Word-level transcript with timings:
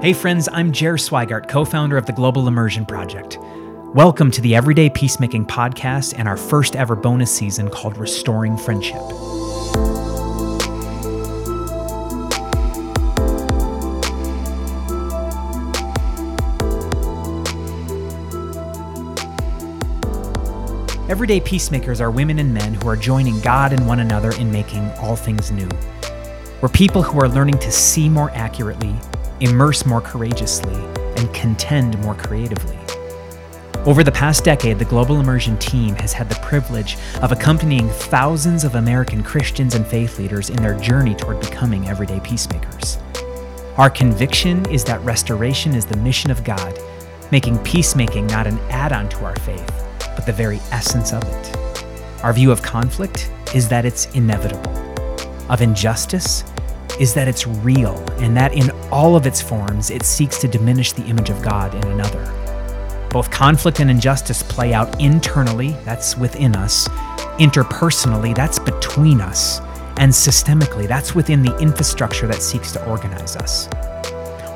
Hey, 0.00 0.12
friends, 0.12 0.48
I'm 0.52 0.70
Jer 0.70 0.96
Swigart, 0.96 1.48
co 1.48 1.64
founder 1.64 1.96
of 1.96 2.06
the 2.06 2.12
Global 2.12 2.46
Immersion 2.46 2.86
Project. 2.86 3.36
Welcome 3.94 4.30
to 4.30 4.40
the 4.40 4.54
Everyday 4.54 4.88
Peacemaking 4.90 5.46
Podcast 5.46 6.14
and 6.16 6.28
our 6.28 6.36
first 6.36 6.76
ever 6.76 6.94
bonus 6.94 7.34
season 7.34 7.68
called 7.68 7.98
Restoring 7.98 8.56
Friendship. 8.56 9.02
Everyday 21.10 21.40
peacemakers 21.40 22.00
are 22.00 22.12
women 22.12 22.38
and 22.38 22.54
men 22.54 22.74
who 22.74 22.88
are 22.88 22.94
joining 22.94 23.40
God 23.40 23.72
and 23.72 23.84
one 23.84 23.98
another 23.98 24.30
in 24.36 24.52
making 24.52 24.88
all 25.00 25.16
things 25.16 25.50
new. 25.50 25.68
We're 26.62 26.68
people 26.68 27.02
who 27.02 27.18
are 27.18 27.28
learning 27.28 27.58
to 27.58 27.72
see 27.72 28.08
more 28.08 28.30
accurately, 28.30 28.94
immerse 29.40 29.86
more 29.86 30.00
courageously, 30.00 30.74
and 31.16 31.32
contend 31.34 31.98
more 32.00 32.14
creatively. 32.14 32.78
Over 33.86 34.04
the 34.04 34.12
past 34.12 34.44
decade, 34.44 34.78
the 34.78 34.84
Global 34.84 35.20
Immersion 35.20 35.56
team 35.58 35.94
has 35.96 36.12
had 36.12 36.28
the 36.28 36.38
privilege 36.42 36.98
of 37.22 37.32
accompanying 37.32 37.88
thousands 37.88 38.64
of 38.64 38.74
American 38.74 39.22
Christians 39.22 39.74
and 39.74 39.86
faith 39.86 40.18
leaders 40.18 40.50
in 40.50 40.56
their 40.56 40.78
journey 40.78 41.14
toward 41.14 41.40
becoming 41.40 41.88
everyday 41.88 42.20
peacemakers. 42.20 42.98
Our 43.76 43.88
conviction 43.88 44.68
is 44.70 44.84
that 44.84 45.00
restoration 45.02 45.74
is 45.74 45.86
the 45.86 45.96
mission 45.96 46.30
of 46.30 46.44
God, 46.44 46.78
making 47.30 47.58
peacemaking 47.58 48.26
not 48.26 48.46
an 48.46 48.58
add 48.70 48.92
on 48.92 49.08
to 49.10 49.24
our 49.24 49.36
faith, 49.36 49.72
but 50.00 50.26
the 50.26 50.32
very 50.32 50.58
essence 50.72 51.12
of 51.12 51.22
it. 51.22 51.56
Our 52.24 52.32
view 52.32 52.50
of 52.50 52.60
conflict 52.60 53.30
is 53.54 53.68
that 53.68 53.84
it's 53.84 54.06
inevitable, 54.14 54.76
of 55.48 55.62
injustice 55.62 56.42
is 56.98 57.14
that 57.14 57.28
it's 57.28 57.46
real 57.46 57.96
and 58.18 58.36
that 58.36 58.52
in 58.52 58.70
all 58.90 59.16
of 59.16 59.26
its 59.26 59.40
forms 59.40 59.90
it 59.90 60.02
seeks 60.02 60.38
to 60.40 60.48
diminish 60.48 60.92
the 60.92 61.04
image 61.04 61.30
of 61.30 61.42
God 61.42 61.74
in 61.74 61.92
another. 61.92 62.24
Both 63.10 63.30
conflict 63.30 63.80
and 63.80 63.90
injustice 63.90 64.42
play 64.42 64.74
out 64.74 65.00
internally, 65.00 65.70
that's 65.84 66.16
within 66.16 66.54
us, 66.54 66.88
interpersonally, 67.38 68.34
that's 68.34 68.58
between 68.58 69.20
us, 69.20 69.60
and 69.96 70.12
systemically, 70.12 70.86
that's 70.86 71.14
within 71.14 71.42
the 71.42 71.56
infrastructure 71.58 72.26
that 72.26 72.42
seeks 72.42 72.72
to 72.72 72.86
organize 72.86 73.36
us. 73.36 73.68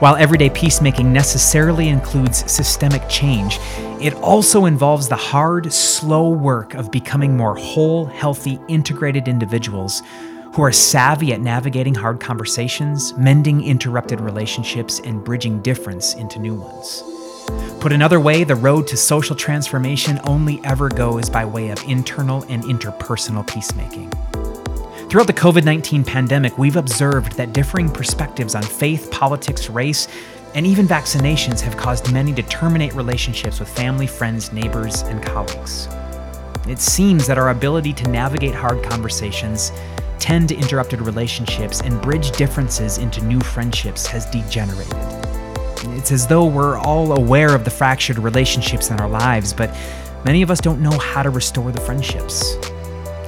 While 0.01 0.17
everyday 0.17 0.51
peacemaking 0.51 1.13
necessarily 1.13 1.89
includes 1.89 2.51
systemic 2.51 3.09
change, 3.09 3.61
it 4.01 4.15
also 4.15 4.65
involves 4.65 5.09
the 5.09 5.15
hard, 5.15 5.73
slow 5.73 6.29
work 6.29 6.75
of 6.75 6.91
becoming 6.91 7.37
more 7.37 7.55
whole, 7.55 8.07
healthy, 8.07 8.59
integrated 8.67 9.29
individuals 9.29 10.03
who 10.53 10.63
are 10.63 10.73
savvy 10.73 11.33
at 11.33 11.41
navigating 11.41 11.95
hard 11.95 12.21
conversations, 12.21 13.17
mending 13.17 13.65
interrupted 13.65 14.21
relationships, 14.21 15.01
and 15.01 15.25
bridging 15.25 15.61
difference 15.63 16.15
into 16.15 16.39
new 16.39 16.55
ones. 16.55 17.03
Put 17.81 17.93
another 17.93 18.21
way, 18.21 18.45
the 18.45 18.55
road 18.55 18.87
to 18.89 18.97
social 18.97 19.35
transformation 19.35 20.21
only 20.25 20.61
ever 20.65 20.89
goes 20.89 21.29
by 21.29 21.45
way 21.45 21.71
of 21.71 21.83
internal 21.89 22.43
and 22.49 22.63
interpersonal 22.65 23.47
peacemaking. 23.47 24.11
Throughout 25.09 25.27
the 25.27 25.33
COVID 25.33 25.65
19 25.65 26.05
pandemic, 26.05 26.57
we've 26.59 26.77
observed 26.77 27.33
that 27.33 27.53
differing 27.53 27.89
perspectives 27.89 28.55
on 28.55 28.63
faith, 28.63 29.11
politics, 29.11 29.69
race, 29.69 30.07
and 30.55 30.67
even 30.67 30.87
vaccinations 30.87 31.61
have 31.61 31.77
caused 31.77 32.13
many 32.13 32.33
to 32.35 32.43
terminate 32.43 32.95
relationships 32.95 33.59
with 33.59 33.69
family, 33.69 34.07
friends, 34.07 34.53
neighbors, 34.53 35.03
and 35.03 35.23
colleagues. 35.23 35.89
It 36.69 36.79
seems 36.79 37.27
that 37.27 37.39
our 37.39 37.51
ability 37.51 37.93
to 37.95 38.09
navigate 38.09 38.55
hard 38.55 38.83
conversations, 38.85 39.73
tend 40.23 40.49
to 40.49 40.55
interrupted 40.55 41.01
relationships, 41.01 41.81
and 41.81 42.01
bridge 42.01 42.31
differences 42.33 42.99
into 42.99 43.25
new 43.25 43.41
friendships 43.41 44.07
has 44.07 44.25
degenerated. 44.27 44.95
It's 45.99 46.13
as 46.13 46.29
though 46.29 46.47
we're 46.47 46.79
all 46.79 47.19
aware 47.19 47.53
of 47.57 47.65
the 47.65 47.71
fractured 47.71 48.19
relationships 48.19 48.91
in 48.91 49.01
our 49.01 49.09
lives, 49.09 49.53
but 49.53 49.77
many 50.25 50.41
of 50.43 50.51
us 50.51 50.61
don't 50.61 50.81
know 50.81 50.97
how 50.97 51.25
to 51.25 51.31
restore 51.31 51.73
the 51.73 51.81
friendships. 51.81 52.55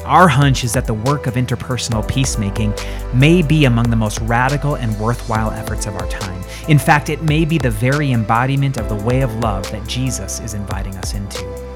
Our 0.04 0.28
hunch 0.28 0.62
is 0.62 0.72
that 0.74 0.86
the 0.86 0.94
work 0.94 1.26
of 1.26 1.34
interpersonal 1.34 2.06
peacemaking 2.06 2.72
may 3.12 3.42
be 3.42 3.64
among 3.64 3.90
the 3.90 3.96
most 3.96 4.20
radical 4.20 4.76
and 4.76 4.96
worthwhile 5.00 5.50
efforts 5.50 5.86
of 5.86 5.96
our 5.96 6.08
time. 6.08 6.44
In 6.68 6.78
fact, 6.78 7.08
it 7.08 7.22
may 7.22 7.44
be 7.44 7.58
the 7.58 7.70
very 7.70 8.12
embodiment 8.12 8.76
of 8.76 8.88
the 8.88 9.04
way 9.04 9.22
of 9.22 9.34
love 9.36 9.68
that 9.72 9.88
Jesus 9.88 10.38
is 10.38 10.54
inviting 10.54 10.94
us 10.94 11.14
into. 11.14 11.73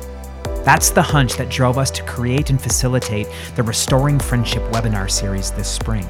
That's 0.68 0.90
the 0.90 1.00
hunch 1.00 1.36
that 1.36 1.48
drove 1.48 1.78
us 1.78 1.90
to 1.92 2.02
create 2.02 2.50
and 2.50 2.60
facilitate 2.60 3.26
the 3.56 3.62
Restoring 3.62 4.18
Friendship 4.18 4.62
webinar 4.64 5.10
series 5.10 5.50
this 5.50 5.66
spring. 5.66 6.06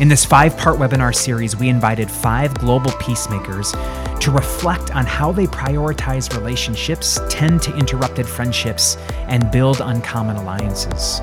In 0.00 0.08
this 0.08 0.24
five 0.24 0.56
part 0.56 0.78
webinar 0.78 1.14
series, 1.14 1.54
we 1.54 1.68
invited 1.68 2.10
five 2.10 2.54
global 2.54 2.92
peacemakers 2.92 3.72
to 3.72 4.30
reflect 4.30 4.96
on 4.96 5.04
how 5.04 5.32
they 5.32 5.44
prioritize 5.44 6.34
relationships, 6.34 7.20
tend 7.28 7.60
to 7.60 7.76
interrupted 7.76 8.26
friendships, 8.26 8.96
and 9.26 9.50
build 9.50 9.82
uncommon 9.82 10.36
alliances. 10.36 11.20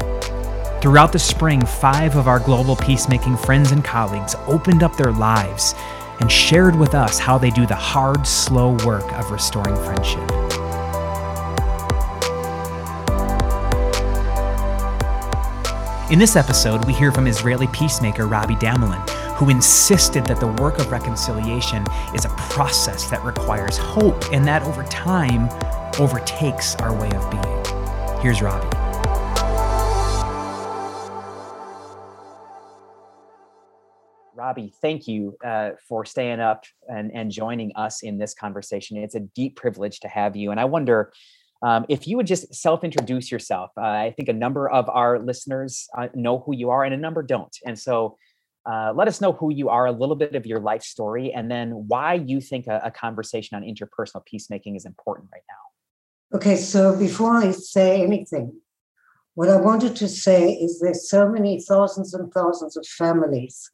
Throughout 0.83 1.13
the 1.13 1.17
spring, 1.17 1.65
five 1.65 2.15
of 2.15 2.27
our 2.27 2.39
global 2.39 2.75
peacemaking 2.75 3.37
friends 3.37 3.71
and 3.71 3.83
colleagues 3.83 4.35
opened 4.45 4.83
up 4.83 4.95
their 4.97 5.11
lives 5.11 5.73
and 6.19 6.31
shared 6.31 6.75
with 6.75 6.93
us 6.93 7.17
how 7.17 7.39
they 7.39 7.49
do 7.49 7.65
the 7.65 7.73
hard, 7.73 8.27
slow 8.27 8.77
work 8.85 9.11
of 9.13 9.31
restoring 9.31 9.75
friendship. 9.77 10.44
In 16.15 16.19
this 16.19 16.37
episode, 16.37 16.85
we 16.85 16.93
hear 16.93 17.11
from 17.11 17.27
Israeli 17.27 17.67
peacemaker 17.67 18.23
Robi 18.23 18.57
Damelin, 18.57 19.05
who 19.35 19.49
insisted 19.49 20.25
that 20.27 20.39
the 20.39 20.47
work 20.47 20.79
of 20.79 20.89
reconciliation 20.89 21.83
is 22.13 22.23
a 22.23 22.29
process 22.29 23.09
that 23.09 23.21
requires 23.25 23.75
hope 23.77 24.23
and 24.31 24.47
that 24.47 24.63
over 24.63 24.83
time 24.83 25.49
overtakes 25.99 26.73
our 26.77 26.97
way 26.97 27.11
of 27.11 27.29
being. 27.29 28.21
Here's 28.21 28.39
Robi. 28.39 28.71
Robi, 34.37 34.73
thank 34.75 35.09
you 35.09 35.35
uh, 35.43 35.71
for 35.85 36.05
staying 36.05 36.39
up 36.39 36.63
and, 36.87 37.11
and 37.13 37.29
joining 37.29 37.73
us 37.75 38.03
in 38.03 38.17
this 38.17 38.33
conversation. 38.33 38.95
It's 38.95 39.15
a 39.15 39.19
deep 39.19 39.57
privilege 39.57 39.99
to 39.99 40.07
have 40.07 40.37
you. 40.37 40.51
And 40.51 40.61
I 40.61 40.65
wonder 40.65 41.11
um, 41.65 41.83
if 41.89 42.07
you 42.07 42.15
would 42.15 42.27
just 42.27 42.53
self 42.53 42.83
introduce 42.83 43.31
yourself, 43.31 43.71
uh, 43.75 43.81
I 43.81 44.13
think 44.15 44.29
a 44.29 44.33
number 44.33 44.69
of 44.69 44.87
our 44.87 45.17
listeners 45.17 45.87
uh, 45.97 46.09
know 46.13 46.43
who 46.45 46.53
you 46.53 46.69
are 46.69 46.83
and 46.83 46.93
a 46.93 46.97
number 46.97 47.23
don't. 47.23 47.57
And 47.65 47.77
so 47.77 48.17
uh, 48.71 48.93
let 48.95 49.07
us 49.07 49.19
know 49.19 49.31
who 49.31 49.51
you 49.51 49.69
are, 49.69 49.87
a 49.87 49.91
little 49.91 50.15
bit 50.15 50.35
of 50.35 50.45
your 50.45 50.59
life 50.59 50.83
story, 50.83 51.33
and 51.33 51.49
then 51.49 51.71
why 51.87 52.13
you 52.13 52.39
think 52.39 52.67
a, 52.67 52.81
a 52.83 52.91
conversation 52.91 53.55
on 53.57 53.63
interpersonal 53.63 54.23
peacemaking 54.25 54.75
is 54.75 54.85
important 54.85 55.29
right 55.33 55.41
now. 55.49 56.37
Okay, 56.37 56.55
so 56.55 56.95
before 56.95 57.35
I 57.35 57.49
say 57.49 58.03
anything, 58.03 58.61
what 59.33 59.49
I 59.49 59.57
wanted 59.57 59.95
to 59.95 60.07
say 60.07 60.51
is 60.51 60.79
there's 60.79 61.09
so 61.09 61.27
many 61.27 61.59
thousands 61.61 62.13
and 62.13 62.31
thousands 62.31 62.77
of 62.77 62.85
families 62.85 63.71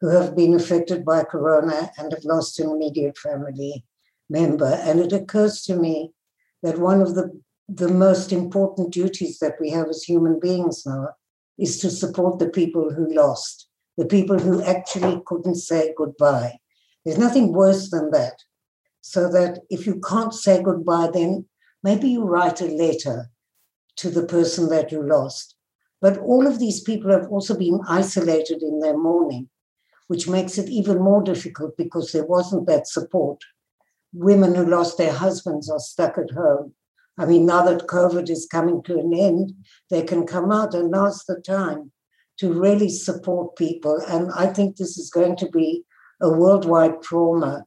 who 0.00 0.08
have 0.08 0.34
been 0.34 0.54
affected 0.54 1.04
by 1.04 1.22
corona 1.22 1.92
and 1.98 2.12
have 2.12 2.24
lost 2.24 2.58
an 2.58 2.68
immediate 2.70 3.16
family 3.16 3.84
member. 4.28 4.80
And 4.82 4.98
it 4.98 5.12
occurs 5.12 5.62
to 5.62 5.76
me 5.76 6.12
that 6.62 6.78
one 6.78 7.00
of 7.00 7.14
the, 7.14 7.40
the 7.68 7.88
most 7.88 8.32
important 8.32 8.92
duties 8.92 9.38
that 9.38 9.56
we 9.60 9.70
have 9.70 9.88
as 9.88 10.02
human 10.02 10.40
beings 10.40 10.84
now 10.86 11.08
is 11.58 11.78
to 11.78 11.90
support 11.90 12.38
the 12.38 12.48
people 12.48 12.92
who 12.92 13.12
lost, 13.14 13.68
the 13.96 14.06
people 14.06 14.38
who 14.38 14.62
actually 14.62 15.20
couldn't 15.26 15.56
say 15.56 15.92
goodbye. 15.96 16.58
There's 17.04 17.18
nothing 17.18 17.52
worse 17.52 17.90
than 17.90 18.10
that. 18.12 18.42
So 19.00 19.28
that 19.30 19.60
if 19.70 19.86
you 19.86 20.00
can't 20.00 20.34
say 20.34 20.62
goodbye, 20.62 21.10
then 21.12 21.46
maybe 21.82 22.08
you 22.08 22.24
write 22.24 22.60
a 22.60 22.66
letter 22.66 23.30
to 23.96 24.10
the 24.10 24.26
person 24.26 24.68
that 24.68 24.92
you 24.92 25.02
lost. 25.02 25.54
But 26.00 26.18
all 26.18 26.46
of 26.46 26.58
these 26.58 26.80
people 26.80 27.10
have 27.10 27.28
also 27.28 27.56
been 27.56 27.80
isolated 27.88 28.62
in 28.62 28.80
their 28.80 28.96
mourning, 28.96 29.48
which 30.06 30.28
makes 30.28 30.58
it 30.58 30.68
even 30.68 30.98
more 30.98 31.22
difficult 31.22 31.76
because 31.76 32.12
there 32.12 32.26
wasn't 32.26 32.66
that 32.66 32.86
support 32.86 33.42
women 34.12 34.54
who 34.54 34.64
lost 34.64 34.98
their 34.98 35.12
husbands 35.12 35.70
are 35.70 35.78
stuck 35.78 36.18
at 36.18 36.30
home. 36.30 36.74
I 37.18 37.26
mean, 37.26 37.46
now 37.46 37.64
that 37.64 37.88
COVID 37.88 38.30
is 38.30 38.48
coming 38.50 38.82
to 38.84 38.98
an 38.98 39.12
end, 39.12 39.52
they 39.90 40.02
can 40.02 40.26
come 40.26 40.52
out, 40.52 40.74
and 40.74 40.90
now's 40.90 41.24
the 41.24 41.40
time 41.40 41.92
to 42.38 42.52
really 42.52 42.88
support 42.88 43.56
people. 43.56 44.00
And 44.08 44.30
I 44.34 44.46
think 44.46 44.76
this 44.76 44.96
is 44.96 45.10
going 45.10 45.36
to 45.36 45.48
be 45.48 45.84
a 46.22 46.30
worldwide 46.30 47.02
trauma 47.02 47.64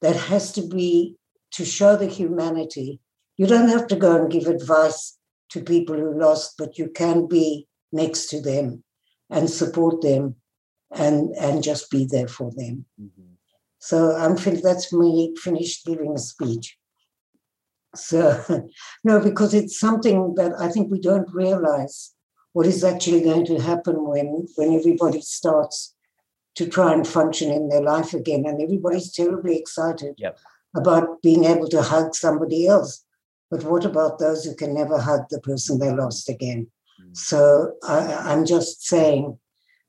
that 0.00 0.16
has 0.16 0.52
to 0.52 0.62
be 0.62 1.16
to 1.52 1.64
show 1.64 1.96
the 1.96 2.06
humanity. 2.06 3.00
You 3.36 3.46
don't 3.46 3.68
have 3.68 3.86
to 3.88 3.96
go 3.96 4.16
and 4.16 4.30
give 4.30 4.46
advice 4.46 5.16
to 5.50 5.62
people 5.62 5.96
who 5.96 6.18
lost, 6.18 6.54
but 6.58 6.78
you 6.78 6.88
can 6.88 7.26
be 7.26 7.68
next 7.92 8.26
to 8.26 8.40
them 8.40 8.82
and 9.30 9.48
support 9.48 10.02
them 10.02 10.36
and, 10.92 11.30
and 11.36 11.62
just 11.62 11.90
be 11.90 12.06
there 12.10 12.28
for 12.28 12.50
them. 12.50 12.84
Mm-hmm. 13.00 13.13
So 13.84 14.16
I'm 14.16 14.38
fin- 14.38 14.62
that's 14.62 14.94
me 14.94 15.34
finished 15.36 15.84
giving 15.84 16.14
a 16.14 16.18
speech. 16.18 16.78
So 17.94 18.42
no, 19.04 19.20
because 19.20 19.52
it's 19.52 19.78
something 19.78 20.36
that 20.36 20.52
I 20.58 20.68
think 20.68 20.90
we 20.90 20.98
don't 20.98 21.28
realize 21.34 22.14
what 22.54 22.66
is 22.66 22.82
actually 22.82 23.20
going 23.20 23.44
to 23.44 23.60
happen 23.60 23.96
when 24.08 24.46
when 24.56 24.72
everybody 24.72 25.20
starts 25.20 25.94
to 26.54 26.66
try 26.66 26.94
and 26.94 27.06
function 27.06 27.50
in 27.50 27.68
their 27.68 27.82
life 27.82 28.14
again. 28.14 28.44
And 28.46 28.62
everybody's 28.62 29.12
terribly 29.12 29.58
excited 29.58 30.14
yep. 30.16 30.38
about 30.74 31.20
being 31.20 31.44
able 31.44 31.68
to 31.68 31.82
hug 31.82 32.14
somebody 32.14 32.66
else. 32.66 33.04
But 33.50 33.64
what 33.64 33.84
about 33.84 34.18
those 34.18 34.44
who 34.44 34.54
can 34.54 34.72
never 34.72 34.98
hug 34.98 35.24
the 35.28 35.40
person 35.40 35.78
they 35.78 35.92
lost 35.92 36.30
again? 36.30 36.68
Mm. 37.02 37.14
So 37.14 37.74
I, 37.86 37.98
I'm 38.30 38.46
just 38.46 38.86
saying 38.86 39.38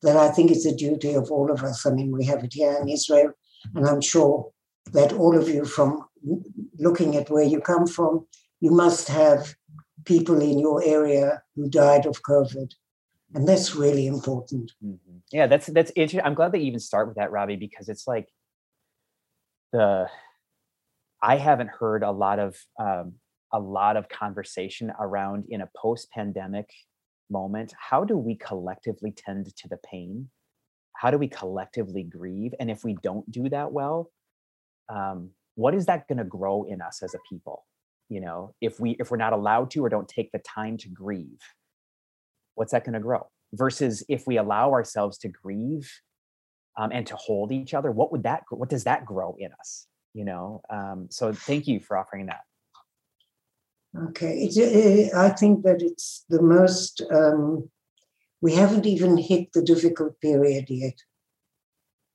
that 0.01 0.17
I 0.17 0.29
think 0.31 0.51
it's 0.51 0.65
a 0.65 0.75
duty 0.75 1.13
of 1.13 1.31
all 1.31 1.49
of 1.49 1.63
us. 1.63 1.85
I 1.85 1.91
mean, 1.91 2.11
we 2.11 2.25
have 2.25 2.43
it 2.43 2.53
here 2.53 2.77
in 2.81 2.89
Israel, 2.89 3.31
and 3.73 3.87
I'm 3.87 4.01
sure 4.01 4.51
that 4.93 5.13
all 5.13 5.37
of 5.37 5.49
you, 5.49 5.65
from 5.65 6.05
looking 6.77 7.15
at 7.15 7.29
where 7.29 7.43
you 7.43 7.61
come 7.61 7.87
from, 7.87 8.25
you 8.59 8.71
must 8.71 9.07
have 9.07 9.55
people 10.05 10.41
in 10.41 10.59
your 10.59 10.83
area 10.83 11.41
who 11.55 11.69
died 11.69 12.05
of 12.05 12.21
COVID. 12.21 12.71
And 13.33 13.47
that's 13.47 13.75
really 13.75 14.07
important. 14.07 14.71
Mm-hmm. 14.83 15.17
Yeah, 15.31 15.47
that's 15.47 15.67
that's 15.67 15.91
interesting. 15.95 16.21
I'm 16.25 16.35
glad 16.35 16.55
you 16.55 16.61
even 16.61 16.79
start 16.79 17.07
with 17.07 17.17
that, 17.17 17.31
Robi, 17.31 17.59
because 17.59 17.89
it's 17.89 18.07
like 18.07 18.29
the 19.73 20.07
I 21.21 21.37
haven't 21.37 21.69
heard 21.69 22.03
a 22.03 22.11
lot 22.11 22.39
of 22.39 22.55
um, 22.79 23.13
a 23.51 23.59
lot 23.59 23.97
of 23.97 24.07
conversation 24.07 24.91
around 24.99 25.45
in 25.49 25.61
a 25.61 25.69
post-pandemic 25.75 26.69
moment. 27.29 27.73
How 27.77 28.03
do 28.03 28.17
we 28.17 28.35
collectively 28.35 29.11
tend 29.11 29.53
to 29.55 29.67
the 29.67 29.77
pain? 29.77 30.29
How 30.97 31.11
do 31.11 31.17
we 31.17 31.27
collectively 31.27 32.03
grieve? 32.03 32.53
And 32.59 32.71
if 32.71 32.83
we 32.83 32.97
don't 33.03 33.29
do 33.29 33.49
that 33.49 33.71
well, 33.71 34.11
um, 34.89 35.31
what 35.55 35.73
is 35.73 35.85
that 35.87 36.07
going 36.07 36.17
to 36.17 36.23
grow 36.23 36.63
in 36.63 36.81
us 36.81 37.01
as 37.03 37.13
a 37.13 37.19
people? 37.29 37.65
You 38.09 38.21
know, 38.21 38.53
if 38.61 38.79
we 38.79 38.91
if 38.99 39.09
we're 39.09 39.17
not 39.17 39.33
allowed 39.33 39.71
to 39.71 39.83
or 39.83 39.89
don't 39.89 40.07
take 40.07 40.31
the 40.31 40.39
time 40.39 40.77
to 40.77 40.89
grieve, 40.89 41.39
what's 42.53 42.71
that 42.71 42.85
going 42.85 42.93
to 42.93 42.99
grow? 42.99 43.27
Versus 43.53 44.03
if 44.07 44.27
we 44.27 44.37
allow 44.37 44.71
ourselves 44.71 45.17
to 45.19 45.27
grieve 45.27 45.91
um, 46.77 46.91
and 46.91 47.07
to 47.07 47.15
hold 47.15 47.51
each 47.51 47.73
other, 47.73 47.91
what 47.91 48.11
would 48.11 48.23
that 48.23 48.43
what 48.51 48.69
does 48.69 48.83
that 48.83 49.05
grow 49.05 49.35
in 49.39 49.49
us? 49.59 49.87
You 50.13 50.25
know, 50.25 50.61
um, 50.69 51.07
so 51.09 51.33
thank 51.33 51.67
you 51.67 51.79
for 51.79 51.97
offering 51.97 52.27
that. 52.27 52.41
Okay, 54.09 54.43
it, 54.43 54.57
it, 54.57 55.13
I 55.13 55.29
think 55.29 55.63
that 55.63 55.81
it's 55.81 56.25
the 56.29 56.41
most. 56.41 57.01
Um, 57.11 57.69
we 58.45 58.53
haven't 58.53 58.85
even 58.85 59.17
hit 59.17 59.53
the 59.53 59.63
difficult 59.63 60.21
period 60.21 60.65
yet, 60.69 60.97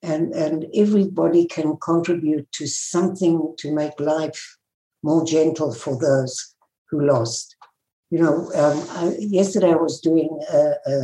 and 0.00 0.32
and 0.32 0.64
everybody 0.72 1.44
can 1.44 1.76
contribute 1.78 2.46
to 2.52 2.68
something 2.68 3.36
to 3.58 3.74
make 3.74 3.98
life 3.98 4.56
more 5.02 5.24
gentle 5.26 5.72
for 5.74 5.98
those 5.98 6.54
who 6.88 7.04
lost. 7.04 7.56
You 8.12 8.20
know, 8.22 8.36
um, 8.62 8.78
I, 8.90 9.16
yesterday 9.18 9.72
I 9.72 9.82
was 9.86 10.00
doing 10.00 10.30
a, 10.52 10.62
a, 10.92 10.96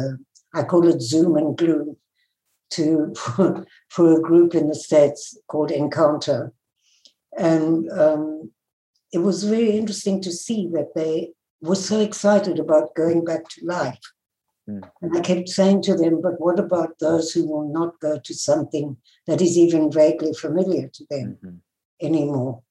I 0.55 0.62
call 0.62 0.87
it 0.87 1.02
Zoom 1.02 1.34
and 1.37 1.58
Gloom 1.58 1.96
to 2.75 3.12
for, 3.88 4.12
a 4.12 4.23
group 4.28 4.55
in 4.55 4.69
the 4.69 4.76
states 4.76 5.37
called 5.49 5.73
Encounter, 5.73 6.52
and 7.37 7.90
um, 7.90 8.52
it 9.12 9.23
was 9.28 9.43
very 9.43 9.73
interesting 9.76 10.23
to 10.23 10.31
see 10.31 10.69
that 10.75 10.94
they 10.94 11.32
were 11.61 11.82
so 11.90 11.99
excited 11.99 12.61
about 12.61 12.94
going 12.94 13.25
back 13.25 13.49
to 13.49 13.67
life. 13.67 14.06
Mm. 14.68 14.88
And 15.02 15.16
I 15.16 15.20
kept 15.20 15.48
saying 15.48 15.82
to 15.82 15.94
them, 15.94 16.20
but 16.20 16.40
what 16.40 16.58
about 16.58 16.98
those 16.98 17.32
who 17.32 17.46
will 17.48 17.68
not 17.68 18.00
go 18.00 18.18
to 18.18 18.34
something 18.34 18.96
that 19.26 19.40
is 19.40 19.56
even 19.56 19.90
vaguely 19.90 20.32
familiar 20.32 20.88
to 20.88 21.06
them 21.08 21.38
mm-hmm. 21.44 21.56
anymore? 22.00 22.62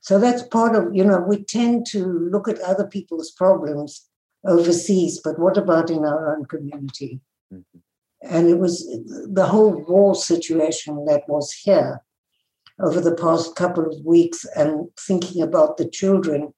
So 0.00 0.18
that's 0.18 0.42
part 0.42 0.74
of, 0.74 0.94
you 0.94 1.04
know, 1.04 1.20
we 1.20 1.44
tend 1.44 1.86
to 1.88 2.04
look 2.04 2.48
at 2.48 2.60
other 2.60 2.86
people's 2.86 3.30
problems 3.30 4.06
overseas, 4.46 5.20
but 5.22 5.38
what 5.38 5.58
about 5.58 5.90
in 5.90 6.04
our 6.04 6.34
own 6.34 6.46
community? 6.46 7.20
Mm-hmm. 7.52 7.78
And 8.22 8.48
it 8.48 8.58
was 8.58 8.86
the 9.30 9.46
whole 9.46 9.84
war 9.86 10.14
situation 10.14 11.04
that 11.06 11.28
was 11.28 11.52
here 11.52 12.02
over 12.78 13.00
the 13.00 13.14
past 13.14 13.56
couple 13.56 13.86
of 13.86 14.04
weeks 14.04 14.46
and 14.56 14.88
thinking 14.98 15.42
about 15.42 15.76
the 15.76 15.88
children. 15.88 16.52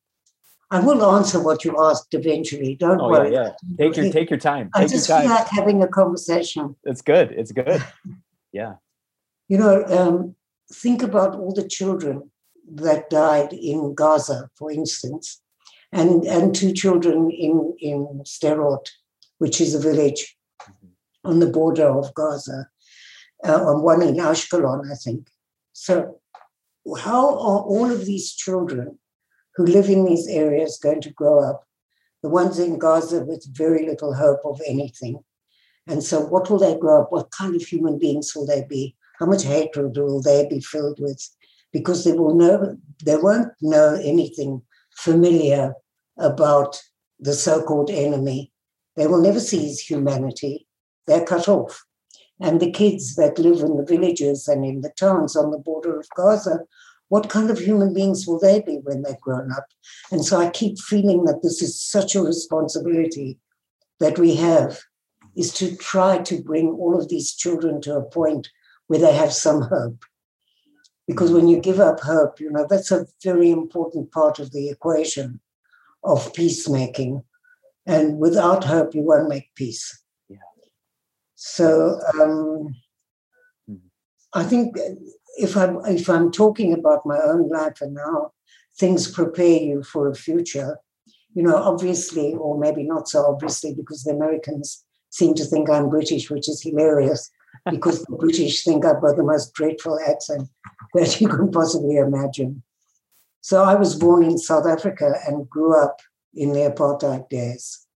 I 0.72 0.80
will 0.80 1.04
answer 1.04 1.38
what 1.38 1.66
you 1.66 1.76
asked 1.78 2.14
eventually. 2.14 2.74
Don't 2.76 2.98
oh, 2.98 3.10
worry. 3.10 3.34
Yeah, 3.34 3.50
yeah. 3.68 3.76
Take 3.78 3.96
your 3.98 4.10
take 4.10 4.30
your 4.30 4.38
time. 4.38 4.70
Take 4.74 4.84
I 4.84 4.86
just 4.88 5.06
feel 5.06 5.28
like 5.28 5.46
having 5.48 5.82
a 5.82 5.86
conversation. 5.86 6.74
It's 6.84 7.02
good. 7.02 7.30
It's 7.32 7.52
good. 7.52 7.84
Yeah. 8.54 8.74
You 9.48 9.56
know, 9.56 9.82
um, 9.86 10.36
think 10.70 11.02
about 11.02 11.36
all 11.36 11.54
the 11.54 11.66
children 11.66 12.30
that 12.70 13.08
died 13.08 13.54
in 13.54 13.94
Gaza, 13.94 14.50
for 14.58 14.70
instance, 14.70 15.40
and 15.90 16.24
and 16.24 16.54
two 16.54 16.74
children 16.74 17.30
in 17.30 17.74
in 17.80 18.22
Sderot, 18.26 18.90
which 19.38 19.58
is 19.58 19.74
a 19.74 19.78
village 19.78 20.36
mm-hmm. 20.60 21.30
on 21.30 21.38
the 21.38 21.46
border 21.46 21.88
of 21.88 22.12
Gaza, 22.12 22.68
uh, 23.42 23.72
one 23.72 24.02
in 24.02 24.16
Ashkelon, 24.16 24.80
I 24.92 24.96
think. 24.96 25.28
So, 25.72 26.20
how 26.98 27.24
are 27.30 27.62
all 27.72 27.90
of 27.90 28.04
these 28.04 28.34
children 28.34 28.98
who 29.56 29.64
live 29.64 29.88
in 29.88 30.04
these 30.04 30.26
areas 30.28 30.78
going 30.82 31.00
to 31.02 31.10
grow 31.10 31.42
up? 31.42 31.66
The 32.22 32.28
ones 32.28 32.58
in 32.58 32.78
Gaza 32.78 33.24
with 33.24 33.44
very 33.56 33.86
little 33.86 34.14
hope 34.14 34.40
of 34.44 34.60
anything. 34.66 35.24
And 35.86 36.02
so, 36.02 36.20
what 36.20 36.48
will 36.48 36.58
they 36.58 36.78
grow 36.78 37.02
up? 37.02 37.12
What 37.12 37.30
kind 37.32 37.56
of 37.56 37.62
human 37.62 37.98
beings 37.98 38.32
will 38.34 38.46
they 38.46 38.64
be? 38.68 38.94
How 39.18 39.26
much 39.26 39.44
hatred 39.44 39.96
will 39.96 40.22
they 40.22 40.46
be 40.48 40.60
filled 40.60 40.98
with? 41.00 41.20
Because 41.72 42.04
they 42.04 42.12
will 42.12 42.34
know 42.34 42.76
they 43.04 43.16
won't 43.16 43.52
know 43.60 43.98
anything 44.02 44.62
familiar 44.96 45.74
about 46.18 46.80
the 47.18 47.32
so-called 47.32 47.90
enemy. 47.90 48.52
They 48.96 49.06
will 49.06 49.20
never 49.20 49.40
see 49.40 49.66
his 49.66 49.80
humanity. 49.80 50.66
They're 51.06 51.24
cut 51.24 51.48
off. 51.48 51.84
And 52.40 52.60
the 52.60 52.70
kids 52.70 53.14
that 53.14 53.38
live 53.38 53.60
in 53.60 53.76
the 53.76 53.84
villages 53.84 54.48
and 54.48 54.64
in 54.64 54.80
the 54.80 54.90
towns 54.90 55.36
on 55.36 55.50
the 55.50 55.58
border 55.58 55.98
of 55.98 56.08
Gaza, 56.16 56.60
what 57.12 57.28
kind 57.28 57.50
of 57.50 57.58
human 57.58 57.92
beings 57.92 58.26
will 58.26 58.38
they 58.38 58.62
be 58.62 58.78
when 58.84 59.02
they've 59.02 59.20
grown 59.20 59.52
up? 59.52 59.66
And 60.10 60.24
so 60.24 60.40
I 60.40 60.48
keep 60.48 60.78
feeling 60.78 61.26
that 61.26 61.42
this 61.42 61.60
is 61.60 61.78
such 61.78 62.14
a 62.14 62.22
responsibility 62.22 63.38
that 64.00 64.18
we 64.18 64.34
have 64.36 64.80
is 65.36 65.52
to 65.60 65.76
try 65.76 66.22
to 66.22 66.42
bring 66.42 66.68
all 66.68 66.98
of 66.98 67.10
these 67.10 67.34
children 67.34 67.82
to 67.82 67.96
a 67.96 68.02
point 68.02 68.48
where 68.86 68.98
they 68.98 69.14
have 69.14 69.30
some 69.30 69.60
hope. 69.60 70.02
Because 71.06 71.30
when 71.32 71.48
you 71.48 71.60
give 71.60 71.80
up 71.80 72.00
hope, 72.00 72.40
you 72.40 72.50
know, 72.50 72.66
that's 72.66 72.90
a 72.90 73.04
very 73.22 73.50
important 73.50 74.10
part 74.10 74.38
of 74.38 74.52
the 74.52 74.70
equation 74.70 75.38
of 76.02 76.32
peacemaking. 76.32 77.24
And 77.84 78.16
without 78.16 78.64
hope, 78.64 78.94
you 78.94 79.02
won't 79.02 79.28
make 79.28 79.54
peace. 79.54 80.02
Yeah. 80.30 80.38
So 81.34 82.00
um, 82.14 82.74
hmm. 83.68 83.84
I 84.32 84.44
think 84.44 84.78
if 85.38 85.56
I'm 85.56 85.84
if 85.86 86.08
I'm 86.08 86.30
talking 86.30 86.72
about 86.72 87.06
my 87.06 87.18
own 87.18 87.48
life 87.48 87.80
and 87.80 87.96
how 87.98 88.32
things 88.78 89.10
prepare 89.10 89.60
you 89.60 89.82
for 89.82 90.08
a 90.08 90.14
future, 90.14 90.78
you 91.34 91.42
know, 91.42 91.56
obviously, 91.56 92.34
or 92.34 92.58
maybe 92.58 92.84
not 92.84 93.08
so 93.08 93.24
obviously, 93.24 93.74
because 93.74 94.04
the 94.04 94.12
Americans 94.12 94.84
seem 95.10 95.34
to 95.34 95.44
think 95.44 95.68
I'm 95.68 95.88
British, 95.88 96.30
which 96.30 96.48
is 96.48 96.62
hilarious, 96.62 97.30
because 97.70 98.02
the 98.04 98.16
British 98.16 98.64
think 98.64 98.84
I've 98.84 99.02
got 99.02 99.16
the 99.16 99.22
most 99.22 99.52
dreadful 99.54 99.98
accent 100.06 100.48
that 100.94 101.20
you 101.20 101.28
can 101.28 101.50
possibly 101.50 101.96
imagine. 101.96 102.62
So 103.40 103.64
I 103.64 103.74
was 103.74 103.96
born 103.96 104.22
in 104.22 104.38
South 104.38 104.66
Africa 104.66 105.14
and 105.26 105.50
grew 105.50 105.76
up 105.76 106.00
in 106.34 106.52
the 106.52 106.60
apartheid 106.60 107.28
days. 107.28 107.86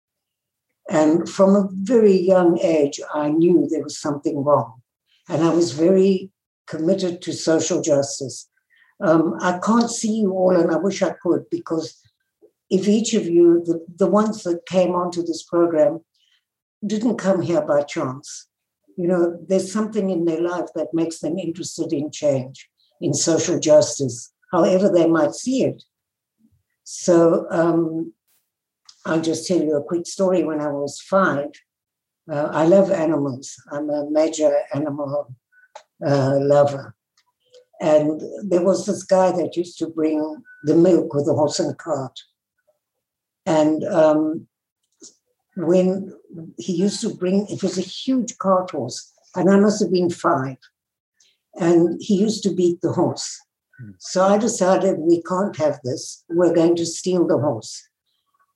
And 0.89 1.29
from 1.29 1.55
a 1.55 1.69
very 1.71 2.17
young 2.17 2.59
age, 2.61 3.01
I 3.13 3.31
knew 3.31 3.67
there 3.69 3.83
was 3.83 3.99
something 3.99 4.45
wrong. 4.45 4.83
And 5.29 5.43
I 5.43 5.51
was 5.51 5.73
very 5.73 6.31
committed 6.67 7.23
to 7.23 7.33
social 7.33 7.81
justice. 7.83 8.49
Um, 9.01 9.35
I 9.41 9.59
can't 9.59 9.91
see 9.91 10.15
you 10.21 10.33
all, 10.33 10.57
and 10.57 10.71
I 10.71 10.77
wish 10.77 11.03
I 11.03 11.15
could, 11.23 11.45
because 11.51 12.01
if 12.71 12.89
each 12.89 13.15
of 13.15 13.27
you, 13.27 13.63
the, 13.65 13.85
the 13.97 14.07
ones 14.07 14.43
that 14.45 14.67
came 14.67 14.95
onto 14.95 15.23
this 15.23 15.43
program, 15.43 16.01
didn't 16.85 17.19
come 17.19 17.43
here 17.43 17.63
by 17.63 17.83
chance, 17.83 18.49
you 18.97 19.07
know, 19.07 19.39
there's 19.49 19.73
something 19.73 20.11
in 20.11 20.25
their 20.25 20.41
life 20.41 20.69
that 20.75 20.95
makes 20.95 21.19
them 21.19 21.39
interested 21.39 21.93
in 21.93 22.11
change, 22.11 22.69
in 23.01 23.13
social 23.13 23.59
justice, 23.59 24.33
however 24.53 24.89
they 24.89 25.07
might 25.07 25.35
see 25.35 25.65
it. 25.65 25.83
So 26.85 27.47
um, 27.51 28.13
I'll 29.05 29.21
just 29.21 29.47
tell 29.47 29.61
you 29.61 29.77
a 29.77 29.85
quick 29.85 30.07
story. 30.07 30.45
When 30.45 30.61
I 30.61 30.69
was 30.69 31.01
five, 31.01 31.49
uh, 32.31 32.49
I 32.53 32.67
love 32.67 32.91
animals. 32.91 33.55
I'm 33.71 33.91
a 33.91 34.09
major 34.11 34.53
animal 34.73 35.35
uh, 36.05 36.39
lover. 36.41 36.95
And 37.81 38.21
there 38.43 38.65
was 38.65 38.87
this 38.87 39.03
guy 39.03 39.33
that 39.33 39.57
used 39.57 39.79
to 39.79 39.89
bring 39.89 40.43
the 40.65 40.75
milk 40.75 41.15
with 41.15 41.29
a 41.29 41.35
horse 41.35 41.61
and 41.61 41.77
cart. 41.77 42.19
And 43.45 43.85
um, 43.85 44.47
when 45.57 46.13
he 46.59 46.75
used 46.75 47.01
to 47.03 47.15
bring, 47.15 47.47
it 47.49 47.63
was 47.63 47.79
a 47.79 47.83
huge 47.83 48.37
cart 48.39 48.71
horse, 48.71 49.13
and 49.35 49.51
I 49.51 49.59
must 49.59 49.81
have 49.81 49.93
been 49.93 50.11
five. 50.11 50.57
And 51.55 52.01
he 52.01 52.17
used 52.17 52.43
to 52.43 52.55
beat 52.55 52.81
the 52.81 52.93
horse. 52.93 53.41
Hmm. 53.79 53.93
So 53.99 54.25
I 54.25 54.39
decided 54.39 54.99
we 54.99 55.23
can't 55.23 55.57
have 55.57 55.79
this. 55.85 56.25
We're 56.29 56.55
going 56.55 56.77
to 56.77 56.87
steal 56.87 57.27
the 57.27 57.39
horse. 57.39 57.89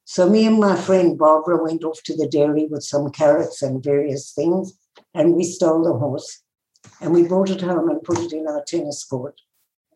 So 0.04 0.28
me 0.28 0.44
and 0.44 0.58
my 0.58 0.76
friend 0.76 1.16
Barbara 1.16 1.62
went 1.62 1.84
off 1.84 2.02
to 2.02 2.16
the 2.16 2.26
dairy 2.26 2.66
with 2.66 2.82
some 2.82 3.10
carrots 3.12 3.62
and 3.62 3.84
various 3.84 4.32
things, 4.32 4.76
and 5.14 5.36
we 5.36 5.44
stole 5.44 5.84
the 5.84 5.94
horse. 5.94 6.42
And 7.00 7.12
we 7.12 7.26
brought 7.26 7.50
it 7.50 7.60
home 7.60 7.88
and 7.88 8.02
put 8.02 8.18
it 8.18 8.32
in 8.32 8.46
our 8.46 8.62
tennis 8.64 9.04
court. 9.04 9.40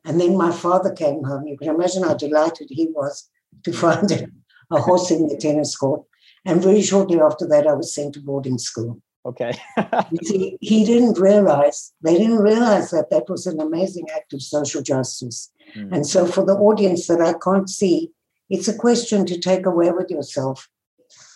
And 0.04 0.20
then 0.20 0.37
my 0.37 0.52
father 0.52 0.92
came 0.92 1.25
home. 1.25 1.46
You 1.46 1.56
can 1.56 1.68
imagine 1.68 2.02
how 2.02 2.14
delighted 2.14 2.68
he 2.70 2.87
was 2.87 3.28
to 3.64 3.73
find 3.84 4.28
a 4.70 4.80
horse 4.80 5.11
in 5.11 5.28
the 5.28 5.37
tennis 5.37 5.76
court. 5.76 6.02
And 6.44 6.62
very 6.62 6.82
shortly 6.82 7.20
after 7.20 7.46
that, 7.49 7.66
I 7.66 7.75
was 7.75 7.94
sent 7.94 8.14
to 8.14 8.20
boarding 8.20 8.58
school. 8.58 9.00
Okay. 9.26 9.52
see, 10.23 10.58
he 10.61 10.84
didn't 10.84 11.18
realize, 11.18 11.92
they 12.02 12.18
didn't 12.18 12.40
realize 12.40 12.90
that 12.90 13.08
that 13.11 13.28
was 13.28 13.46
an 13.46 13.58
amazing 13.58 14.06
act 14.14 14.34
of 14.34 14.42
social 14.42 14.82
justice. 14.82 15.50
Mm. 15.75 15.92
And 15.92 16.06
so, 16.06 16.26
for 16.26 16.44
the 16.44 16.54
audience 16.54 17.06
that 17.06 17.23
I 17.23 17.32
can't 17.42 17.70
see, 17.70 18.11
it's 18.50 18.68
a 18.68 18.76
question 18.76 19.25
to 19.26 19.38
take 19.38 19.64
away 19.64 19.90
with 19.92 20.11
yourself. 20.11 20.68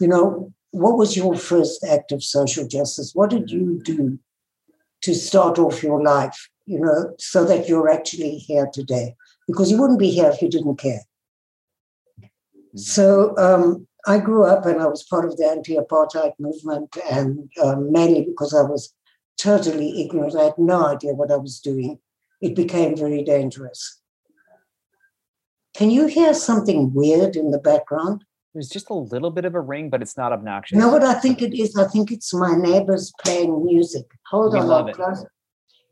You 0.01 0.09
know, 0.09 0.53
what 0.73 0.99
was 0.99 1.17
your 1.17 1.35
first 1.35 1.83
act 1.83 2.13
of 2.13 2.23
social 2.23 2.69
justice? 2.69 3.13
What 3.15 3.31
did 3.31 3.51
you 3.51 3.81
do 3.83 4.19
to 5.03 5.15
start 5.15 5.59
off 5.59 5.83
your 5.83 6.03
life, 6.03 6.49
you 6.67 6.81
know, 6.81 7.15
so 7.19 7.45
that 7.45 7.69
you're 7.69 7.91
actually 7.91 8.37
here 8.37 8.69
today? 8.73 9.15
Because 9.47 9.71
you 9.71 9.81
wouldn't 9.81 9.99
be 9.99 10.11
here 10.11 10.31
if 10.31 10.43
you 10.43 10.49
didn't 10.49 10.77
care. 10.77 11.03
Mm. 12.21 12.29
So, 12.79 13.37
um, 13.37 13.87
I 14.07 14.19
grew 14.19 14.45
up 14.45 14.65
and 14.65 14.81
I 14.81 14.87
was 14.87 15.03
part 15.03 15.27
of 15.27 15.37
the 15.37 15.47
anti 15.47 15.77
apartheid 15.77 16.33
movement, 16.39 16.97
and 17.11 17.51
um, 17.63 17.93
mainly 17.93 18.25
because 18.25 18.55
I 18.55 18.63
was 18.63 18.95
totally 19.37 20.01
ignorant. 20.01 20.37
I 20.37 20.45
had 20.45 20.59
no 20.59 20.87
idea 20.87 21.13
what 21.13 21.31
I 21.31 21.37
was 21.37 21.61
doing. 21.61 21.99
It 22.41 22.55
became 22.55 22.97
very 22.97 23.23
dangerous. 23.23 24.01
Can 25.75 25.91
you 25.91 26.07
hear 26.07 26.33
something 26.33 26.95
weird 26.95 27.37
in 27.37 27.51
the 27.51 27.59
background? 27.59 28.25
There's 28.59 28.71
just 28.71 28.91
a 28.91 28.95
little 28.95 29.31
bit 29.31 29.45
of 29.45 29.55
a 29.55 29.61
ring, 29.61 29.89
but 29.89 30.03
it's 30.03 30.17
not 30.17 30.33
obnoxious. 30.33 30.77
No, 30.77 30.89
what 30.89 31.05
I 31.05 31.15
think 31.15 31.43
it 31.43 31.57
is, 31.57 31.77
I 31.77 31.87
think 31.87 32.11
it's 32.11 32.35
my 32.35 32.57
neighbors 32.57 33.13
playing 33.23 33.65
music. 33.65 34.05
Hold 34.31 34.53
we 34.53 34.59
on, 34.59 34.67
love 34.67 34.89
it. 34.89 34.97
Close. 34.97 35.25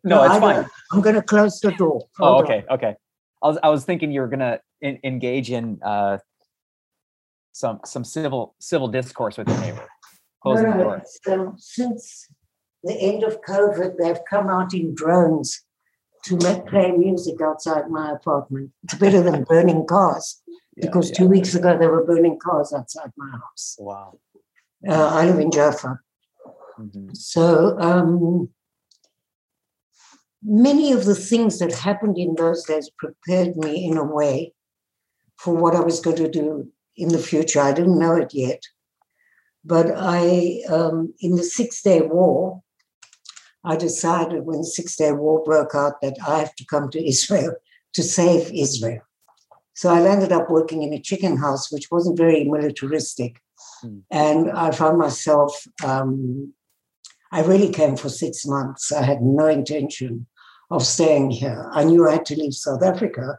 No, 0.02 0.16
no 0.16 0.24
it's 0.24 0.40
fine. 0.40 0.66
I'm 0.90 1.00
going 1.00 1.14
to 1.14 1.22
close 1.22 1.60
the 1.60 1.70
door. 1.70 2.08
Hold 2.18 2.40
oh, 2.40 2.42
okay, 2.42 2.64
on. 2.68 2.74
okay. 2.74 2.96
I 3.40 3.46
was, 3.46 3.58
I 3.62 3.68
was 3.68 3.84
thinking 3.84 4.10
you 4.10 4.20
were 4.20 4.26
going 4.26 4.40
to 4.40 4.60
engage 4.82 5.52
in 5.52 5.78
uh, 5.80 6.18
some 7.52 7.78
some 7.84 8.02
civil 8.02 8.56
civil 8.58 8.88
discourse 8.88 9.38
with 9.38 9.48
your 9.48 9.60
neighbor. 9.60 9.86
Closing 10.42 10.70
no, 10.70 10.76
the 10.76 10.82
door. 10.82 11.02
Um, 11.28 11.54
since 11.56 12.26
the 12.82 12.94
end 12.94 13.22
of 13.22 13.40
COVID, 13.42 13.96
they've 13.96 14.24
come 14.28 14.48
out 14.48 14.74
in 14.74 14.92
drones 14.92 15.62
to 16.24 16.36
make, 16.38 16.66
play 16.66 16.90
music 16.90 17.40
outside 17.40 17.88
my 17.90 18.10
apartment. 18.10 18.72
It's 18.82 18.94
better 18.94 19.22
than 19.22 19.44
burning 19.44 19.86
cars 19.86 20.42
yeah, 20.76 20.86
because 20.86 21.10
yeah. 21.10 21.16
two 21.16 21.28
weeks 21.28 21.54
ago 21.54 21.76
they 21.78 21.86
were 21.86 22.04
burning 22.04 22.38
cars 22.38 22.72
outside 22.72 23.10
my 23.16 23.30
house. 23.30 23.76
Wow. 23.78 24.18
Uh, 24.86 25.08
I 25.08 25.26
live 25.26 25.38
in 25.38 25.50
Jaffa. 25.50 25.98
Mm-hmm. 26.78 27.14
So 27.14 27.78
um, 27.80 28.50
many 30.42 30.92
of 30.92 31.04
the 31.04 31.14
things 31.14 31.58
that 31.58 31.72
happened 31.72 32.18
in 32.18 32.34
those 32.34 32.64
days 32.64 32.90
prepared 32.98 33.56
me 33.56 33.86
in 33.86 33.96
a 33.96 34.04
way 34.04 34.52
for 35.36 35.54
what 35.54 35.74
I 35.74 35.80
was 35.80 36.00
going 36.00 36.16
to 36.16 36.30
do 36.30 36.70
in 36.96 37.08
the 37.08 37.18
future. 37.18 37.60
I 37.60 37.72
didn't 37.72 37.98
know 37.98 38.16
it 38.16 38.32
yet. 38.32 38.62
But 39.64 39.92
I, 39.96 40.62
um, 40.70 41.12
in 41.20 41.34
the 41.36 41.42
Six 41.42 41.82
Day 41.82 42.00
War, 42.00 42.62
I 43.64 43.76
decided 43.76 44.44
when 44.44 44.58
the 44.58 44.64
Six 44.64 44.96
Day 44.96 45.10
War 45.12 45.42
broke 45.42 45.74
out 45.74 46.00
that 46.00 46.16
I 46.26 46.38
have 46.38 46.54
to 46.54 46.64
come 46.64 46.88
to 46.90 47.04
Israel 47.04 47.54
to 47.94 48.02
save 48.02 48.52
Israel. 48.52 49.02
So 49.76 49.90
I 49.90 50.00
landed 50.00 50.32
up 50.32 50.50
working 50.50 50.82
in 50.82 50.92
a 50.92 51.00
chicken 51.00 51.36
house, 51.36 51.70
which 51.70 51.90
wasn't 51.90 52.18
very 52.18 52.44
militaristic. 52.44 53.40
Mm. 53.84 54.02
And 54.10 54.50
I 54.50 54.70
found 54.72 54.98
myself, 54.98 55.66
um, 55.84 56.52
I 57.30 57.42
really 57.42 57.70
came 57.70 57.96
for 57.96 58.08
six 58.08 58.44
months. 58.44 58.90
I 58.90 59.02
had 59.02 59.22
no 59.22 59.46
intention 59.46 60.26
of 60.70 60.84
staying 60.84 61.30
here. 61.30 61.70
I 61.72 61.84
knew 61.84 62.08
I 62.08 62.12
had 62.12 62.26
to 62.26 62.36
leave 62.36 62.54
South 62.54 62.82
Africa 62.82 63.38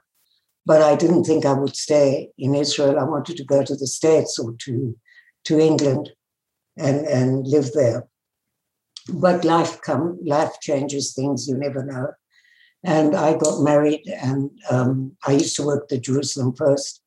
but 0.67 0.81
I 0.81 0.97
didn't 0.97 1.23
think 1.23 1.45
I 1.45 1.53
would 1.53 1.77
stay 1.77 2.29
in 2.37 2.53
Israel. 2.53 2.99
I 2.99 3.05
wanted 3.05 3.37
to 3.37 3.45
go 3.45 3.63
to 3.63 3.73
the 3.73 3.87
States 3.87 4.37
or 4.37 4.53
to, 4.65 4.97
to 5.45 5.59
England 5.59 6.11
and, 6.75 7.05
and 7.05 7.47
live 7.47 7.71
there. 7.71 8.05
But 9.07 9.45
life 9.45 9.79
come, 9.81 10.19
life 10.25 10.59
changes 10.59 11.13
things, 11.13 11.47
you 11.47 11.55
never 11.55 11.85
know. 11.85 12.07
And 12.83 13.15
I 13.15 13.37
got 13.37 13.61
married, 13.61 14.07
and 14.07 14.51
um, 14.69 15.17
I 15.25 15.33
used 15.33 15.55
to 15.57 15.65
work 15.65 15.87
the 15.87 15.97
Jerusalem 15.97 16.53
Post, 16.53 17.01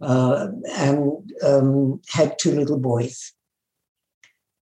uh, 0.00 0.48
and 0.72 1.32
um, 1.44 2.00
had 2.08 2.38
two 2.38 2.52
little 2.52 2.78
boys. 2.78 3.32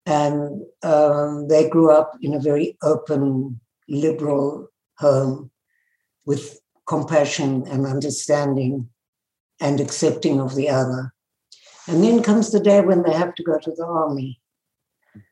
And 0.06 0.62
um, 0.82 1.48
they 1.48 1.68
grew 1.68 1.90
up 1.90 2.12
in 2.22 2.34
a 2.34 2.40
very 2.40 2.78
open, 2.82 3.60
liberal 3.88 4.68
home 4.98 5.50
with 6.24 6.60
compassion 6.86 7.66
and 7.66 7.84
understanding 7.84 8.88
and 9.60 9.80
accepting 9.80 10.40
of 10.40 10.54
the 10.54 10.68
other. 10.68 11.12
And 11.86 12.02
then 12.02 12.22
comes 12.22 12.50
the 12.50 12.60
day 12.60 12.80
when 12.80 13.02
they 13.02 13.12
have 13.12 13.34
to 13.34 13.42
go 13.42 13.58
to 13.58 13.70
the 13.70 13.84
army. 13.84 14.40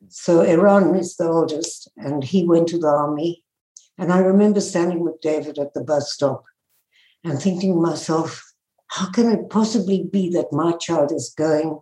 So 0.08 0.40
Eran 0.40 0.94
is 0.94 1.16
the 1.16 1.28
oldest, 1.28 1.88
and 1.96 2.24
he 2.24 2.44
went 2.44 2.68
to 2.68 2.78
the 2.78 2.88
army. 2.88 3.44
And 3.98 4.12
I 4.12 4.18
remember 4.18 4.60
standing 4.60 5.00
with 5.00 5.20
David 5.20 5.58
at 5.58 5.74
the 5.74 5.82
bus 5.82 6.12
stop 6.12 6.44
and 7.24 7.40
thinking 7.40 7.74
to 7.74 7.80
myself, 7.80 8.42
how 8.88 9.10
can 9.10 9.30
it 9.30 9.50
possibly 9.50 10.04
be 10.04 10.30
that 10.30 10.52
my 10.52 10.72
child 10.72 11.12
is 11.12 11.34
going 11.36 11.80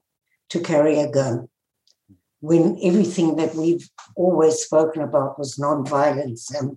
to 0.51 0.61
carry 0.61 0.99
a 0.99 1.11
gun 1.11 1.49
when 2.41 2.79
everything 2.83 3.37
that 3.37 3.55
we've 3.55 3.89
always 4.17 4.61
spoken 4.61 5.03
about 5.03 5.39
was 5.39 5.57
nonviolence 5.57 6.55
and 6.55 6.77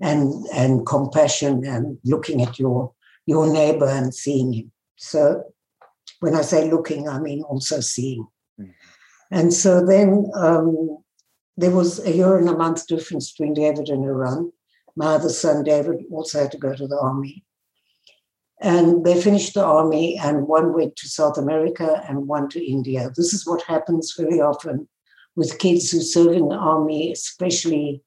and 0.00 0.46
and 0.52 0.86
compassion 0.86 1.64
and 1.64 1.98
looking 2.04 2.42
at 2.42 2.58
your 2.58 2.92
your 3.26 3.52
neighbor 3.52 3.88
and 3.88 4.14
seeing 4.14 4.52
him. 4.52 4.72
So 4.96 5.44
when 6.20 6.34
I 6.34 6.42
say 6.42 6.70
looking, 6.70 7.08
I 7.08 7.18
mean 7.20 7.42
also 7.42 7.80
seeing. 7.80 8.26
Mm-hmm. 8.60 8.70
And 9.30 9.52
so 9.52 9.84
then 9.84 10.30
um, 10.34 10.98
there 11.56 11.70
was 11.70 11.98
a 12.04 12.12
year 12.12 12.38
and 12.38 12.48
a 12.48 12.56
month 12.56 12.86
difference 12.86 13.32
between 13.32 13.54
David 13.54 13.88
and 13.88 14.04
Eran. 14.04 14.52
My 14.98 15.14
other 15.14 15.28
son, 15.28 15.62
David, 15.62 16.04
also 16.10 16.40
had 16.40 16.50
to 16.50 16.58
go 16.58 16.74
to 16.74 16.88
the 16.88 16.98
army. 16.98 17.44
And 18.60 19.04
they 19.04 19.22
finished 19.22 19.54
the 19.54 19.64
army, 19.64 20.18
and 20.18 20.48
one 20.48 20.74
went 20.74 20.96
to 20.96 21.08
South 21.08 21.38
America 21.38 22.02
and 22.08 22.26
one 22.26 22.48
to 22.48 22.70
India. 22.76 23.12
This 23.16 23.32
is 23.32 23.46
what 23.46 23.62
happens 23.62 24.14
very 24.18 24.40
often 24.40 24.88
with 25.36 25.60
kids 25.60 25.92
who 25.92 26.00
serve 26.00 26.32
in 26.32 26.48
the 26.48 26.56
army, 26.56 27.12
especially 27.12 28.02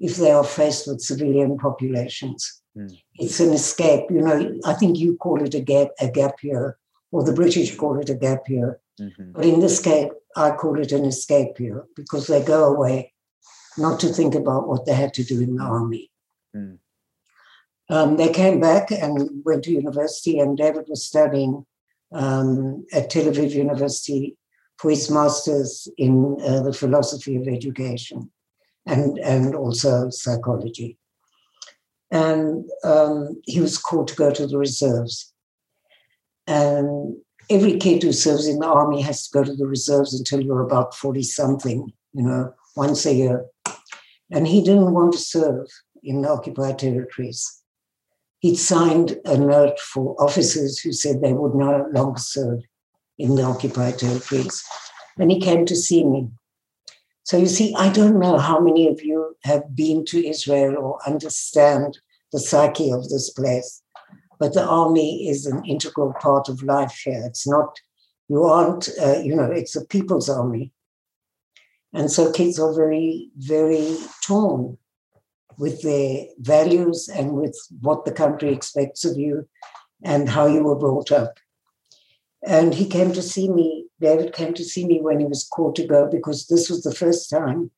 if 0.00 0.16
they 0.16 0.30
are 0.30 0.42
faced 0.42 0.86
with 0.86 1.02
civilian 1.02 1.58
populations. 1.58 2.62
Mm. 2.74 2.98
It's 3.16 3.40
an 3.40 3.52
escape. 3.52 4.04
You 4.08 4.22
know, 4.22 4.58
I 4.64 4.72
think 4.72 4.98
you 4.98 5.18
call 5.18 5.42
it 5.42 5.54
a 5.54 5.60
gap, 5.60 5.88
a 6.00 6.08
gap 6.10 6.42
year, 6.42 6.78
or 7.12 7.22
the 7.22 7.34
British 7.34 7.76
call 7.76 8.00
it 8.00 8.08
a 8.08 8.14
gap 8.14 8.48
year. 8.48 8.80
Mm-hmm. 8.98 9.32
But 9.32 9.44
in 9.44 9.60
this 9.60 9.78
case, 9.78 10.10
I 10.36 10.52
call 10.52 10.80
it 10.80 10.92
an 10.92 11.04
escape 11.04 11.60
year 11.60 11.84
because 11.94 12.28
they 12.28 12.42
go 12.42 12.64
away 12.64 13.12
not 13.76 14.00
to 14.00 14.08
think 14.08 14.34
about 14.34 14.66
what 14.68 14.86
they 14.86 14.94
had 14.94 15.12
to 15.14 15.24
do 15.24 15.42
in 15.42 15.56
the 15.56 15.62
army. 15.62 16.09
Mm. 16.54 16.78
Um, 17.88 18.16
they 18.16 18.32
came 18.32 18.60
back 18.60 18.90
and 18.90 19.42
went 19.44 19.64
to 19.64 19.72
university, 19.72 20.38
and 20.38 20.56
David 20.56 20.86
was 20.88 21.04
studying 21.04 21.66
um, 22.12 22.86
at 22.92 23.10
Tel 23.10 23.24
Aviv 23.24 23.50
University 23.50 24.36
for 24.78 24.90
his 24.90 25.10
master's 25.10 25.88
in 25.98 26.36
uh, 26.42 26.62
the 26.62 26.72
philosophy 26.72 27.36
of 27.36 27.46
education 27.48 28.30
and, 28.86 29.18
and 29.18 29.54
also 29.54 30.08
psychology. 30.10 30.96
And 32.10 32.64
um, 32.82 33.40
he 33.44 33.60
was 33.60 33.78
called 33.78 34.08
to 34.08 34.16
go 34.16 34.32
to 34.32 34.46
the 34.46 34.58
reserves. 34.58 35.32
And 36.46 37.16
every 37.50 37.76
kid 37.76 38.02
who 38.02 38.12
serves 38.12 38.46
in 38.46 38.58
the 38.58 38.66
army 38.66 39.02
has 39.02 39.28
to 39.28 39.38
go 39.38 39.44
to 39.44 39.54
the 39.54 39.66
reserves 39.66 40.14
until 40.14 40.40
you're 40.40 40.62
about 40.62 40.94
40 40.94 41.22
something, 41.22 41.92
you 42.12 42.22
know, 42.22 42.54
once 42.74 43.04
a 43.06 43.14
year. 43.14 43.44
And 44.32 44.46
he 44.46 44.62
didn't 44.62 44.92
want 44.92 45.12
to 45.12 45.18
serve 45.18 45.66
in 46.02 46.22
the 46.22 46.30
occupied 46.30 46.78
territories. 46.78 47.62
He'd 48.40 48.56
signed 48.56 49.18
a 49.24 49.36
note 49.36 49.78
for 49.78 50.20
officers 50.22 50.78
who 50.78 50.92
said 50.92 51.20
they 51.20 51.34
would 51.34 51.54
no 51.54 51.86
longer 51.92 52.18
serve 52.18 52.60
in 53.18 53.34
the 53.34 53.42
occupied 53.42 53.98
territories. 53.98 54.64
And 55.18 55.30
he 55.30 55.40
came 55.40 55.66
to 55.66 55.76
see 55.76 56.04
me. 56.04 56.28
So 57.24 57.36
you 57.36 57.46
see, 57.46 57.74
I 57.76 57.90
don't 57.90 58.18
know 58.18 58.38
how 58.38 58.60
many 58.60 58.88
of 58.88 59.02
you 59.02 59.36
have 59.44 59.76
been 59.76 60.04
to 60.06 60.26
Israel 60.26 60.76
or 60.76 60.98
understand 61.06 61.98
the 62.32 62.40
psyche 62.40 62.90
of 62.90 63.08
this 63.08 63.30
place, 63.30 63.82
but 64.38 64.54
the 64.54 64.64
army 64.64 65.28
is 65.28 65.44
an 65.44 65.64
integral 65.64 66.14
part 66.20 66.48
of 66.48 66.62
life 66.62 66.98
here. 67.04 67.22
It's 67.26 67.46
not, 67.46 67.78
you 68.28 68.44
aren't, 68.44 68.88
uh, 69.00 69.18
you 69.18 69.36
know, 69.36 69.50
it's 69.50 69.76
a 69.76 69.84
people's 69.84 70.28
army. 70.28 70.72
And 71.92 72.10
so 72.10 72.32
kids 72.32 72.58
are 72.58 72.72
very, 72.72 73.30
very 73.36 73.96
torn 74.24 74.78
with 75.60 75.82
their 75.82 76.24
values 76.38 77.06
and 77.06 77.32
with 77.32 77.54
what 77.82 78.06
the 78.06 78.12
country 78.12 78.50
expects 78.50 79.04
of 79.04 79.18
you 79.18 79.46
and 80.02 80.26
how 80.26 80.46
you 80.46 80.62
were 80.64 80.74
brought 80.74 81.12
up. 81.12 81.38
And 82.42 82.72
he 82.72 82.86
came 82.88 83.12
to 83.12 83.20
see 83.20 83.50
me, 83.50 83.84
David 84.00 84.32
came 84.32 84.54
to 84.54 84.64
see 84.64 84.86
me 84.86 85.02
when 85.02 85.20
he 85.20 85.26
was 85.26 85.46
called 85.46 85.76
to 85.76 85.86
go 85.86 86.08
because 86.10 86.46
this 86.46 86.70
was 86.70 86.82
the 86.82 86.94
first 86.94 87.28
time 87.28 87.70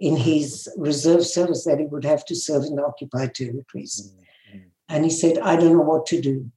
in 0.00 0.16
his 0.16 0.68
reserve 0.76 1.24
service 1.24 1.64
that 1.64 1.78
he 1.78 1.86
would 1.86 2.04
have 2.04 2.24
to 2.24 2.34
serve 2.34 2.64
in 2.64 2.74
the 2.74 2.84
occupied 2.84 3.36
territories. 3.36 4.12
Mm-hmm. 4.50 4.66
And 4.88 5.04
he 5.04 5.10
said, 5.10 5.38
I 5.38 5.54
don't 5.54 5.74
know 5.74 5.90
what 5.92 6.06
to 6.06 6.20
do. 6.20 6.50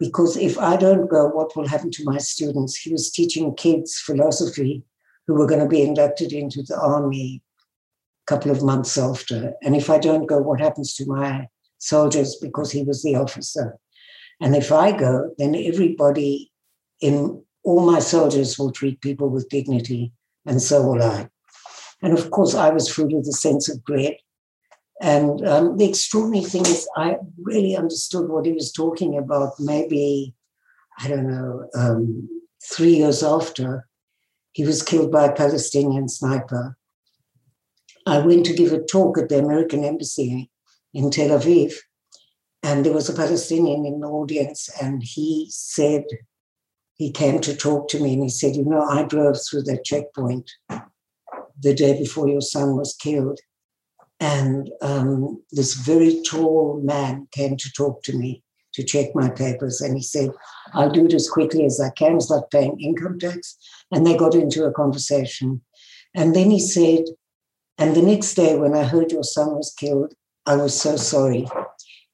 Because 0.00 0.36
if 0.36 0.58
I 0.58 0.74
don't 0.74 1.08
go, 1.08 1.28
what 1.28 1.54
will 1.54 1.68
happen 1.68 1.92
to 1.92 2.04
my 2.04 2.18
students? 2.18 2.80
He 2.80 2.90
was 2.90 3.12
teaching 3.12 3.54
kids 3.54 4.00
philosophy 4.00 4.82
who 5.28 5.34
were 5.34 5.46
going 5.46 5.62
to 5.62 5.68
be 5.68 5.82
inducted 5.82 6.32
into 6.32 6.64
the 6.64 6.76
army 6.76 7.42
couple 8.26 8.50
of 8.50 8.62
months 8.62 8.96
after. 8.96 9.54
And 9.62 9.74
if 9.76 9.90
I 9.90 9.98
don't 9.98 10.26
go, 10.26 10.38
what 10.38 10.60
happens 10.60 10.94
to 10.96 11.06
my 11.06 11.48
soldiers? 11.78 12.36
Because 12.36 12.70
he 12.70 12.82
was 12.82 13.02
the 13.02 13.16
officer. 13.16 13.78
And 14.40 14.56
if 14.56 14.72
I 14.72 14.92
go, 14.92 15.30
then 15.38 15.54
everybody 15.54 16.52
in 17.00 17.42
all 17.64 17.84
my 17.84 18.00
soldiers 18.00 18.58
will 18.58 18.72
treat 18.72 19.00
people 19.00 19.28
with 19.28 19.48
dignity, 19.48 20.12
and 20.46 20.60
so 20.60 20.82
will 20.82 21.02
I. 21.02 21.28
And 22.02 22.12
of 22.18 22.30
course, 22.30 22.54
I 22.54 22.70
was 22.70 22.92
filled 22.92 23.12
with 23.12 23.28
a 23.28 23.32
sense 23.32 23.68
of 23.68 23.84
dread. 23.84 24.16
And 25.00 25.46
um, 25.46 25.76
the 25.76 25.88
extraordinary 25.88 26.44
thing 26.44 26.62
is, 26.62 26.88
I 26.96 27.16
really 27.38 27.76
understood 27.76 28.28
what 28.28 28.46
he 28.46 28.52
was 28.52 28.72
talking 28.72 29.16
about. 29.16 29.52
Maybe, 29.58 30.34
I 30.98 31.08
don't 31.08 31.28
know, 31.28 31.68
um, 31.74 32.28
three 32.72 32.96
years 32.96 33.22
after 33.22 33.88
he 34.52 34.64
was 34.64 34.82
killed 34.82 35.10
by 35.10 35.26
a 35.26 35.34
Palestinian 35.34 36.08
sniper. 36.08 36.76
I 38.06 38.18
went 38.18 38.46
to 38.46 38.54
give 38.54 38.72
a 38.72 38.82
talk 38.82 39.18
at 39.18 39.28
the 39.28 39.38
American 39.38 39.84
Embassy 39.84 40.50
in 40.92 41.10
Tel 41.10 41.38
Aviv, 41.38 41.74
and 42.62 42.84
there 42.84 42.92
was 42.92 43.08
a 43.08 43.14
Palestinian 43.14 43.86
in 43.86 44.00
the 44.00 44.08
audience, 44.08 44.68
and 44.80 45.02
he 45.02 45.48
said, 45.50 46.04
he 47.02 47.10
came 47.10 47.40
to 47.40 47.56
talk 47.56 47.88
to 47.88 48.00
me 48.00 48.14
and 48.14 48.22
he 48.22 48.28
said, 48.28 48.54
You 48.54 48.64
know, 48.64 48.82
I 48.82 49.02
drove 49.02 49.36
through 49.36 49.62
that 49.64 49.84
checkpoint 49.84 50.48
the 51.60 51.74
day 51.74 51.98
before 51.98 52.28
your 52.28 52.40
son 52.40 52.76
was 52.76 52.94
killed. 52.94 53.40
And 54.20 54.70
um, 54.82 55.42
this 55.50 55.74
very 55.74 56.22
tall 56.22 56.80
man 56.80 57.26
came 57.32 57.56
to 57.56 57.72
talk 57.72 58.04
to 58.04 58.16
me 58.16 58.44
to 58.74 58.84
check 58.84 59.08
my 59.14 59.28
papers. 59.28 59.80
And 59.80 59.96
he 59.96 60.02
said, 60.02 60.30
I'll 60.74 60.90
do 60.90 61.06
it 61.06 61.12
as 61.12 61.28
quickly 61.28 61.64
as 61.64 61.80
I 61.80 61.90
can, 61.90 62.20
start 62.20 62.52
paying 62.52 62.80
income 62.80 63.18
tax. 63.18 63.56
And 63.90 64.06
they 64.06 64.16
got 64.16 64.36
into 64.36 64.64
a 64.64 64.72
conversation. 64.72 65.60
And 66.14 66.36
then 66.36 66.52
he 66.52 66.60
said, 66.60 67.04
And 67.82 67.96
the 67.96 68.02
next 68.02 68.34
day, 68.34 68.54
when 68.54 68.76
I 68.76 68.84
heard 68.84 69.10
your 69.10 69.24
son 69.24 69.56
was 69.56 69.74
killed, 69.74 70.14
I 70.46 70.54
was 70.54 70.80
so 70.80 70.94
sorry. 70.94 71.48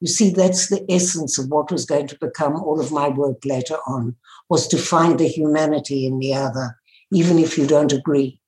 You 0.00 0.08
see, 0.08 0.30
that's 0.30 0.68
the 0.68 0.82
essence 0.88 1.38
of 1.38 1.50
what 1.50 1.70
was 1.70 1.84
going 1.84 2.06
to 2.06 2.18
become 2.18 2.56
all 2.56 2.80
of 2.80 2.90
my 2.90 3.08
work 3.08 3.44
later 3.44 3.76
on, 3.86 4.16
was 4.48 4.66
to 4.68 4.78
find 4.78 5.20
the 5.20 5.28
humanity 5.28 6.06
in 6.06 6.20
the 6.20 6.32
other, 6.32 6.78
even 7.12 7.38
if 7.38 7.58
you 7.58 7.66
don't 7.66 7.92
agree. 7.92 8.40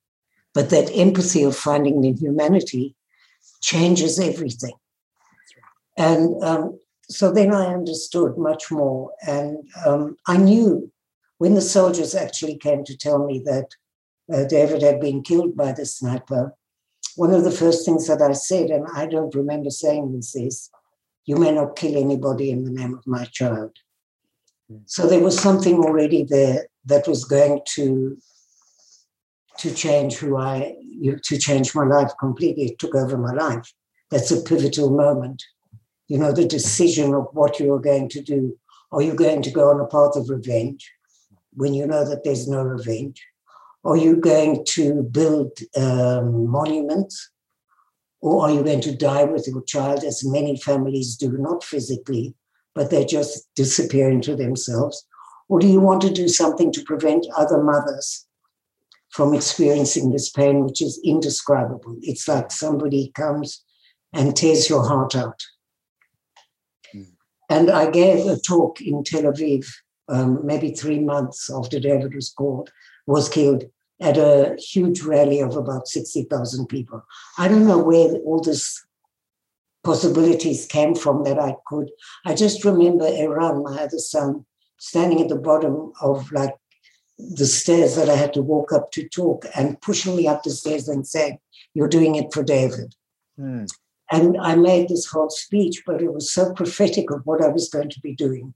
But 0.55 0.71
that 0.71 0.91
empathy 0.95 1.43
of 1.43 1.55
finding 1.55 2.01
the 2.01 2.13
humanity 2.13 2.97
changes 3.61 4.19
everything. 4.19 4.79
And 5.99 6.43
um, 6.43 6.79
so 7.11 7.31
then 7.31 7.53
I 7.53 7.75
understood 7.75 8.39
much 8.39 8.71
more. 8.71 9.13
And 9.27 9.59
um, 9.85 10.17
I 10.27 10.39
knew 10.39 10.91
when 11.37 11.53
the 11.53 11.61
soldiers 11.61 12.15
actually 12.15 12.57
came 12.57 12.83
to 12.85 12.97
tell 12.97 13.27
me 13.27 13.43
that 13.45 13.69
uh, 14.33 14.45
David 14.45 14.81
had 14.81 15.01
been 15.01 15.23
killed 15.23 15.55
by 15.55 15.73
the 15.73 15.85
sniper, 15.85 16.57
one 17.17 17.33
of 17.33 17.45
the 17.45 17.51
first 17.51 17.85
things 17.85 18.07
that 18.07 18.23
I 18.23 18.33
said, 18.33 18.71
and 18.71 18.87
I 18.95 19.07
don't 19.07 19.35
remember 19.35 19.71
saying 19.71 20.13
this, 20.13 20.35
is, 20.35 20.71
You 21.25 21.37
may 21.37 21.53
not 21.53 21.77
kill 21.77 21.97
anybody 21.97 22.51
in 22.51 22.65
the 22.65 22.71
name 22.71 22.95
of 22.95 23.07
my 23.07 23.25
child. 23.25 23.73
Hmm. 24.69 24.79
So 24.87 25.07
there 25.07 25.21
was 25.21 25.39
something 25.39 25.77
already 25.79 26.25
there 26.25 26.67
that 26.87 27.07
was 27.07 27.25
going 27.25 27.61
to 27.75 28.19
to 29.59 29.75
change 29.75 30.17
who 30.17 30.39
I, 30.39 30.75
to 31.25 31.39
change 31.39 31.75
my 31.75 31.85
life 31.85 32.13
completely. 32.19 32.65
It 32.65 32.79
took 32.79 32.95
over 32.95 33.19
my 33.19 33.35
life. 33.35 33.71
That's 34.11 34.31
a 34.31 34.41
pivotal 34.41 34.91
moment. 34.91 35.43
You 36.09 36.17
know, 36.17 36.33
the 36.33 36.47
decision 36.47 37.15
of 37.15 37.27
what 37.33 37.61
you 37.61 37.75
are 37.75 37.79
going 37.79 38.09
to 38.09 38.23
do. 38.23 38.59
Are 38.91 39.03
you 39.03 39.15
going 39.15 39.43
to 39.43 39.51
go 39.51 39.69
on 39.69 39.81
a 39.81 39.87
path 39.87 40.17
of 40.17 40.31
revenge 40.31 40.91
when 41.53 41.75
you 41.75 41.87
know 41.87 42.09
that 42.09 42.25
there's 42.25 42.49
no 42.49 42.63
revenge? 42.63 43.23
Are 43.85 43.97
you 43.97 44.17
going 44.17 44.65
to 44.71 45.03
build 45.03 45.59
um, 45.77 46.47
monuments? 46.49 47.31
Or 48.21 48.45
are 48.45 48.51
you 48.53 48.63
going 48.63 48.83
to 48.83 48.95
die 48.95 49.25
with 49.25 49.49
your 49.49 49.63
child, 49.63 50.05
as 50.05 50.23
many 50.25 50.57
families 50.57 51.17
do, 51.17 51.33
not 51.39 51.65
physically, 51.65 52.35
but 52.75 52.91
they 52.91 53.05
just 53.05 53.49
disappear 53.55 54.11
into 54.11 54.37
themselves? 54.37 55.07
Or 55.49 55.59
do 55.59 55.67
you 55.67 55.81
want 55.81 56.03
to 56.03 56.13
do 56.13 56.29
something 56.29 56.71
to 56.73 56.85
prevent 56.85 57.27
other 57.37 57.63
mothers 57.63 58.27
from 59.11 59.35
experiencing 59.35 60.11
this 60.11 60.31
pain, 60.31 60.65
which 60.65 60.81
is 60.81 61.01
indescribable. 61.05 61.97
It's 62.03 62.29
like 62.29 62.51
somebody 62.51 63.11
comes 63.15 63.63
and 64.13 64.37
tears 64.37 64.69
your 64.69 64.87
heart 64.87 65.15
out. 65.17 65.43
Mm. 66.95 67.13
And 67.49 67.71
I 67.71 67.91
gave 67.91 68.27
a 68.27 68.39
talk 68.39 68.81
in 68.81 69.03
Tel 69.05 69.23
Aviv, 69.23 69.67
um, 70.09 70.45
maybe 70.45 70.71
three 70.71 71.01
months 71.01 71.51
after 71.53 71.81
David 71.81 72.15
was 72.15 72.31
called, 72.31 72.71
was 73.07 73.29
killed, 73.29 73.65
at 74.01 74.17
a 74.17 74.57
huge 74.59 75.03
rally 75.03 75.41
of 75.41 75.57
about 75.57 75.87
60,000 75.87 76.67
people. 76.67 77.05
I 77.39 77.49
don't 77.49 77.67
know 77.67 77.79
where 77.79 78.15
all 78.25 78.41
this 78.41 78.83
possibilities 79.85 80.67
came 80.67 80.95
from 80.95 81.25
that 81.25 81.39
I 81.39 81.57
could. 81.67 81.91
I 82.25 82.35
just 82.35 82.65
remember 82.65 83.07
Eran, 83.07 83.63
my 83.63 83.83
other 83.83 83.99
son, 83.99 84.47
standing 84.79 85.21
at 85.21 85.29
the 85.29 85.37
bottom 85.37 85.93
of 86.01 86.31
like 86.33 86.55
the 87.19 87.47
stairs 87.47 87.97
that 87.97 88.09
I 88.09 88.17
had 88.17 88.33
to 88.35 88.43
walk 88.43 88.73
up 88.73 88.91
to 88.93 89.09
talk 89.09 89.45
and 89.55 89.81
pushing 89.81 90.17
me 90.17 90.27
up 90.27 90.43
the 90.43 90.51
stairs 90.51 90.89
and 90.89 91.07
saying, 91.07 91.39
You're 91.75 91.89
doing 91.89 92.15
it 92.15 92.33
for 92.33 92.43
David. 92.43 92.95
Mm. 93.39 93.69
And 94.11 94.37
I 94.41 94.57
made 94.57 94.89
this 94.89 95.07
whole 95.07 95.31
speech, 95.31 95.83
but 95.87 96.03
it 96.03 96.13
was 96.13 96.33
so 96.33 96.53
prophetic 96.53 97.11
of 97.11 97.21
what 97.25 97.45
I 97.45 97.49
was 97.49 97.69
going 97.69 97.91
to 97.91 98.01
be 98.01 98.15
doing. 98.15 98.55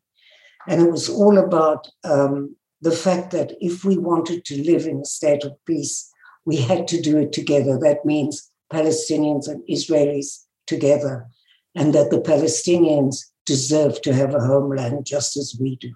And 0.67 0.83
it 0.83 0.91
was 0.91 1.09
all 1.09 1.39
about 1.39 1.87
um, 2.03 2.57
the 2.85 2.93
fact 2.93 3.31
that 3.31 3.57
if 3.61 3.83
we 3.83 3.97
wanted 3.97 4.45
to 4.45 4.63
live 4.63 4.87
in 4.87 5.01
a 5.01 5.07
state 5.07 5.43
of 5.43 5.53
peace, 5.65 6.13
we 6.45 6.57
had 6.57 6.87
to 6.89 7.01
do 7.01 7.17
it 7.17 7.33
together. 7.33 7.79
That 7.79 8.05
means 8.05 8.51
Palestinians 8.71 9.49
and 9.49 9.63
Israelis 9.67 10.45
together, 10.67 11.27
and 11.75 11.95
that 11.95 12.11
the 12.11 12.21
Palestinians 12.21 13.17
deserve 13.47 14.03
to 14.03 14.13
have 14.13 14.35
a 14.35 14.47
homeland 14.51 15.07
just 15.07 15.35
as 15.39 15.57
we 15.59 15.77
do. 15.77 15.95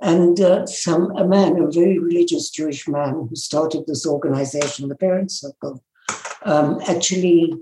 And 0.00 0.40
uh, 0.40 0.66
some 0.66 1.14
a 1.16 1.28
man, 1.28 1.60
a 1.60 1.70
very 1.70 1.98
religious 1.98 2.48
Jewish 2.48 2.88
man 2.88 3.26
who 3.28 3.36
started 3.36 3.86
this 3.86 4.06
organization, 4.06 4.88
the 4.88 4.96
Parents 4.96 5.38
Circle, 5.42 5.84
um, 6.44 6.80
actually 6.88 7.54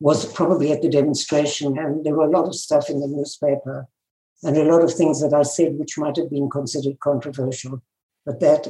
was 0.00 0.30
probably 0.32 0.72
at 0.72 0.82
the 0.82 0.90
demonstration, 0.90 1.78
and 1.78 2.04
there 2.04 2.16
were 2.16 2.26
a 2.26 2.36
lot 2.36 2.48
of 2.48 2.56
stuff 2.56 2.90
in 2.90 2.98
the 2.98 3.06
newspaper 3.06 3.86
and 4.42 4.56
a 4.56 4.64
lot 4.64 4.82
of 4.82 4.92
things 4.92 5.20
that 5.20 5.34
I 5.34 5.42
said 5.42 5.78
which 5.78 5.98
might 5.98 6.16
have 6.16 6.30
been 6.30 6.50
considered 6.50 6.98
controversial, 7.00 7.82
but 8.26 8.40
that 8.40 8.68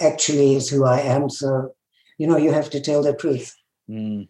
actually 0.00 0.54
is 0.54 0.68
who 0.68 0.84
I 0.84 1.00
am. 1.00 1.28
So, 1.28 1.74
you 2.18 2.26
know, 2.26 2.36
you 2.36 2.52
have 2.52 2.70
to 2.70 2.80
tell 2.80 3.02
the 3.02 3.14
truth. 3.14 3.54
Mm. 3.90 4.28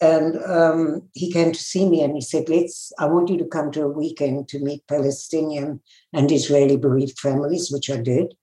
And 0.00 0.42
um, 0.44 1.08
he 1.14 1.32
came 1.32 1.52
to 1.52 1.58
see 1.58 1.88
me 1.88 2.02
and 2.02 2.14
he 2.14 2.20
said, 2.20 2.48
Let's, 2.48 2.92
I 2.98 3.06
want 3.06 3.30
you 3.30 3.38
to 3.38 3.44
come 3.46 3.70
to 3.72 3.84
a 3.84 3.88
weekend 3.88 4.48
to 4.48 4.58
meet 4.58 4.86
Palestinian 4.88 5.80
and 6.12 6.30
Israeli 6.30 6.76
bereaved 6.76 7.18
families, 7.18 7.70
which 7.70 7.90
I 7.90 7.98
did. 7.98 8.34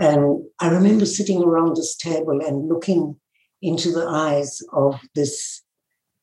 And 0.00 0.44
I 0.60 0.68
remember 0.68 1.06
sitting 1.06 1.42
around 1.42 1.76
this 1.76 1.96
table 1.96 2.40
and 2.44 2.68
looking 2.68 3.16
into 3.62 3.90
the 3.90 4.06
eyes 4.06 4.60
of 4.72 5.00
this 5.14 5.62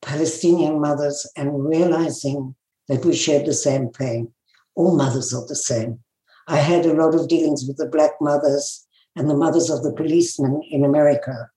Palestinian 0.02 0.80
mothers 0.80 1.28
and 1.36 1.66
realizing 1.66 2.54
that 2.88 3.04
we 3.04 3.14
shared 3.14 3.46
the 3.46 3.52
same 3.52 3.88
pain. 3.88 4.32
All 4.76 4.96
mothers 4.96 5.34
are 5.34 5.46
the 5.46 5.56
same. 5.56 6.00
I 6.46 6.58
had 6.58 6.86
a 6.86 6.94
lot 6.94 7.14
of 7.14 7.28
dealings 7.28 7.64
with 7.66 7.76
the 7.76 7.88
Black 7.88 8.12
mothers 8.20 8.86
and 9.16 9.28
the 9.28 9.36
mothers 9.36 9.68
of 9.70 9.82
the 9.82 9.92
policemen 9.92 10.62
in 10.70 10.84
America 10.84 11.50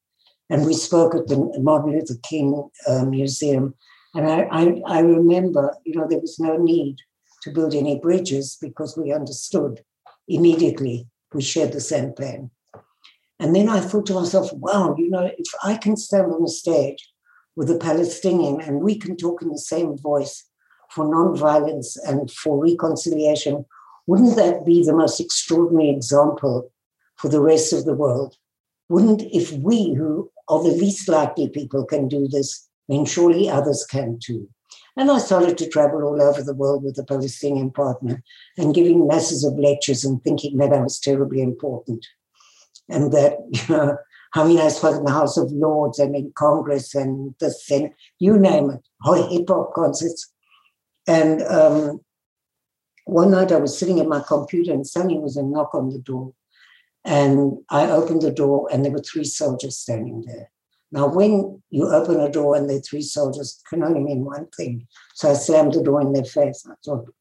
and 0.50 0.66
we 0.66 0.74
spoke 0.74 1.14
at 1.16 1.28
the 1.28 1.38
Martin 1.60 1.92
Luther 1.92 2.16
King 2.24 2.70
uh, 2.88 3.06
Museum. 3.06 3.76
And 4.16 4.28
I, 4.28 4.48
I, 4.52 4.82
I 4.88 5.00
remember, 5.00 5.76
you 5.86 5.96
know, 5.96 6.08
there 6.10 6.20
was 6.20 6.40
no 6.40 6.58
need 6.58 6.98
to 7.44 7.52
build 7.52 7.76
any 7.76 8.00
bridges 8.00 8.58
because 8.60 8.98
we 8.98 9.14
understood 9.14 9.82
immediately 10.28 11.08
we 11.34 11.42
shared 11.42 11.72
the 11.72 11.82
same 11.82 12.12
pain. 12.12 12.50
And 13.40 13.56
then 13.56 13.70
I 13.70 13.80
thought 13.80 14.08
to 14.08 14.16
myself, 14.16 14.52
wow, 14.54 14.96
you 14.98 15.10
know, 15.10 15.30
if 15.38 15.48
I 15.64 15.76
can 15.76 15.96
stand 15.96 16.32
on 16.34 16.44
a 16.44 16.48
stage 16.48 17.10
with 17.56 17.70
a 17.70 17.78
Palestinian 17.78 18.60
and 18.60 18.82
we 18.82 18.98
can 18.98 19.16
talk 19.16 19.42
in 19.42 19.50
the 19.50 19.60
same 19.60 19.98
voice 19.98 20.49
for 20.92 21.06
nonviolence 21.06 21.98
and 22.06 22.32
for 22.32 22.62
reconciliation, 22.64 23.66
wouldn't 24.08 24.36
that 24.38 24.66
be 24.66 24.84
the 24.84 24.96
most 24.96 25.20
extraordinary 25.20 25.90
example 25.90 26.72
for 27.18 27.30
the 27.30 27.42
rest 27.42 27.74
of 27.74 27.86
the 27.86 27.94
world? 27.94 28.36
Wouldn't, 28.90 29.22
if 29.22 29.52
we 29.52 29.94
who 29.94 30.32
are 30.48 30.64
the 30.64 30.70
least 30.70 31.08
likely 31.08 31.48
people 31.48 31.86
can 31.86 32.08
do 32.08 32.28
this, 32.28 32.68
then 32.88 33.06
surely 33.06 33.50
others 33.50 33.86
can 33.86 34.20
too. 34.22 34.50
And 34.98 35.10
I 35.10 35.20
started 35.20 35.58
to 35.60 35.70
travel 35.70 36.04
all 36.04 36.22
over 36.22 36.42
the 36.42 36.56
world 36.56 36.84
with 36.84 36.98
a 36.98 37.04
Palestinian 37.04 37.72
partner 37.72 38.24
and 38.58 38.74
giving 38.74 39.08
masses 39.08 39.44
of 39.44 39.58
lectures 39.58 40.04
and 40.04 40.22
thinking 40.24 40.58
that 40.58 40.74
I 40.74 40.82
was 40.82 41.00
terribly 41.00 41.42
important. 41.42 42.06
And 42.90 43.14
that, 43.14 43.38
you 43.52 43.76
know, 43.76 43.98
I 44.36 44.48
mean, 44.48 44.60
I 44.60 44.68
spoke 44.70 44.98
in 44.98 45.06
the 45.06 45.12
House 45.12 45.38
of 45.38 45.52
Lords 45.52 46.00
and 46.00 46.16
in 46.16 46.32
Congress 46.36 46.94
and 46.94 47.34
the 47.40 47.52
Senate, 47.52 47.94
you 48.20 48.38
name 48.38 48.72
it, 48.72 49.32
hip 49.32 49.48
hop 49.48 49.74
concerts. 49.74 50.32
And 51.10 51.42
um, 51.42 52.02
one 53.06 53.32
night 53.32 53.52
I 53.52 53.58
was 53.58 53.76
sitting 53.76 54.00
at 54.00 54.08
my 54.08 54.20
computer 54.20 54.72
and 54.72 54.86
suddenly 54.86 55.18
was 55.18 55.38
a 55.38 55.44
knock 55.44 55.74
on 55.74 55.90
the 55.90 55.98
door. 55.98 56.34
And 57.04 57.58
I 57.72 57.90
opened 57.90 58.22
the 58.22 58.32
door 58.32 58.70
and 58.72 58.86
there 58.86 58.92
were 58.92 59.02
three 59.02 59.24
soldiers 59.24 59.76
standing 59.76 60.24
there. 60.28 60.52
Now, 60.92 61.08
when 61.08 61.64
you 61.72 61.88
open 61.90 62.20
a 62.20 62.30
door 62.30 62.56
and 62.56 62.70
there 62.70 62.78
are 62.78 62.82
three 62.82 63.02
soldiers, 63.02 63.60
can 63.68 63.84
only 63.84 64.02
mean 64.02 64.24
one 64.24 64.48
thing. 64.56 64.88
So 65.16 65.32
I 65.32 65.34
slammed 65.34 65.74
the 65.74 65.82
door 65.82 66.00
in 66.00 66.14
their 66.14 66.24
face. 66.24 66.64
I 66.70 66.76
thought, 66.86 67.12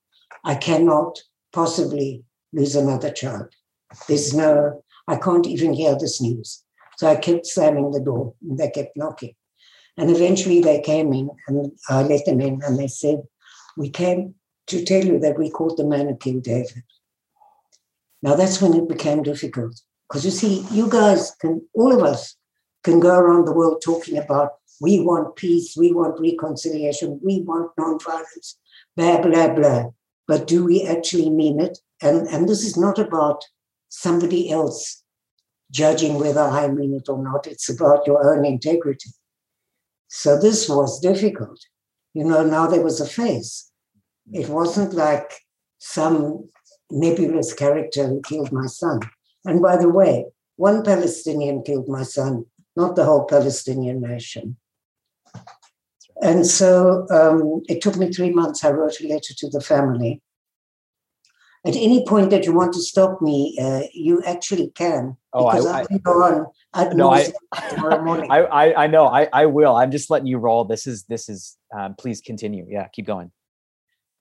I 0.44 0.54
cannot 0.56 1.18
possibly 1.54 2.24
lose 2.52 2.76
another 2.76 3.10
child. 3.10 3.48
There's 4.06 4.34
no, 4.34 4.84
I 5.06 5.16
can't 5.16 5.46
even 5.46 5.72
hear 5.72 5.96
this 5.98 6.20
news. 6.20 6.62
So 6.98 7.06
I 7.06 7.16
kept 7.16 7.46
slamming 7.46 7.92
the 7.92 8.00
door 8.00 8.34
and 8.42 8.58
they 8.58 8.68
kept 8.68 8.96
knocking. 8.96 9.34
And 9.96 10.10
eventually 10.10 10.60
they 10.60 10.82
came 10.82 11.14
in 11.14 11.30
and 11.46 11.72
I 11.88 12.02
let 12.02 12.26
them 12.26 12.42
in 12.42 12.60
and 12.62 12.78
they 12.78 12.88
said, 12.88 13.22
We 13.78 13.90
came 13.90 14.34
to 14.66 14.84
tell 14.84 15.04
you 15.04 15.20
that 15.20 15.38
we 15.38 15.50
caught 15.50 15.76
the 15.76 15.86
man 15.86 16.08
who 16.08 16.16
killed 16.16 16.42
David. 16.42 16.82
Now 18.22 18.34
that's 18.34 18.60
when 18.60 18.74
it 18.74 18.88
became 18.88 19.22
difficult. 19.22 19.80
Because 20.08 20.24
you 20.24 20.32
see, 20.32 20.66
you 20.72 20.88
guys 20.90 21.32
can, 21.40 21.62
all 21.74 21.94
of 21.94 22.02
us 22.02 22.34
can 22.82 22.98
go 22.98 23.16
around 23.16 23.44
the 23.44 23.52
world 23.52 23.80
talking 23.84 24.18
about 24.18 24.54
we 24.80 24.98
want 25.00 25.36
peace, 25.36 25.76
we 25.76 25.92
want 25.92 26.20
reconciliation, 26.20 27.20
we 27.22 27.42
want 27.42 27.70
nonviolence, 27.76 28.56
blah, 28.96 29.20
blah, 29.20 29.54
blah. 29.54 29.84
But 30.26 30.48
do 30.48 30.64
we 30.64 30.84
actually 30.84 31.30
mean 31.30 31.60
it? 31.60 31.78
And, 32.02 32.26
and 32.26 32.48
this 32.48 32.64
is 32.64 32.76
not 32.76 32.98
about 32.98 33.44
somebody 33.90 34.50
else 34.50 35.04
judging 35.70 36.18
whether 36.18 36.40
I 36.40 36.66
mean 36.66 36.94
it 36.94 37.08
or 37.08 37.22
not. 37.22 37.46
It's 37.46 37.68
about 37.68 38.08
your 38.08 38.28
own 38.28 38.44
integrity. 38.44 39.10
So 40.08 40.36
this 40.36 40.68
was 40.68 41.00
difficult. 41.00 41.60
You 42.14 42.24
know, 42.24 42.42
now 42.42 42.66
there 42.66 42.82
was 42.82 43.00
a 43.00 43.06
face. 43.06 43.67
It 44.32 44.48
wasn't 44.48 44.94
like 44.94 45.32
some 45.78 46.48
nebulous 46.90 47.52
character 47.52 48.06
who 48.06 48.20
killed 48.22 48.52
my 48.52 48.66
son. 48.66 49.00
And 49.44 49.62
by 49.62 49.76
the 49.76 49.88
way, 49.88 50.26
one 50.56 50.82
Palestinian 50.82 51.62
killed 51.62 51.88
my 51.88 52.02
son, 52.02 52.44
not 52.76 52.96
the 52.96 53.04
whole 53.04 53.24
Palestinian 53.24 54.00
nation. 54.00 54.56
And 56.20 56.46
so 56.46 57.06
um, 57.10 57.62
it 57.68 57.80
took 57.80 57.96
me 57.96 58.10
three 58.10 58.30
months. 58.30 58.64
I 58.64 58.70
wrote 58.70 59.00
a 59.00 59.06
letter 59.06 59.34
to 59.36 59.48
the 59.48 59.60
family. 59.60 60.20
At 61.66 61.76
any 61.76 62.04
point 62.06 62.30
that 62.30 62.44
you 62.44 62.54
want 62.54 62.72
to 62.74 62.80
stop 62.80 63.20
me, 63.20 63.56
uh, 63.60 63.82
you 63.92 64.22
actually 64.24 64.70
can. 64.74 65.16
Oh, 65.32 65.50
because 65.50 65.66
I, 65.66 65.80
I, 65.80 65.86
can 65.86 65.98
go 65.98 66.12
on. 66.22 66.96
No, 66.96 67.12
I. 67.12 67.32
I, 67.52 68.38
I, 68.40 68.84
I 68.84 68.86
know, 68.86 69.06
I, 69.06 69.28
I 69.32 69.46
will. 69.46 69.76
I'm 69.76 69.90
just 69.90 70.08
letting 70.08 70.28
you 70.28 70.38
roll. 70.38 70.64
This 70.64 70.86
is, 70.86 71.04
this 71.04 71.28
is. 71.28 71.56
Um, 71.76 71.94
please 71.96 72.20
continue. 72.20 72.66
Yeah, 72.68 72.88
keep 72.88 73.06
going. 73.06 73.32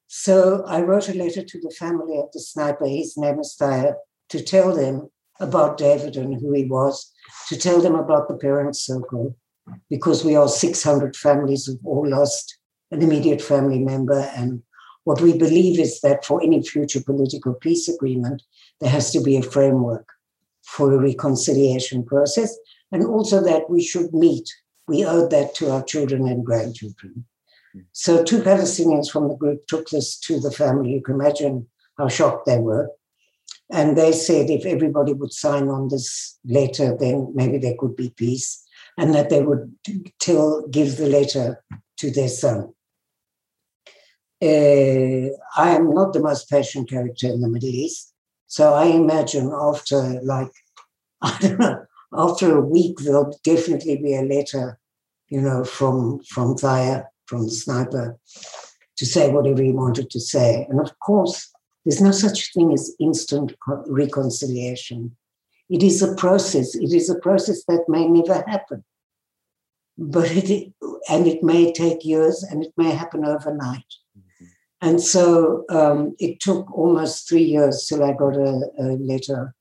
So 0.07 0.63
I 0.65 0.81
wrote 0.81 1.09
a 1.09 1.13
letter 1.13 1.43
to 1.43 1.59
the 1.59 1.69
family 1.77 2.17
of 2.17 2.31
the 2.31 2.39
sniper, 2.39 2.87
his 2.87 3.17
name 3.17 3.39
is 3.39 3.55
Thayer, 3.59 3.97
to 4.29 4.41
tell 4.41 4.73
them 4.73 5.09
about 5.39 5.77
David 5.77 6.15
and 6.15 6.33
who 6.39 6.53
he 6.53 6.65
was, 6.65 7.11
to 7.49 7.57
tell 7.57 7.81
them 7.81 7.95
about 7.95 8.27
the 8.27 8.37
parents' 8.37 8.85
circle, 8.85 9.35
because 9.89 10.23
we 10.23 10.35
are 10.35 10.47
600 10.47 11.15
families 11.15 11.65
who've 11.65 11.85
all 11.85 12.07
lost 12.07 12.57
an 12.91 13.01
immediate 13.01 13.41
family 13.41 13.79
member. 13.79 14.31
And 14.35 14.63
what 15.03 15.21
we 15.21 15.37
believe 15.37 15.77
is 15.79 15.99
that 16.01 16.25
for 16.25 16.41
any 16.41 16.63
future 16.63 17.03
political 17.03 17.53
peace 17.53 17.89
agreement, 17.89 18.43
there 18.79 18.89
has 18.89 19.11
to 19.11 19.21
be 19.21 19.35
a 19.35 19.43
framework 19.43 20.07
for 20.63 20.93
a 20.93 20.99
reconciliation 20.99 22.05
process, 22.05 22.57
and 22.91 23.05
also 23.05 23.41
that 23.43 23.69
we 23.69 23.83
should 23.83 24.13
meet. 24.13 24.49
We 24.87 25.03
owe 25.05 25.27
that 25.27 25.53
to 25.55 25.69
our 25.71 25.83
children 25.83 26.27
and 26.27 26.45
grandchildren. 26.45 27.25
So 27.91 28.23
two 28.23 28.39
Palestinians 28.41 29.09
from 29.11 29.27
the 29.27 29.35
group 29.35 29.67
took 29.67 29.89
this 29.89 30.17
to 30.21 30.39
the 30.39 30.51
family. 30.51 30.91
You 30.91 31.01
can 31.01 31.15
imagine 31.15 31.67
how 31.97 32.07
shocked 32.07 32.45
they 32.45 32.59
were. 32.59 32.89
And 33.69 33.97
they 33.97 34.11
said 34.11 34.49
if 34.49 34.65
everybody 34.65 35.13
would 35.13 35.33
sign 35.33 35.67
on 35.67 35.89
this 35.89 36.37
letter, 36.45 36.95
then 36.97 37.31
maybe 37.33 37.57
there 37.57 37.75
could 37.77 37.95
be 37.95 38.11
peace, 38.11 38.63
and 38.97 39.13
that 39.13 39.29
they 39.29 39.41
would 39.41 39.75
tell, 40.19 40.65
give 40.67 40.97
the 40.97 41.07
letter 41.07 41.63
to 41.97 42.11
their 42.11 42.29
son. 42.29 42.73
Uh, 44.41 45.33
I 45.57 45.75
am 45.75 45.89
not 45.89 46.13
the 46.13 46.21
most 46.21 46.49
passionate 46.49 46.89
character 46.89 47.27
in 47.27 47.41
the 47.41 47.49
Middle 47.49 47.69
East, 47.69 48.13
so 48.45 48.73
I 48.73 48.85
imagine 48.85 49.51
after 49.51 50.21
like 50.21 50.51
I 51.21 51.37
don't 51.41 51.59
know, 51.59 51.85
after 52.13 52.55
a 52.55 52.61
week 52.61 52.99
there'll 52.99 53.37
definitely 53.43 53.97
be 53.97 54.15
a 54.15 54.21
letter, 54.21 54.79
you 55.27 55.41
know, 55.41 55.63
from 55.63 56.21
from 56.23 56.55
Thayer 56.55 57.09
from 57.27 57.45
the 57.45 57.51
sniper 57.51 58.17
to 58.97 59.05
say 59.05 59.29
whatever 59.29 59.61
he 59.61 59.71
wanted 59.71 60.09
to 60.09 60.19
say. 60.19 60.65
And 60.69 60.79
of 60.79 60.97
course, 60.99 61.51
there's 61.85 62.01
no 62.01 62.11
such 62.11 62.53
thing 62.53 62.73
as 62.73 62.95
instant 62.99 63.53
reconciliation. 63.87 65.15
It 65.69 65.83
is 65.83 66.01
a 66.01 66.15
process. 66.15 66.75
It 66.75 66.93
is 66.93 67.09
a 67.09 67.19
process 67.19 67.63
that 67.67 67.85
may 67.87 68.07
never 68.07 68.43
happen. 68.47 68.83
But 69.97 70.31
it, 70.31 70.73
and 71.09 71.27
it 71.27 71.43
may 71.43 71.71
take 71.71 72.05
years 72.05 72.43
and 72.43 72.63
it 72.63 72.73
may 72.77 72.91
happen 72.91 73.25
overnight. 73.25 73.91
Mm-hmm. 74.17 74.45
And 74.81 75.01
so 75.01 75.65
um, 75.69 76.15
it 76.19 76.39
took 76.39 76.71
almost 76.71 77.27
three 77.27 77.43
years 77.43 77.85
till 77.87 78.03
I 78.03 78.13
got 78.13 78.35
a, 78.35 78.69
a 78.79 78.97
letter 78.99 79.55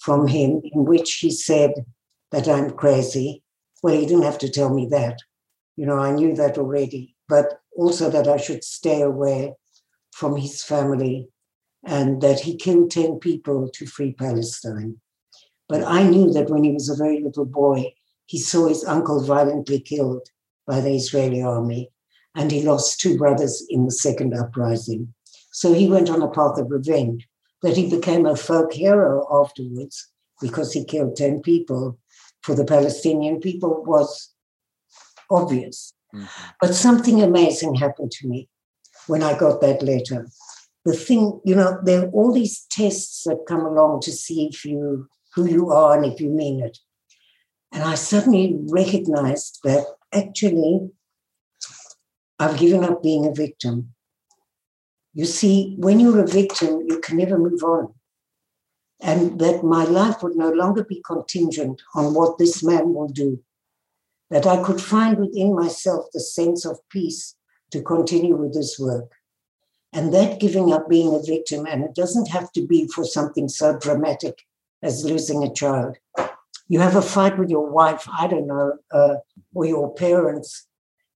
from 0.00 0.26
him 0.26 0.60
in 0.64 0.84
which 0.84 1.14
he 1.14 1.30
said 1.30 1.72
that 2.32 2.48
I'm 2.48 2.70
crazy. 2.70 3.42
Well, 3.82 3.94
he 3.94 4.06
didn't 4.06 4.24
have 4.24 4.38
to 4.38 4.48
tell 4.48 4.72
me 4.74 4.86
that. 4.90 5.18
You 5.76 5.86
know, 5.86 5.98
I 5.98 6.12
knew 6.12 6.34
that 6.34 6.58
already, 6.58 7.16
but 7.28 7.60
also 7.76 8.10
that 8.10 8.28
I 8.28 8.36
should 8.36 8.64
stay 8.64 9.02
away 9.02 9.54
from 10.12 10.36
his 10.36 10.62
family 10.62 11.28
and 11.84 12.20
that 12.20 12.40
he 12.40 12.56
killed 12.56 12.90
10 12.90 13.18
people 13.20 13.70
to 13.74 13.86
free 13.86 14.12
Palestine. 14.12 15.00
But 15.68 15.84
I 15.84 16.02
knew 16.02 16.32
that 16.32 16.50
when 16.50 16.64
he 16.64 16.72
was 16.72 16.88
a 16.88 16.96
very 16.96 17.22
little 17.22 17.46
boy, 17.46 17.94
he 18.26 18.38
saw 18.38 18.68
his 18.68 18.84
uncle 18.84 19.24
violently 19.24 19.80
killed 19.80 20.28
by 20.66 20.80
the 20.80 20.94
Israeli 20.94 21.42
army, 21.42 21.90
and 22.34 22.50
he 22.50 22.62
lost 22.62 23.00
two 23.00 23.16
brothers 23.16 23.64
in 23.70 23.86
the 23.86 23.90
second 23.90 24.34
uprising. 24.34 25.14
So 25.52 25.72
he 25.72 25.88
went 25.88 26.10
on 26.10 26.22
a 26.22 26.30
path 26.30 26.58
of 26.58 26.70
revenge. 26.70 27.26
That 27.62 27.76
he 27.76 27.90
became 27.90 28.24
a 28.24 28.36
folk 28.36 28.72
hero 28.72 29.26
afterwards 29.30 30.10
because 30.40 30.72
he 30.72 30.82
killed 30.84 31.16
10 31.16 31.42
people 31.42 31.98
for 32.42 32.54
the 32.54 32.64
Palestinian 32.64 33.38
people 33.38 33.84
was 33.84 34.32
obvious. 35.30 35.94
Mm-hmm. 36.14 36.26
But 36.60 36.74
something 36.74 37.22
amazing 37.22 37.74
happened 37.74 38.10
to 38.12 38.28
me 38.28 38.48
when 39.06 39.22
I 39.22 39.38
got 39.38 39.60
that 39.60 39.82
letter. 39.82 40.28
The 40.84 40.94
thing, 40.94 41.40
you 41.44 41.54
know, 41.54 41.78
there 41.84 42.04
are 42.04 42.10
all 42.10 42.32
these 42.32 42.66
tests 42.70 43.24
that 43.24 43.46
come 43.46 43.60
along 43.60 44.00
to 44.02 44.12
see 44.12 44.46
if 44.46 44.64
you 44.64 45.08
who 45.34 45.46
you 45.46 45.70
are 45.70 45.96
and 45.96 46.10
if 46.10 46.20
you 46.20 46.30
mean 46.30 46.60
it. 46.60 46.78
And 47.72 47.84
I 47.84 47.94
suddenly 47.94 48.58
recognized 48.68 49.60
that 49.62 49.86
actually 50.12 50.90
I've 52.38 52.58
given 52.58 52.82
up 52.82 53.02
being 53.02 53.26
a 53.26 53.32
victim. 53.32 53.94
You 55.12 55.26
see, 55.26 55.76
when 55.78 56.00
you're 56.00 56.24
a 56.24 56.26
victim, 56.26 56.82
you 56.88 56.98
can 57.00 57.18
never 57.18 57.38
move 57.38 57.62
on. 57.62 57.94
And 59.00 59.38
that 59.40 59.62
my 59.62 59.84
life 59.84 60.22
would 60.22 60.36
no 60.36 60.50
longer 60.50 60.84
be 60.84 61.02
contingent 61.06 61.80
on 61.94 62.14
what 62.14 62.38
this 62.38 62.62
man 62.62 62.92
will 62.92 63.08
do 63.08 63.42
that 64.30 64.46
I 64.46 64.62
could 64.62 64.80
find 64.80 65.18
within 65.18 65.54
myself 65.54 66.06
the 66.12 66.20
sense 66.20 66.64
of 66.64 66.78
peace 66.88 67.34
to 67.72 67.82
continue 67.82 68.36
with 68.36 68.54
this 68.54 68.78
work. 68.78 69.12
And 69.92 70.14
that 70.14 70.38
giving 70.38 70.72
up 70.72 70.88
being 70.88 71.14
a 71.14 71.22
victim, 71.22 71.66
and 71.66 71.82
it 71.82 71.94
doesn't 71.94 72.28
have 72.28 72.52
to 72.52 72.64
be 72.64 72.86
for 72.86 73.04
something 73.04 73.48
so 73.48 73.76
dramatic 73.76 74.42
as 74.82 75.04
losing 75.04 75.42
a 75.42 75.52
child. 75.52 75.96
You 76.68 76.78
have 76.78 76.94
a 76.94 77.02
fight 77.02 77.38
with 77.38 77.50
your 77.50 77.68
wife, 77.68 78.06
I 78.08 78.28
don't 78.28 78.46
know, 78.46 78.74
uh, 78.92 79.16
or 79.52 79.66
your 79.66 79.92
parents, 79.92 80.68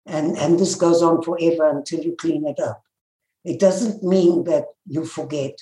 and, 0.07 0.37
and 0.37 0.59
this 0.59 0.74
goes 0.74 1.03
on 1.03 1.22
forever 1.22 1.70
until 1.70 2.00
you 2.00 2.16
clean 2.16 2.46
it 2.46 2.59
up. 2.59 2.83
It 3.44 3.61
doesn't 3.61 4.03
mean 4.03 4.44
that 4.44 4.64
you 4.87 5.05
forget 5.05 5.59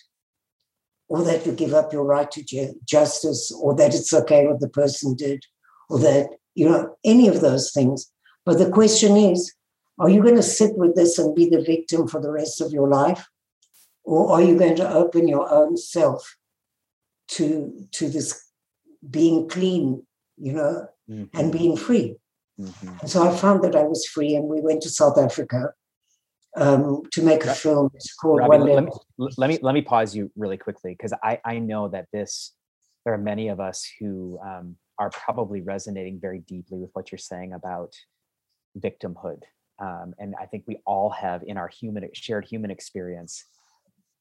or 1.08 1.22
that 1.24 1.44
you 1.44 1.52
give 1.52 1.74
up 1.74 1.92
your 1.92 2.04
right 2.04 2.30
to 2.30 2.74
justice 2.84 3.52
or 3.52 3.74
that 3.76 3.94
it's 3.94 4.14
okay 4.14 4.46
what 4.46 4.60
the 4.60 4.68
person 4.68 5.14
did 5.14 5.44
or 5.90 5.98
that 5.98 6.30
you 6.54 6.68
know, 6.68 6.96
any 7.04 7.28
of 7.28 7.40
those 7.40 7.72
things. 7.72 8.10
But 8.44 8.58
the 8.58 8.70
question 8.70 9.16
is, 9.16 9.54
are 9.98 10.08
you 10.08 10.22
going 10.22 10.36
to 10.36 10.42
sit 10.42 10.76
with 10.76 10.96
this 10.96 11.18
and 11.18 11.34
be 11.34 11.48
the 11.48 11.62
victim 11.62 12.08
for 12.08 12.20
the 12.20 12.30
rest 12.30 12.60
of 12.60 12.72
your 12.72 12.88
life? 12.88 13.26
Or 14.04 14.32
are 14.32 14.42
you 14.42 14.58
going 14.58 14.76
to 14.76 14.92
open 14.92 15.28
your 15.28 15.48
own 15.52 15.76
self 15.76 16.36
to, 17.28 17.86
to 17.92 18.08
this 18.08 18.48
being 19.08 19.48
clean, 19.48 20.04
you 20.36 20.52
know, 20.54 20.88
mm-hmm. 21.08 21.38
and 21.38 21.52
being 21.52 21.76
free? 21.76 22.16
Mm-hmm. 22.58 22.88
And 23.00 23.10
so 23.10 23.22
I 23.22 23.36
found 23.36 23.62
that 23.64 23.76
I 23.76 23.82
was 23.84 24.06
free, 24.06 24.34
and 24.34 24.46
we 24.46 24.60
went 24.60 24.82
to 24.82 24.90
South 24.90 25.18
Africa 25.18 25.72
um, 26.56 27.02
to 27.12 27.22
make 27.22 27.44
a 27.44 27.54
film. 27.54 27.90
It's 27.94 28.14
called 28.14 28.40
Robi, 28.40 28.74
let, 28.74 28.84
me, 28.84 28.90
let 29.36 29.48
me 29.48 29.58
let 29.62 29.74
me 29.74 29.82
pause 29.82 30.14
you 30.14 30.30
really 30.36 30.58
quickly 30.58 30.92
because 30.92 31.12
I 31.22 31.40
I 31.44 31.58
know 31.58 31.88
that 31.88 32.06
this 32.12 32.52
there 33.04 33.14
are 33.14 33.18
many 33.18 33.48
of 33.48 33.58
us 33.58 33.88
who 33.98 34.38
um, 34.44 34.76
are 34.98 35.10
probably 35.10 35.60
resonating 35.60 36.20
very 36.20 36.40
deeply 36.40 36.78
with 36.78 36.90
what 36.92 37.10
you're 37.10 37.18
saying 37.18 37.52
about 37.52 37.94
victimhood. 38.78 39.42
Um, 39.78 40.14
and 40.18 40.34
I 40.40 40.46
think 40.46 40.64
we 40.66 40.78
all 40.86 41.10
have 41.10 41.42
in 41.46 41.56
our 41.56 41.68
human 41.68 42.08
shared 42.12 42.44
human 42.44 42.70
experience, 42.70 43.44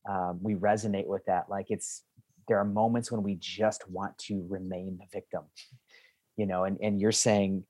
um, 0.09 0.39
we 0.41 0.55
resonate 0.55 1.07
with 1.07 1.25
that. 1.25 1.49
Like 1.49 1.67
it's 1.69 2.03
there 2.47 2.57
are 2.57 2.65
moments 2.65 3.11
when 3.11 3.23
we 3.23 3.35
just 3.35 3.89
want 3.89 4.17
to 4.17 4.45
remain 4.49 4.97
the 4.97 5.05
victim, 5.11 5.43
you 6.37 6.45
know. 6.45 6.63
And 6.63 6.77
and 6.81 6.99
you're 6.99 7.11
saying 7.11 7.63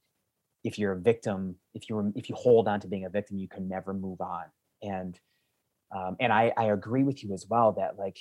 if 0.64 0.78
you're 0.78 0.94
a 0.94 1.00
victim, 1.00 1.56
if 1.74 1.90
you 1.90 2.14
if 2.16 2.30
you 2.30 2.36
hold 2.36 2.68
on 2.68 2.80
to 2.82 2.88
being 2.88 3.06
a 3.06 3.10
victim, 3.10 3.38
you 3.38 3.50
can 3.50 3.68
never 3.68 3.94
move 3.94 4.22
on. 4.22 4.46
And 4.82 5.20
um, 5.94 6.16
and 6.20 6.32
I 6.32 6.54
I 6.56 6.66
agree 6.66 7.04
with 7.04 7.24
you 7.24 7.34
as 7.34 7.46
well 7.50 7.74
that 7.74 7.98
like 7.98 8.18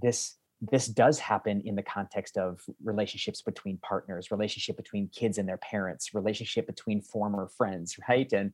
this 0.00 0.36
this 0.60 0.86
does 0.86 1.18
happen 1.18 1.62
in 1.64 1.74
the 1.74 1.82
context 1.82 2.36
of 2.36 2.60
relationships 2.82 3.42
between 3.42 3.78
partners 3.78 4.30
relationship 4.30 4.76
between 4.76 5.08
kids 5.08 5.38
and 5.38 5.48
their 5.48 5.58
parents 5.58 6.14
relationship 6.14 6.66
between 6.66 7.00
former 7.00 7.48
friends 7.56 7.96
right? 8.08 8.32
And 8.32 8.52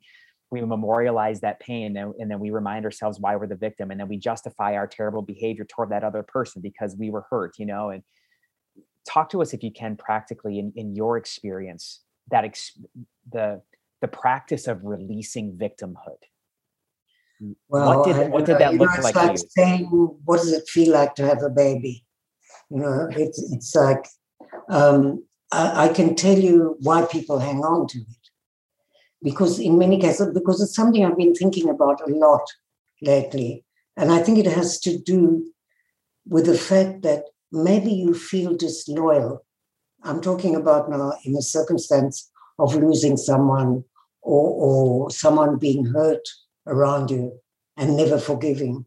we 0.50 0.60
memorialize 0.62 1.40
that 1.40 1.60
pain 1.60 1.96
and, 1.96 2.12
and, 2.18 2.28
then 2.28 2.40
we 2.40 2.50
remind 2.50 2.84
ourselves 2.84 3.20
why 3.20 3.36
we're 3.36 3.46
the 3.46 3.54
victim 3.54 3.92
and 3.92 4.00
then 4.00 4.08
we 4.08 4.16
justify 4.16 4.74
our 4.74 4.88
terrible 4.88 5.22
behavior 5.22 5.64
toward 5.64 5.90
that 5.90 6.02
other 6.02 6.24
person 6.24 6.60
because 6.60 6.96
we 6.96 7.08
were 7.10 7.24
hurt 7.30 7.54
you 7.56 7.66
know? 7.66 7.90
And 7.90 8.02
talk 9.08 9.30
to 9.30 9.42
us 9.42 9.52
if 9.52 9.62
you 9.62 9.72
can 9.72 9.96
practically 9.96 10.58
in, 10.58 10.72
in 10.76 10.94
your 10.94 11.16
experience 11.16 12.00
that 12.30 12.44
ex- 12.44 12.78
the 13.30 13.62
the 14.00 14.08
practice 14.08 14.66
of 14.66 14.84
releasing 14.84 15.56
victimhood 15.56 16.22
well, 17.68 17.98
what 17.98 18.06
did, 18.06 18.30
what 18.30 18.44
did 18.44 18.58
that 18.58 18.74
look 18.74 18.90
know, 18.96 19.02
like? 19.02 19.14
like 19.14 19.38
saying, 19.38 19.86
what 20.24 20.38
does 20.38 20.52
it 20.52 20.68
feel 20.68 20.92
like 20.92 21.14
to 21.14 21.26
have 21.26 21.42
a 21.42 21.48
baby? 21.48 22.04
You 22.70 22.80
know, 22.80 23.08
it's 23.10 23.42
it's 23.52 23.74
like 23.74 24.06
um, 24.68 25.24
I, 25.52 25.86
I, 25.86 25.88
can 25.88 26.14
tell 26.14 26.38
you 26.38 26.76
why 26.80 27.06
people 27.06 27.38
hang 27.38 27.60
on 27.60 27.88
to 27.88 27.98
it, 27.98 28.24
because 29.22 29.58
in 29.58 29.78
many 29.78 29.98
cases, 29.98 30.32
because 30.34 30.60
it's 30.60 30.74
something 30.74 31.04
I've 31.04 31.16
been 31.16 31.34
thinking 31.34 31.68
about 31.68 32.00
a 32.08 32.12
lot 32.12 32.42
lately, 33.02 33.64
and 33.96 34.12
I 34.12 34.22
think 34.22 34.38
it 34.38 34.46
has 34.46 34.78
to 34.80 34.98
do 34.98 35.50
with 36.26 36.46
the 36.46 36.58
fact 36.58 37.02
that 37.02 37.24
maybe 37.50 37.90
you 37.90 38.14
feel 38.14 38.56
disloyal. 38.56 39.44
I'm 40.04 40.20
talking 40.20 40.54
about 40.54 40.88
now 40.90 41.14
in 41.24 41.32
the 41.32 41.42
circumstance 41.42 42.30
of 42.58 42.74
losing 42.74 43.16
someone 43.16 43.84
or, 44.22 45.04
or 45.04 45.10
someone 45.10 45.58
being 45.58 45.86
hurt 45.86 46.26
around 46.66 47.10
you 47.10 47.38
and 47.76 47.96
never 47.96 48.18
forgiving. 48.18 48.84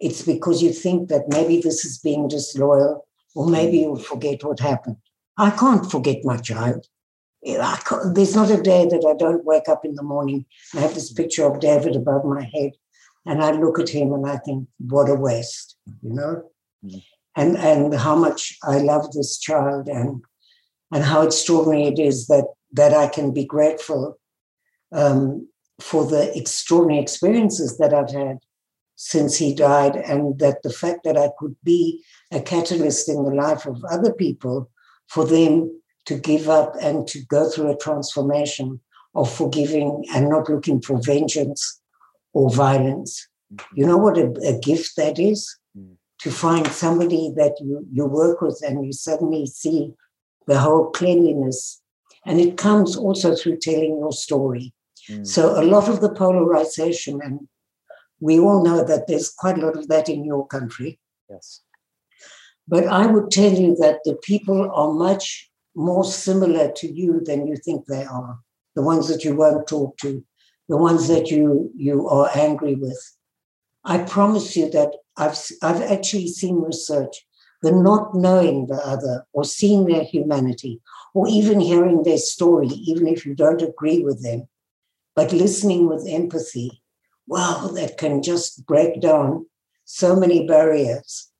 It's 0.00 0.22
because 0.22 0.62
you 0.62 0.72
think 0.72 1.08
that 1.08 1.28
maybe 1.28 1.60
this 1.60 1.84
is 1.84 1.98
being 1.98 2.28
disloyal 2.28 3.06
or 3.34 3.48
maybe 3.48 3.78
you'll 3.78 3.96
forget 3.98 4.44
what 4.44 4.60
happened. 4.60 4.96
I 5.38 5.50
can't 5.50 5.90
forget 5.90 6.24
my 6.24 6.36
child. 6.36 6.86
there's 7.42 8.36
not 8.36 8.50
a 8.50 8.62
day 8.62 8.84
that 8.86 9.06
I 9.08 9.16
don't 9.16 9.44
wake 9.44 9.68
up 9.68 9.84
in 9.84 9.94
the 9.94 10.02
morning 10.02 10.44
and 10.72 10.82
have 10.82 10.94
this 10.94 11.12
picture 11.12 11.44
of 11.44 11.60
David 11.60 11.96
above 11.96 12.24
my 12.24 12.42
head. 12.54 12.72
And 13.24 13.42
I 13.42 13.52
look 13.52 13.78
at 13.78 13.88
him 13.88 14.12
and 14.12 14.28
I 14.28 14.38
think, 14.38 14.68
what 14.78 15.08
a 15.08 15.14
waste, 15.14 15.76
you 16.02 16.14
know? 16.14 16.42
Mm-hmm. 16.84 16.98
And, 17.34 17.56
and 17.56 17.94
how 17.94 18.16
much 18.16 18.58
I 18.62 18.78
love 18.78 19.12
this 19.12 19.38
child 19.38 19.88
and, 19.88 20.22
and 20.92 21.04
how 21.04 21.22
extraordinary 21.22 21.84
it 21.84 21.98
is 21.98 22.26
that, 22.26 22.46
that 22.72 22.92
I 22.92 23.06
can 23.06 23.32
be 23.32 23.44
grateful 23.44 24.18
um, 24.92 25.48
for 25.80 26.06
the 26.06 26.36
extraordinary 26.36 27.02
experiences 27.02 27.78
that 27.78 27.92
I've 27.94 28.10
had 28.10 28.38
since 28.96 29.36
he 29.36 29.54
died, 29.54 29.96
and 29.96 30.38
that 30.38 30.62
the 30.62 30.72
fact 30.72 31.02
that 31.04 31.16
I 31.16 31.30
could 31.38 31.56
be 31.64 32.04
a 32.30 32.40
catalyst 32.40 33.08
in 33.08 33.24
the 33.24 33.34
life 33.34 33.66
of 33.66 33.82
other 33.90 34.12
people 34.12 34.70
for 35.08 35.24
them 35.24 35.80
to 36.04 36.18
give 36.18 36.48
up 36.48 36.74
and 36.80 37.06
to 37.08 37.24
go 37.26 37.48
through 37.48 37.72
a 37.72 37.76
transformation 37.76 38.80
of 39.14 39.32
forgiving 39.32 40.04
and 40.14 40.28
not 40.28 40.48
looking 40.48 40.80
for 40.80 41.00
vengeance 41.02 41.80
or 42.32 42.50
violence. 42.50 43.28
You 43.74 43.86
know 43.86 43.98
what 43.98 44.18
a, 44.18 44.32
a 44.46 44.58
gift 44.58 44.96
that 44.96 45.18
is? 45.18 45.58
Mm. 45.76 45.96
To 46.20 46.30
find 46.30 46.66
somebody 46.68 47.32
that 47.36 47.56
you, 47.60 47.86
you 47.92 48.06
work 48.06 48.40
with 48.40 48.62
and 48.66 48.86
you 48.86 48.92
suddenly 48.92 49.46
see 49.46 49.92
the 50.46 50.58
whole 50.58 50.90
cleanliness. 50.90 51.82
And 52.24 52.40
it 52.40 52.56
comes 52.56 52.96
also 52.96 53.34
through 53.34 53.58
telling 53.58 53.98
your 53.98 54.12
story. 54.12 54.72
Mm. 55.08 55.26
So 55.26 55.60
a 55.60 55.64
lot 55.64 55.88
of 55.88 56.00
the 56.00 56.12
polarization, 56.12 57.20
and 57.22 57.48
we 58.20 58.38
all 58.38 58.64
know 58.64 58.84
that 58.84 59.06
there's 59.06 59.30
quite 59.30 59.58
a 59.58 59.66
lot 59.66 59.76
of 59.76 59.88
that 59.88 60.08
in 60.08 60.24
your 60.24 60.46
country. 60.46 61.00
Yes. 61.28 61.62
But 62.68 62.86
I 62.86 63.06
would 63.06 63.30
tell 63.30 63.52
you 63.52 63.74
that 63.76 64.00
the 64.04 64.14
people 64.22 64.70
are 64.70 64.92
much 64.92 65.50
more 65.74 66.04
similar 66.04 66.70
to 66.76 66.92
you 66.92 67.20
than 67.24 67.46
you 67.46 67.56
think 67.56 67.86
they 67.86 68.04
are. 68.04 68.38
The 68.74 68.82
ones 68.82 69.08
that 69.08 69.24
you 69.24 69.34
won't 69.36 69.66
talk 69.66 69.96
to, 69.98 70.24
the 70.68 70.76
ones 70.76 71.08
that 71.08 71.30
you 71.30 71.70
you 71.76 72.08
are 72.08 72.30
angry 72.34 72.74
with. 72.74 73.00
I 73.84 73.98
promise 73.98 74.56
you 74.56 74.70
that 74.70 74.92
I've 75.16 75.38
I've 75.62 75.82
actually 75.82 76.28
seen 76.28 76.56
research. 76.56 77.26
The 77.62 77.72
not 77.72 78.14
knowing 78.14 78.66
the 78.66 78.80
other 78.84 79.24
or 79.32 79.44
seeing 79.44 79.84
their 79.84 80.02
humanity 80.02 80.80
or 81.14 81.28
even 81.28 81.60
hearing 81.60 82.02
their 82.02 82.18
story, 82.18 82.66
even 82.68 83.06
if 83.06 83.24
you 83.24 83.34
don't 83.34 83.62
agree 83.62 84.00
with 84.00 84.22
them, 84.22 84.48
but 85.14 85.32
listening 85.32 85.88
with 85.88 86.06
empathy, 86.08 86.82
wow, 87.26 87.70
that 87.74 87.98
can 87.98 88.22
just 88.22 88.66
break 88.66 89.00
down 89.00 89.46
so 89.84 90.16
many 90.16 90.46
barriers. 90.46 91.30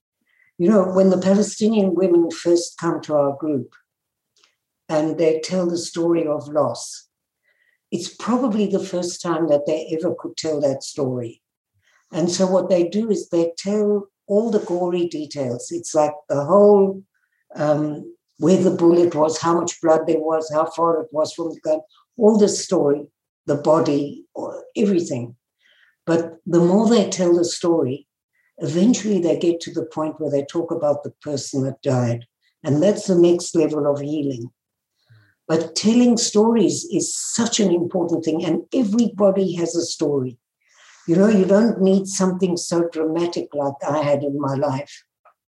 You 0.58 0.68
know, 0.70 0.84
when 0.92 1.10
the 1.10 1.18
Palestinian 1.18 1.94
women 1.94 2.30
first 2.30 2.78
come 2.78 3.00
to 3.02 3.14
our 3.14 3.36
group 3.36 3.74
and 4.88 5.18
they 5.18 5.40
tell 5.40 5.66
the 5.66 5.78
story 5.78 6.26
of 6.26 6.48
loss, 6.48 7.08
it's 7.90 8.14
probably 8.14 8.66
the 8.66 8.84
first 8.84 9.20
time 9.22 9.48
that 9.48 9.66
they 9.66 9.96
ever 9.98 10.14
could 10.18 10.36
tell 10.36 10.60
that 10.60 10.82
story. 10.82 11.42
And 12.12 12.30
so 12.30 12.46
what 12.46 12.68
they 12.68 12.88
do 12.88 13.10
is 13.10 13.28
they 13.28 13.52
tell 13.56 14.08
all 14.26 14.50
the 14.50 14.60
gory 14.60 15.06
details. 15.06 15.70
It's 15.70 15.94
like 15.94 16.14
the 16.28 16.44
whole 16.44 17.02
um, 17.54 18.14
where 18.38 18.62
the 18.62 18.70
bullet 18.70 19.14
was, 19.14 19.38
how 19.38 19.58
much 19.58 19.80
blood 19.80 20.06
there 20.06 20.20
was, 20.20 20.50
how 20.52 20.66
far 20.66 21.02
it 21.02 21.08
was 21.12 21.32
from 21.32 21.50
the 21.50 21.60
gun, 21.60 21.80
all 22.16 22.38
the 22.38 22.48
story 22.48 23.06
the 23.46 23.56
body, 23.56 24.24
or 24.34 24.64
everything. 24.76 25.36
But 26.06 26.38
the 26.46 26.60
more 26.60 26.88
they 26.88 27.08
tell 27.08 27.34
the 27.36 27.44
story, 27.44 28.08
eventually 28.58 29.20
they 29.20 29.38
get 29.38 29.60
to 29.60 29.72
the 29.72 29.84
point 29.84 30.20
where 30.20 30.30
they 30.30 30.44
talk 30.44 30.70
about 30.70 31.02
the 31.02 31.12
person 31.22 31.64
that 31.64 31.82
died. 31.82 32.26
And 32.64 32.82
that's 32.82 33.06
the 33.06 33.18
next 33.18 33.54
level 33.54 33.90
of 33.90 34.00
healing. 34.00 34.50
But 35.48 35.74
telling 35.74 36.16
stories 36.16 36.86
is 36.90 37.14
such 37.14 37.60
an 37.60 37.72
important 37.72 38.24
thing, 38.24 38.44
and 38.44 38.62
everybody 38.72 39.54
has 39.56 39.74
a 39.74 39.84
story. 39.84 40.38
You 41.08 41.16
know, 41.16 41.28
you 41.28 41.44
don't 41.44 41.82
need 41.82 42.06
something 42.06 42.56
so 42.56 42.88
dramatic 42.88 43.48
like 43.52 43.74
I 43.86 44.02
had 44.02 44.22
in 44.22 44.40
my 44.40 44.54
life 44.54 45.04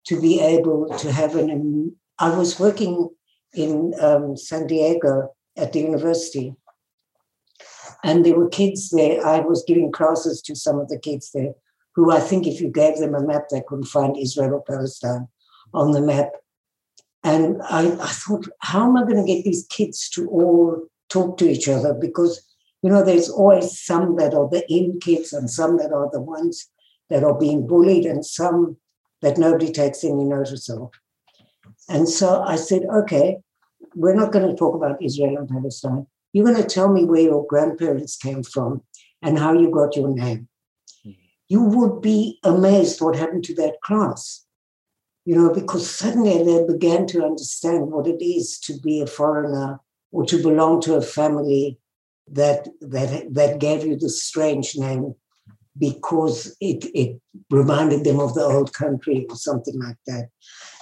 to 0.06 0.20
be 0.20 0.40
able 0.40 0.88
to 0.98 1.12
have 1.12 1.36
an. 1.36 1.94
I 2.18 2.36
was 2.36 2.58
working 2.58 3.10
in 3.54 3.94
um, 4.00 4.36
San 4.36 4.66
Diego 4.66 5.34
at 5.56 5.72
the 5.72 5.80
university, 5.80 6.54
and 8.04 8.24
there 8.24 8.36
were 8.36 8.48
kids 8.48 8.90
there. 8.90 9.24
I 9.26 9.40
was 9.40 9.64
giving 9.66 9.92
classes 9.92 10.42
to 10.42 10.54
some 10.54 10.78
of 10.78 10.88
the 10.88 10.98
kids 10.98 11.30
there 11.32 11.54
who 11.94 12.12
I 12.12 12.20
think 12.20 12.46
if 12.46 12.60
you 12.60 12.68
gave 12.68 12.98
them 12.98 13.14
a 13.14 13.26
map, 13.26 13.48
they 13.50 13.62
couldn't 13.66 13.86
find 13.86 14.16
Israel 14.16 14.54
or 14.54 14.62
Palestine 14.62 15.28
on 15.72 15.92
the 15.92 16.00
map. 16.00 16.30
And 17.24 17.60
I, 17.62 17.86
I 17.86 18.06
thought, 18.06 18.48
how 18.60 18.86
am 18.86 18.96
I 18.96 19.02
going 19.02 19.16
to 19.16 19.34
get 19.34 19.44
these 19.44 19.66
kids 19.68 20.08
to 20.10 20.28
all 20.28 20.86
talk 21.08 21.38
to 21.38 21.48
each 21.48 21.68
other? 21.68 21.94
Because, 21.94 22.46
you 22.82 22.90
know, 22.90 23.02
there's 23.02 23.30
always 23.30 23.80
some 23.80 24.16
that 24.16 24.34
are 24.34 24.48
the 24.48 24.64
in 24.72 25.00
kids 25.00 25.32
and 25.32 25.50
some 25.50 25.78
that 25.78 25.92
are 25.92 26.10
the 26.12 26.20
ones 26.20 26.68
that 27.08 27.24
are 27.24 27.36
being 27.36 27.66
bullied 27.66 28.04
and 28.04 28.24
some 28.24 28.76
that 29.22 29.38
nobody 29.38 29.72
takes 29.72 30.04
any 30.04 30.24
notice 30.24 30.68
of. 30.68 30.90
And 31.88 32.08
so 32.08 32.42
I 32.42 32.56
said, 32.56 32.82
okay, 32.84 33.38
we're 33.94 34.14
not 34.14 34.32
going 34.32 34.48
to 34.48 34.54
talk 34.54 34.74
about 34.74 35.02
Israel 35.02 35.38
and 35.38 35.48
Palestine. 35.48 36.06
You're 36.36 36.44
going 36.44 36.62
to 36.62 36.68
tell 36.68 36.92
me 36.92 37.06
where 37.06 37.22
your 37.22 37.46
grandparents 37.46 38.14
came 38.14 38.42
from 38.42 38.82
and 39.22 39.38
how 39.38 39.54
you 39.54 39.70
got 39.70 39.96
your 39.96 40.14
name. 40.14 40.48
Hmm. 41.02 41.12
You 41.48 41.62
would 41.62 42.02
be 42.02 42.38
amazed 42.44 43.00
what 43.00 43.16
happened 43.16 43.44
to 43.44 43.54
that 43.54 43.80
class. 43.82 44.44
You 45.24 45.34
know, 45.36 45.54
because 45.54 45.88
suddenly 45.88 46.44
they 46.44 46.62
began 46.66 47.06
to 47.06 47.24
understand 47.24 47.90
what 47.90 48.06
it 48.06 48.22
is 48.22 48.58
to 48.64 48.78
be 48.78 49.00
a 49.00 49.06
foreigner 49.06 49.80
or 50.12 50.26
to 50.26 50.42
belong 50.42 50.82
to 50.82 50.96
a 50.96 51.00
family 51.00 51.78
that 52.30 52.68
that 52.82 53.32
that 53.32 53.58
gave 53.58 53.86
you 53.86 53.96
the 53.96 54.10
strange 54.10 54.76
name 54.76 55.14
because 55.78 56.54
it, 56.60 56.84
it 56.94 57.18
reminded 57.50 58.04
them 58.04 58.20
of 58.20 58.34
the 58.34 58.44
old 58.44 58.74
country 58.74 59.26
or 59.30 59.36
something 59.36 59.80
like 59.80 59.96
that. 60.06 60.28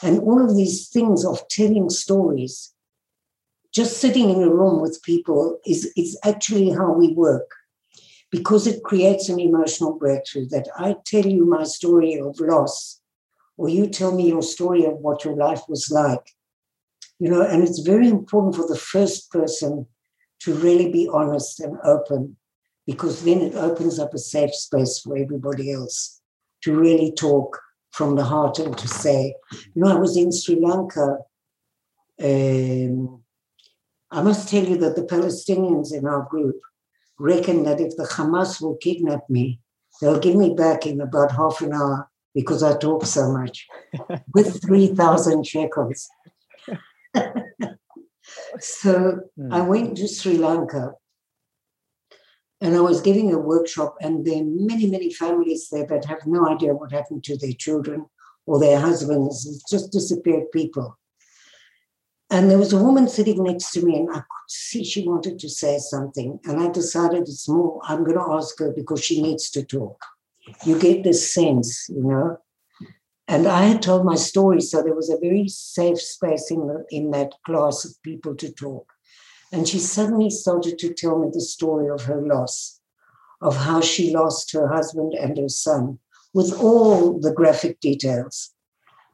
And 0.03 0.19
all 0.19 0.45
of 0.45 0.57
these 0.57 0.89
things 0.89 1.25
of 1.25 1.47
telling 1.49 1.91
stories 1.91 2.74
just 3.75 4.01
sitting 4.01 4.31
in 4.31 4.43
a 4.43 4.55
room 4.55 4.81
with 4.81 5.03
people 5.03 5.59
is, 5.67 5.93
is 5.97 6.19
actually 6.25 6.71
how 6.71 6.93
we 6.93 7.13
work 7.13 7.51
because 8.31 8.67
it 8.67 8.85
creates 8.85 9.29
an 9.29 9.41
emotional 9.41 9.99
breakthrough 9.99 10.47
that 10.49 10.69
I 10.77 10.97
tell 11.05 11.27
you 11.27 11.45
my 11.45 11.65
story 11.65 12.15
of 12.19 12.39
loss, 12.41 13.01
or 13.57 13.69
you 13.69 13.87
tell 13.89 14.15
me 14.15 14.29
your 14.29 14.43
story 14.43 14.85
of 14.85 14.95
what 14.95 15.25
your 15.25 15.37
life 15.37 15.63
was 15.69 15.91
like. 15.91 16.33
You 17.19 17.31
know, 17.31 17.43
and 17.43 17.63
it's 17.63 17.81
very 17.81 18.09
important 18.09 18.57
for 18.57 18.67
the 18.67 18.79
first 18.79 19.31
person 19.31 19.87
to 20.41 20.55
really 20.55 20.91
be 20.91 21.09
honest 21.13 21.61
and 21.61 21.79
open 21.85 22.37
because 22.87 23.25
then 23.25 23.41
it 23.41 23.55
opens 23.55 23.99
up 23.99 24.15
a 24.15 24.19
safe 24.19 24.55
space 24.55 25.01
for 25.01 25.17
everybody 25.17 25.73
else 25.73 26.21
to 26.63 26.77
really 26.77 27.13
talk 27.13 27.61
from 27.93 28.17
the 28.17 28.25
heart 28.25 28.59
and 28.59 28.77
to 28.77 28.89
say, 28.89 29.35
you 29.53 29.83
know, 29.83 29.97
I 29.97 29.99
was 29.99 30.17
in 30.17 30.33
Sri 30.33 30.59
Lanka. 30.61 31.19
Um, 32.23 33.24
I 34.15 34.23
must 34.23 34.49
tell 34.49 34.65
you 34.65 34.77
that 34.77 34.95
the 34.95 35.03
Palestinians 35.03 35.93
in 35.93 36.07
our 36.07 36.23
group 36.31 36.61
reckon 37.19 37.65
that 37.65 37.81
if 37.81 37.97
the 37.97 38.05
Hamas 38.05 38.63
will 38.63 38.77
kidnap 38.77 39.29
me, 39.29 39.59
they'll 40.01 40.21
give 40.21 40.37
me 40.37 40.55
back 40.55 40.87
in 40.87 41.01
about 41.01 41.33
half 41.33 41.61
an 41.61 41.73
hour 41.73 42.09
because 42.33 42.63
I 42.63 42.79
talk 42.79 43.05
so 43.07 43.33
much 43.33 43.67
with 44.33 44.63
3,000 44.63 45.45
shekels. 45.45 46.09
so 48.61 49.21
mm. 49.37 49.53
I 49.53 49.63
went 49.63 49.97
to 49.97 50.07
Sri 50.07 50.39
Lanka 50.39 50.93
and 52.61 52.77
I 52.77 52.81
was 52.83 53.01
giving 53.01 53.33
a 53.33 53.39
workshop, 53.39 53.97
and 54.01 54.25
there 54.25 54.41
are 54.41 54.45
many, 54.45 54.87
many 54.89 55.13
families 55.13 55.69
there 55.73 55.87
that 55.87 56.05
have 56.05 56.25
no 56.25 56.49
idea 56.49 56.73
what 56.73 56.93
happened 56.93 57.25
to 57.25 57.37
their 57.37 57.53
children 57.53 58.07
or 58.47 58.61
their 58.61 58.79
husbands. 58.79 59.45
It's 59.45 59.69
just 59.69 59.91
disappeared 59.91 60.53
people. 60.53 60.97
And 62.31 62.51
there 62.51 62.59
was 62.59 62.73
a 62.73 62.83
woman 62.83 63.09
sitting 63.09 63.43
next 63.45 63.73
to 63.73 63.85
me, 63.85 63.97
and 63.97 64.11
I 64.11 64.15
could 64.15 64.49
see 64.49 64.85
she 64.85 65.07
wanted 65.07 65.39
to 65.39 65.49
say 65.49 65.79
something. 65.79 66.41
And 66.45 66.61
I 66.61 66.71
decided 66.71 67.23
it's 67.23 67.49
more, 67.49 67.81
I'm 67.85 68.03
going 68.03 68.17
to 68.17 68.33
ask 68.33 68.59
her 68.59 68.73
because 68.73 69.05
she 69.05 69.23
needs 69.23 69.51
to 69.51 69.63
talk. 69.63 70.03
You 70.65 70.79
get 70.79 71.05
this 71.05 71.33
sense, 71.33 71.89
you 71.89 72.03
know. 72.03 72.39
And 73.27 73.47
I 73.47 73.65
had 73.65 73.83
told 73.83 74.05
my 74.05 74.17
story, 74.17 74.61
so 74.61 74.83
there 74.83 74.95
was 74.95 75.11
a 75.11 75.19
very 75.19 75.49
safe 75.49 76.01
space 76.01 76.51
in, 76.51 76.67
the, 76.67 76.85
in 76.91 77.11
that 77.13 77.35
class 77.47 77.85
of 77.85 78.03
people 78.03 78.35
to 78.37 78.53
talk. 78.53 78.93
And 79.53 79.69
she 79.69 79.79
suddenly 79.79 80.31
started 80.31 80.79
to 80.81 80.93
tell 80.93 81.19
me 81.19 81.29
the 81.33 81.41
story 81.41 81.89
of 81.89 82.05
her 82.05 82.21
loss, 82.21 82.81
of 83.41 83.57
how 83.57 83.81
she 83.81 84.15
lost 84.15 84.53
her 84.53 84.69
husband 84.69 85.15
and 85.15 85.39
her 85.39 85.49
son, 85.49 85.99
with 86.33 86.53
all 86.61 87.19
the 87.19 87.33
graphic 87.33 87.81
details. 87.81 88.54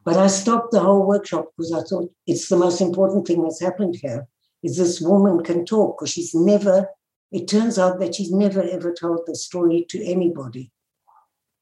But 0.03 0.17
I 0.17 0.27
stopped 0.27 0.71
the 0.71 0.79
whole 0.79 1.05
workshop 1.05 1.49
because 1.55 1.71
I 1.71 1.81
thought 1.83 2.11
it's 2.25 2.49
the 2.49 2.57
most 2.57 2.81
important 2.81 3.27
thing 3.27 3.43
that's 3.43 3.61
happened 3.61 3.97
here 4.01 4.27
is 4.63 4.77
this 4.77 5.01
woman 5.01 5.43
can 5.43 5.65
talk 5.65 5.97
because 5.97 6.11
she's 6.11 6.33
never, 6.33 6.87
it 7.31 7.47
turns 7.47 7.77
out 7.77 7.99
that 7.99 8.15
she's 8.15 8.31
never 8.31 8.63
ever 8.63 8.93
told 8.93 9.21
the 9.25 9.35
story 9.35 9.85
to 9.89 10.03
anybody. 10.03 10.71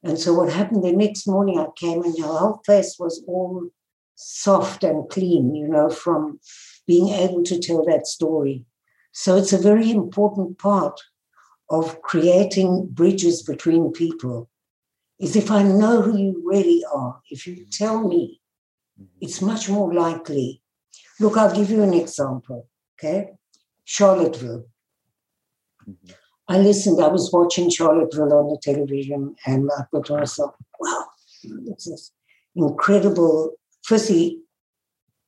And 0.04 0.18
so 0.18 0.34
what 0.34 0.52
happened 0.52 0.84
the 0.84 0.94
next 0.94 1.28
morning, 1.28 1.60
I 1.60 1.68
came 1.76 2.04
and 2.04 2.18
her 2.20 2.28
whole 2.28 2.62
face 2.66 2.96
was 2.98 3.24
all 3.28 3.70
soft 4.16 4.84
and 4.84 5.10
clean, 5.10 5.56
you 5.56 5.68
know, 5.68 5.90
from 5.90 6.40
being 6.88 7.10
able 7.10 7.44
to 7.44 7.60
tell 7.60 7.84
that 7.86 8.08
story. 8.08 8.66
So 9.12 9.36
it's 9.36 9.54
a 9.54 9.58
very 9.58 9.92
important 9.92 10.58
part 10.58 11.00
of 11.70 12.02
creating 12.02 12.88
bridges 12.92 13.44
between 13.44 13.92
people 13.92 14.50
is 15.20 15.36
if 15.36 15.52
I 15.52 15.64
know 15.64 16.02
who 16.02 16.18
you 16.18 16.42
really 16.46 16.84
are, 16.92 17.22
if 17.30 17.46
you 17.46 17.66
tell 17.66 18.08
me, 18.08 18.42
it's 19.20 19.42
much 19.42 19.70
more 19.70 19.94
likely. 19.94 20.62
Look, 21.20 21.38
I'll 21.38 21.56
give 21.56 21.70
you 21.70 21.84
an 21.84 21.94
example, 21.94 22.68
okay? 22.98 23.32
Charlottesville. 23.84 24.66
Mm-hmm. 25.88 26.12
I 26.48 26.58
listened, 26.58 27.02
I 27.02 27.10
was 27.10 27.32
watching 27.32 27.70
Charlottesville 27.70 28.34
on 28.34 28.50
the 28.50 28.60
television, 28.62 29.36
and 29.46 29.70
I 29.78 29.84
thought 29.92 30.06
to 30.08 30.18
myself, 30.18 30.56
wow, 30.80 31.06
this 31.44 31.86
is 31.86 32.12
incredible. 32.56 33.54
Firstly, 33.84 34.40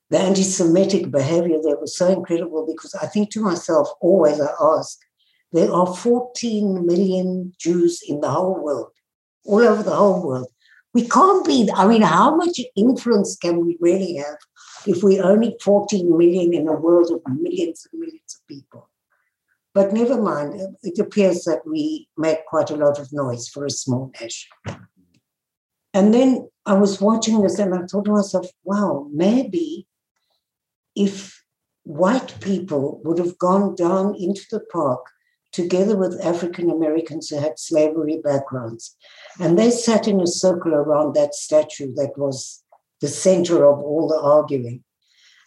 the 0.10 0.17
anti 0.17 0.43
Semitic 0.43 1.12
behavior 1.12 1.58
there 1.62 1.77
was 1.77 1.95
so 1.95 2.08
incredible 2.08 2.65
because 2.65 2.95
I 2.95 3.06
think 3.06 3.30
to 3.32 3.41
myself, 3.41 3.89
always 4.01 4.41
I 4.41 4.49
ask, 4.60 4.97
there 5.54 5.71
are 5.71 5.95
14 5.95 6.86
million 6.86 7.54
Jews 7.60 8.01
in 8.08 8.21
the 8.21 8.30
whole 8.30 8.62
world 8.62 8.91
all 9.45 9.62
over 9.62 9.84
the 9.84 9.95
whole 9.95 10.25
world. 10.25 10.47
We 10.93 11.08
can't 11.08 11.45
be, 11.45 11.69
I 11.73 11.88
mean, 11.88 12.01
how 12.01 12.36
much 12.36 12.60
influence 12.75 13.38
can 13.38 13.65
we 13.65 13.77
really 13.80 14.15
have 14.15 14.38
if 14.86 15.04
we're 15.04 15.23
only 15.23 15.56
14 15.63 16.17
million 16.17 16.54
in 16.54 16.67
a 16.67 16.73
world 16.73 17.12
of 17.12 17.21
millions 17.39 17.88
and 17.91 17.99
millions 17.99 18.36
of 18.36 18.47
people? 18.47 18.89
But 19.73 19.93
never 19.93 20.21
mind, 20.21 20.60
it 20.84 20.99
appears 20.99 21.45
that 21.45 21.62
we 21.65 22.10
make 22.17 22.45
quite 22.45 22.69
a 22.71 22.75
lot 22.75 22.99
of 22.99 23.13
noise 23.13 23.47
for 23.47 23.65
a 23.65 23.69
small 23.69 24.12
nation. 24.19 24.51
And 25.93 26.13
then 26.13 26.49
I 26.65 26.73
was 26.73 26.99
watching 26.99 27.41
this 27.41 27.58
and 27.58 27.73
I 27.73 27.86
thought 27.86 28.06
to 28.06 28.12
myself, 28.12 28.47
wow, 28.63 29.08
maybe 29.13 29.88
if 30.95 31.41
white 31.84 32.36
people 32.41 33.01
would 33.04 33.17
have 33.17 33.38
gone 33.38 33.75
down 33.75 34.15
into 34.15 34.43
the 34.51 34.60
park 34.60 35.06
together 35.52 35.98
with 35.98 36.24
African 36.24 36.70
Americans 36.70 37.30
who 37.30 37.38
had 37.38 37.60
slavery 37.60 38.20
backgrounds. 38.24 38.96
And 39.40 39.58
they 39.58 39.72
sat 39.72 40.08
in 40.08 40.20
a 40.22 40.28
circle 40.28 40.74
around 40.74 41.14
that 41.16 41.36
statue 41.36 41.94
that 41.96 42.18
was 42.18 42.64
the 43.02 43.08
center 43.08 43.66
of 43.66 43.80
all 43.80 44.08
the 44.08 44.20
arguing. 44.20 44.84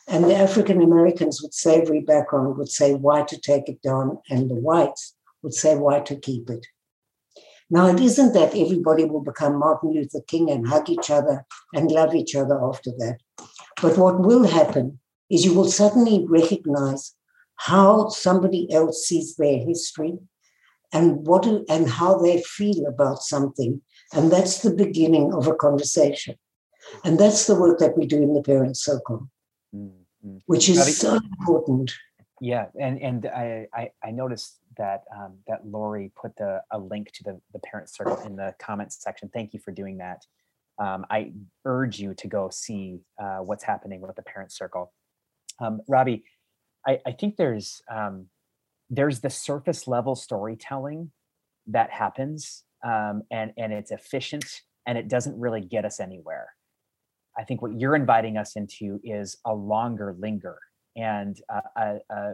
And 0.07 0.25
the 0.25 0.37
African 0.37 0.83
Americans 0.83 1.41
with 1.43 1.55
slavery 1.55 2.01
background 2.01 2.59
would 2.59 2.71
say 2.71 2.95
why 2.95 3.23
to 3.23 3.41
take 3.41 3.69
it 3.69 3.81
down, 3.81 4.19
and 4.29 4.51
the 4.51 4.55
whites 4.55 5.15
would 5.43 5.55
say 5.55 5.77
why 5.77 6.01
to 6.01 6.17
keep 6.17 6.51
it. 6.51 6.67
Now, 7.71 7.87
it 7.87 7.99
isn't 7.99 8.35
that 8.35 8.55
everybody 8.55 9.07
will 9.07 9.23
become 9.23 9.59
Martin 9.59 9.95
Luther 9.95 10.21
King 10.27 10.51
and 10.51 10.69
hug 10.69 10.91
each 10.91 11.11
other 11.11 11.47
and 11.73 11.91
love 11.91 12.15
each 12.15 12.35
other 12.35 12.63
after 12.63 12.91
that. 12.99 13.19
But 13.81 13.97
what 13.97 14.21
will 14.21 14.45
happen 14.45 15.01
is 15.31 15.45
you 15.45 15.55
will 15.55 15.71
suddenly 15.71 16.27
recognize 16.29 17.15
how 17.57 18.09
somebody 18.09 18.73
else 18.73 19.07
sees 19.07 19.37
their 19.37 19.59
history 19.59 20.19
and 20.93 21.27
what 21.27 21.47
and 21.47 21.89
how 21.89 22.19
they 22.19 22.43
feel 22.43 22.87
about 22.87 23.23
something. 23.23 23.81
And 24.13 24.31
that's 24.31 24.63
the 24.63 24.75
beginning 24.75 25.33
of 25.33 25.47
a 25.47 25.55
conversation. 25.55 26.37
And 27.05 27.19
that's 27.19 27.47
the 27.47 27.55
work 27.55 27.79
that 27.79 27.97
we 27.97 28.07
do 28.07 28.23
in 28.23 28.35
the 28.35 28.43
parent 28.43 28.77
circle 28.77 29.29
mm-hmm. 29.75 30.39
which 30.47 30.69
is 30.69 30.99
so 30.99 31.15
important. 31.15 31.93
Yeah 32.41 32.67
and 32.79 33.01
and 33.01 33.27
i 33.27 33.67
i, 33.73 33.91
I 34.03 34.11
noticed 34.11 34.59
that 34.77 35.05
um, 35.17 35.35
that 35.47 35.65
lori 35.67 36.11
put 36.21 36.37
the 36.37 36.63
a 36.73 36.79
link 36.79 37.13
to 37.13 37.23
the 37.23 37.41
the 37.53 37.61
parent 37.61 37.89
circle 37.89 38.19
in 38.27 38.37
the 38.37 38.55
comments 38.59 39.03
section. 39.03 39.31
Thank 39.33 39.55
you 39.55 39.61
for 39.61 39.71
doing 39.71 39.99
that. 39.99 40.27
Um, 40.79 41.07
i 41.11 41.33
urge 41.65 41.99
you 42.01 42.15
to 42.15 42.27
go 42.27 42.51
see 42.51 43.01
uh, 43.23 43.39
what's 43.39 43.65
happening 43.65 44.01
with 44.01 44.17
the 44.17 44.23
parent 44.23 44.53
circle. 44.53 44.93
Um, 45.61 45.81
Robi 45.89 46.23
I, 46.87 46.99
I 47.07 47.13
think 47.13 47.37
there's 47.37 47.83
um, 47.91 48.27
there's 48.91 49.21
the 49.21 49.31
surface 49.31 49.89
level 49.89 50.15
storytelling 50.15 51.11
that 51.67 51.91
happens 51.91 52.65
um, 52.85 53.23
and 53.31 53.53
and 53.57 53.73
it's 53.73 53.91
efficient 53.91 54.63
and 54.87 54.99
it 54.99 55.09
doesn't 55.09 55.39
really 55.39 55.63
get 55.63 55.85
us 55.85 56.01
anywhere. 56.01 56.49
I 57.37 57.45
think 57.45 57.63
what 57.63 57.79
you're 57.79 57.97
inviting 57.97 58.37
us 58.37 58.55
into 58.55 59.01
is 59.03 59.39
a 59.45 59.55
longer 59.55 60.15
linger 60.19 60.59
and 60.97 61.37
a, 61.49 61.97
a, 62.11 62.33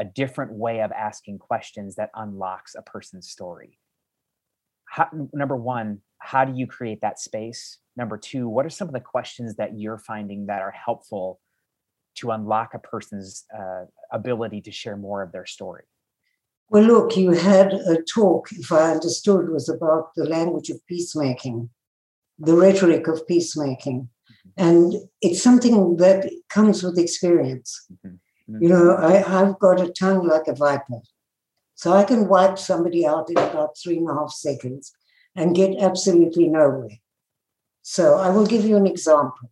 a 0.00 0.04
different 0.04 0.52
way 0.52 0.80
of 0.80 0.90
asking 0.92 1.38
questions 1.38 1.94
that 1.96 2.10
unlocks 2.14 2.74
a 2.74 2.82
person's 2.82 3.28
story. 3.28 3.78
How, 4.86 5.08
number 5.32 5.56
one, 5.56 6.00
how 6.18 6.44
do 6.44 6.58
you 6.58 6.66
create 6.66 7.00
that 7.02 7.20
space? 7.20 7.78
Number 7.96 8.18
two, 8.18 8.48
what 8.48 8.66
are 8.66 8.70
some 8.70 8.88
of 8.88 8.94
the 8.94 9.00
questions 9.00 9.56
that 9.56 9.78
you're 9.78 9.98
finding 9.98 10.46
that 10.46 10.60
are 10.60 10.72
helpful 10.72 11.40
to 12.16 12.30
unlock 12.30 12.74
a 12.74 12.78
person's 12.78 13.44
uh, 13.56 13.84
ability 14.12 14.60
to 14.62 14.72
share 14.72 14.96
more 14.96 15.22
of 15.22 15.32
their 15.32 15.46
story? 15.46 15.84
Well, 16.68 16.82
look, 16.82 17.16
you 17.16 17.30
had 17.30 17.72
a 17.72 18.02
talk, 18.02 18.48
if 18.52 18.72
I 18.72 18.90
understood, 18.92 19.50
was 19.50 19.68
about 19.68 20.14
the 20.16 20.24
language 20.24 20.70
of 20.70 20.84
peacemaking, 20.86 21.70
the 22.38 22.56
rhetoric 22.56 23.06
of 23.06 23.26
peacemaking. 23.26 24.08
Mm-hmm. 24.48 24.66
And 24.66 24.94
it's 25.22 25.42
something 25.42 25.96
that 25.98 26.28
comes 26.48 26.82
with 26.82 26.98
experience. 26.98 27.86
Mm-hmm. 27.92 28.16
Mm-hmm. 28.52 28.62
You 28.62 28.68
know, 28.68 28.90
I, 28.96 29.40
I've 29.40 29.58
got 29.58 29.80
a 29.80 29.92
tongue 29.92 30.26
like 30.26 30.48
a 30.48 30.54
viper. 30.54 31.00
So 31.74 31.92
I 31.92 32.04
can 32.04 32.26
wipe 32.26 32.58
somebody 32.58 33.06
out 33.06 33.28
in 33.30 33.36
about 33.36 33.76
three 33.78 33.98
and 33.98 34.08
a 34.08 34.14
half 34.14 34.32
seconds 34.32 34.92
and 35.36 35.54
get 35.54 35.78
absolutely 35.78 36.48
nowhere. 36.48 36.98
So 37.82 38.18
I 38.18 38.30
will 38.30 38.46
give 38.46 38.64
you 38.64 38.76
an 38.76 38.86
example 38.86 39.50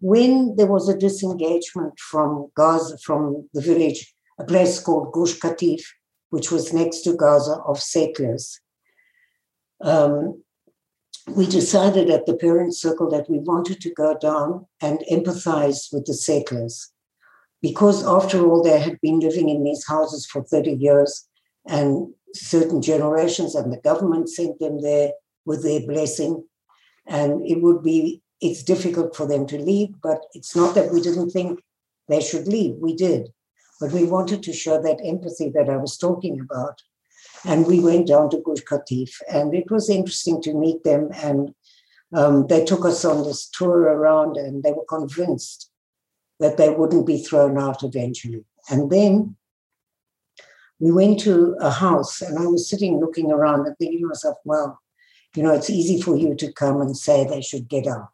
when 0.00 0.56
there 0.56 0.66
was 0.66 0.88
a 0.88 0.96
disengagement 0.96 1.98
from 1.98 2.50
Gaza, 2.54 2.98
from 2.98 3.48
the 3.54 3.60
village, 3.60 4.14
a 4.38 4.44
place 4.44 4.78
called 4.78 5.12
Gush 5.12 5.38
Katif, 5.38 5.82
which 6.30 6.50
was 6.50 6.72
next 6.72 7.00
to 7.02 7.16
Gaza, 7.16 7.60
of 7.66 7.80
settlers, 7.80 8.60
um, 9.82 10.42
we 11.28 11.46
decided 11.46 12.08
at 12.10 12.26
the 12.26 12.36
parent 12.36 12.76
circle 12.76 13.10
that 13.10 13.28
we 13.28 13.38
wanted 13.38 13.80
to 13.80 13.92
go 13.92 14.16
down 14.16 14.66
and 14.80 15.00
empathize 15.10 15.92
with 15.92 16.06
the 16.06 16.14
settlers. 16.14 16.92
Because 17.62 18.06
after 18.06 18.46
all, 18.46 18.62
they 18.62 18.78
had 18.78 19.00
been 19.00 19.18
living 19.18 19.48
in 19.48 19.64
these 19.64 19.86
houses 19.86 20.26
for 20.26 20.44
30 20.44 20.72
years 20.72 21.26
and 21.66 22.12
certain 22.32 22.80
generations, 22.80 23.54
and 23.54 23.72
the 23.72 23.80
government 23.80 24.28
sent 24.28 24.60
them 24.60 24.82
there 24.82 25.12
with 25.44 25.62
their 25.64 25.80
blessing. 25.80 26.44
And 27.06 27.44
it 27.44 27.60
would 27.60 27.82
be 27.82 28.22
it's 28.40 28.62
difficult 28.62 29.16
for 29.16 29.26
them 29.26 29.46
to 29.46 29.58
leave, 29.58 29.94
but 30.02 30.20
it's 30.34 30.54
not 30.54 30.74
that 30.74 30.92
we 30.92 31.00
didn't 31.00 31.30
think 31.30 31.60
they 32.08 32.20
should 32.20 32.46
leave. 32.46 32.76
We 32.76 32.94
did. 32.94 33.32
But 33.80 33.92
we 33.92 34.04
wanted 34.04 34.42
to 34.44 34.52
show 34.52 34.80
that 34.80 35.00
empathy 35.04 35.50
that 35.50 35.68
I 35.68 35.76
was 35.76 35.98
talking 35.98 36.40
about. 36.40 36.82
And 37.44 37.66
we 37.66 37.80
went 37.80 38.08
down 38.08 38.30
to 38.30 38.42
Gush 38.44 38.62
Katif, 38.62 39.10
and 39.30 39.54
it 39.54 39.70
was 39.70 39.90
interesting 39.90 40.40
to 40.42 40.54
meet 40.54 40.84
them. 40.84 41.10
And 41.14 41.54
um, 42.14 42.46
they 42.46 42.64
took 42.64 42.84
us 42.84 43.04
on 43.04 43.24
this 43.24 43.48
tour 43.48 43.80
around, 43.82 44.36
and 44.36 44.62
they 44.62 44.72
were 44.72 44.84
convinced 44.88 45.70
that 46.40 46.56
they 46.56 46.70
wouldn't 46.70 47.06
be 47.06 47.22
thrown 47.22 47.58
out 47.58 47.82
eventually. 47.82 48.44
And 48.70 48.90
then 48.90 49.36
we 50.78 50.92
went 50.92 51.20
to 51.20 51.56
a 51.60 51.70
house, 51.70 52.20
and 52.20 52.38
I 52.38 52.46
was 52.46 52.68
sitting 52.68 53.00
looking 53.00 53.30
around 53.30 53.66
and 53.66 53.76
thinking 53.78 54.00
to 54.00 54.08
myself, 54.08 54.36
well, 54.44 54.80
you 55.34 55.42
know, 55.42 55.52
it's 55.52 55.70
easy 55.70 56.00
for 56.00 56.16
you 56.16 56.34
to 56.34 56.52
come 56.52 56.80
and 56.80 56.96
say 56.96 57.24
they 57.24 57.42
should 57.42 57.68
get 57.68 57.86
out. 57.86 58.08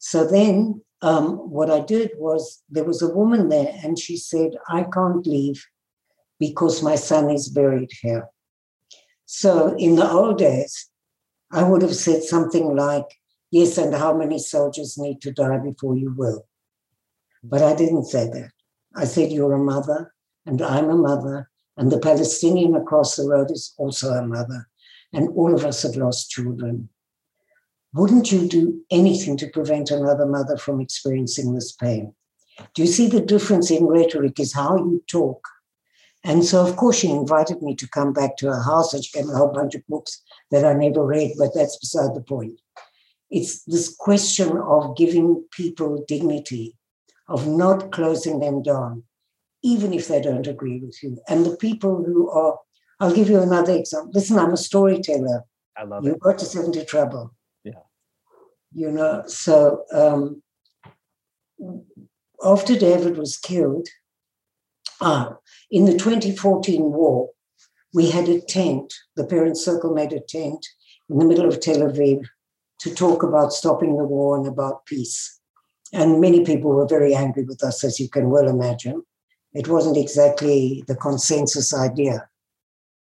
So 0.00 0.26
then 0.26 0.82
um, 1.02 1.36
what 1.50 1.70
I 1.70 1.80
did 1.80 2.12
was 2.16 2.62
there 2.68 2.84
was 2.84 3.02
a 3.02 3.14
woman 3.14 3.50
there, 3.50 3.72
and 3.84 3.98
she 3.98 4.16
said, 4.16 4.52
I 4.68 4.84
can't 4.84 5.26
leave 5.26 5.64
because 6.38 6.82
my 6.82 6.96
son 6.96 7.30
is 7.30 7.50
buried 7.50 7.90
here. 8.00 8.28
So 9.26 9.76
in 9.76 9.96
the 9.96 10.10
old 10.10 10.38
days, 10.38 10.88
I 11.52 11.62
would 11.62 11.82
have 11.82 11.94
said 11.94 12.24
something 12.24 12.74
like, 12.74 13.04
Yes, 13.52 13.78
and 13.78 13.92
how 13.92 14.16
many 14.16 14.38
soldiers 14.38 14.96
need 14.96 15.20
to 15.22 15.32
die 15.32 15.58
before 15.58 15.96
you 15.96 16.14
will? 16.16 16.46
But 17.42 17.62
I 17.62 17.74
didn't 17.74 18.04
say 18.04 18.28
that. 18.28 18.52
I 18.94 19.04
said, 19.04 19.32
You're 19.32 19.52
a 19.52 19.58
mother, 19.58 20.14
and 20.46 20.62
I'm 20.62 20.88
a 20.88 20.96
mother, 20.96 21.50
and 21.76 21.92
the 21.92 21.98
Palestinian 21.98 22.74
across 22.74 23.16
the 23.16 23.28
road 23.28 23.50
is 23.50 23.74
also 23.76 24.12
a 24.12 24.26
mother, 24.26 24.66
and 25.12 25.28
all 25.30 25.54
of 25.54 25.64
us 25.64 25.82
have 25.82 25.96
lost 25.96 26.30
children. 26.30 26.88
Wouldn't 27.92 28.30
you 28.30 28.46
do 28.46 28.82
anything 28.90 29.36
to 29.38 29.48
prevent 29.48 29.90
another 29.90 30.26
mother 30.26 30.56
from 30.56 30.80
experiencing 30.80 31.54
this 31.54 31.72
pain? 31.72 32.14
Do 32.74 32.82
you 32.82 32.88
see 32.88 33.08
the 33.08 33.20
difference 33.20 33.70
in 33.70 33.86
rhetoric 33.86 34.38
is 34.38 34.52
how 34.52 34.76
you 34.76 35.02
talk? 35.08 35.46
And 36.22 36.44
so, 36.44 36.64
of 36.64 36.76
course, 36.76 36.98
she 36.98 37.10
invited 37.10 37.62
me 37.62 37.74
to 37.76 37.88
come 37.88 38.12
back 38.12 38.36
to 38.36 38.46
her 38.48 38.62
house 38.62 38.92
and 38.92 39.04
she 39.04 39.18
gave 39.18 39.26
me 39.26 39.32
a 39.32 39.36
whole 39.36 39.52
bunch 39.52 39.74
of 39.74 39.86
books 39.88 40.22
that 40.50 40.64
I 40.64 40.74
never 40.74 41.04
read, 41.04 41.32
but 41.38 41.54
that's 41.54 41.78
beside 41.78 42.14
the 42.14 42.20
point. 42.20 42.60
It's 43.30 43.64
this 43.64 43.94
question 43.96 44.56
of 44.58 44.96
giving 44.96 45.44
people 45.50 46.04
dignity, 46.06 46.76
of 47.28 47.48
not 47.48 47.90
closing 47.90 48.40
them 48.40 48.62
down, 48.62 49.04
even 49.62 49.94
if 49.94 50.08
they 50.08 50.20
don't 50.20 50.46
agree 50.46 50.80
with 50.80 51.02
you. 51.02 51.18
And 51.28 51.46
the 51.46 51.56
people 51.56 52.04
who 52.04 52.30
are, 52.30 52.58
I'll 53.00 53.14
give 53.14 53.30
you 53.30 53.40
another 53.40 53.72
example. 53.72 54.12
Listen, 54.14 54.38
I'm 54.38 54.52
a 54.52 54.58
storyteller. 54.58 55.44
I 55.76 55.84
love 55.84 56.04
you 56.04 56.14
it. 56.14 56.20
got 56.20 56.40
yourself 56.40 56.66
into 56.66 56.84
trouble. 56.84 57.34
You 58.72 58.90
know, 58.92 59.24
so 59.26 59.84
um, 59.92 60.42
after 62.44 62.78
David 62.78 63.18
was 63.18 63.36
killed, 63.36 63.88
ah, 65.00 65.36
in 65.70 65.86
the 65.86 65.98
2014 65.98 66.82
war, 66.82 67.30
we 67.92 68.10
had 68.10 68.28
a 68.28 68.40
tent, 68.40 68.94
the 69.16 69.26
Parent 69.26 69.58
Circle 69.58 69.92
made 69.92 70.12
a 70.12 70.20
tent 70.20 70.64
in 71.08 71.18
the 71.18 71.24
middle 71.24 71.48
of 71.48 71.60
Tel 71.60 71.78
Aviv 71.78 72.24
to 72.80 72.94
talk 72.94 73.22
about 73.22 73.52
stopping 73.52 73.96
the 73.96 74.04
war 74.04 74.36
and 74.36 74.46
about 74.46 74.86
peace. 74.86 75.40
And 75.92 76.20
many 76.20 76.44
people 76.44 76.70
were 76.70 76.86
very 76.86 77.14
angry 77.14 77.42
with 77.42 77.64
us, 77.64 77.82
as 77.82 77.98
you 77.98 78.08
can 78.08 78.30
well 78.30 78.48
imagine. 78.48 79.02
It 79.52 79.66
wasn't 79.66 79.96
exactly 79.96 80.84
the 80.86 80.94
consensus 80.94 81.74
idea, 81.74 82.28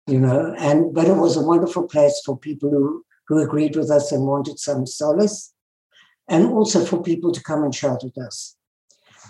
you 0.06 0.20
know, 0.20 0.54
and 0.58 0.94
but 0.94 1.08
it 1.08 1.16
was 1.16 1.36
a 1.36 1.42
wonderful 1.42 1.88
place 1.88 2.20
for 2.26 2.36
people 2.36 2.68
who, 2.68 3.02
who 3.26 3.38
agreed 3.38 3.74
with 3.74 3.90
us 3.90 4.12
and 4.12 4.26
wanted 4.26 4.58
some 4.58 4.86
solace, 4.86 5.53
and 6.28 6.46
also 6.46 6.84
for 6.84 7.02
people 7.02 7.32
to 7.32 7.42
come 7.42 7.62
and 7.62 7.74
shout 7.74 8.04
at 8.04 8.18
us. 8.18 8.56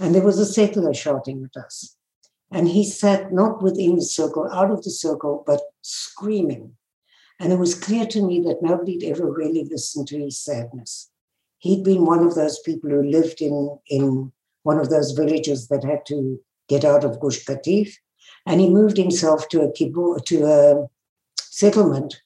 And 0.00 0.14
there 0.14 0.24
was 0.24 0.38
a 0.38 0.46
settler 0.46 0.94
shouting 0.94 1.44
at 1.44 1.62
us. 1.62 1.96
And 2.50 2.68
he 2.68 2.84
sat 2.84 3.32
not 3.32 3.62
within 3.62 3.96
the 3.96 4.02
circle, 4.02 4.48
out 4.52 4.70
of 4.70 4.84
the 4.84 4.90
circle, 4.90 5.42
but 5.46 5.60
screaming. 5.82 6.76
And 7.40 7.52
it 7.52 7.58
was 7.58 7.74
clear 7.74 8.06
to 8.06 8.22
me 8.22 8.40
that 8.42 8.62
nobody 8.62 9.04
had 9.04 9.16
ever 9.16 9.30
really 9.30 9.64
listened 9.64 10.06
to 10.08 10.18
his 10.18 10.40
sadness. 10.40 11.10
He'd 11.58 11.82
been 11.82 12.04
one 12.04 12.24
of 12.24 12.34
those 12.34 12.60
people 12.60 12.90
who 12.90 13.02
lived 13.02 13.40
in, 13.40 13.78
in 13.88 14.32
one 14.62 14.78
of 14.78 14.90
those 14.90 15.12
villages 15.12 15.68
that 15.68 15.82
had 15.82 16.06
to 16.06 16.38
get 16.68 16.84
out 16.84 17.04
of 17.04 17.18
Gush 17.18 17.44
Katif. 17.44 17.94
And 18.46 18.60
he 18.60 18.70
moved 18.70 18.96
himself 18.96 19.48
to 19.48 19.62
a 19.62 19.72
kibbutz, 19.72 20.24
to 20.26 20.44
a 20.44 20.86
settlement, 21.38 22.20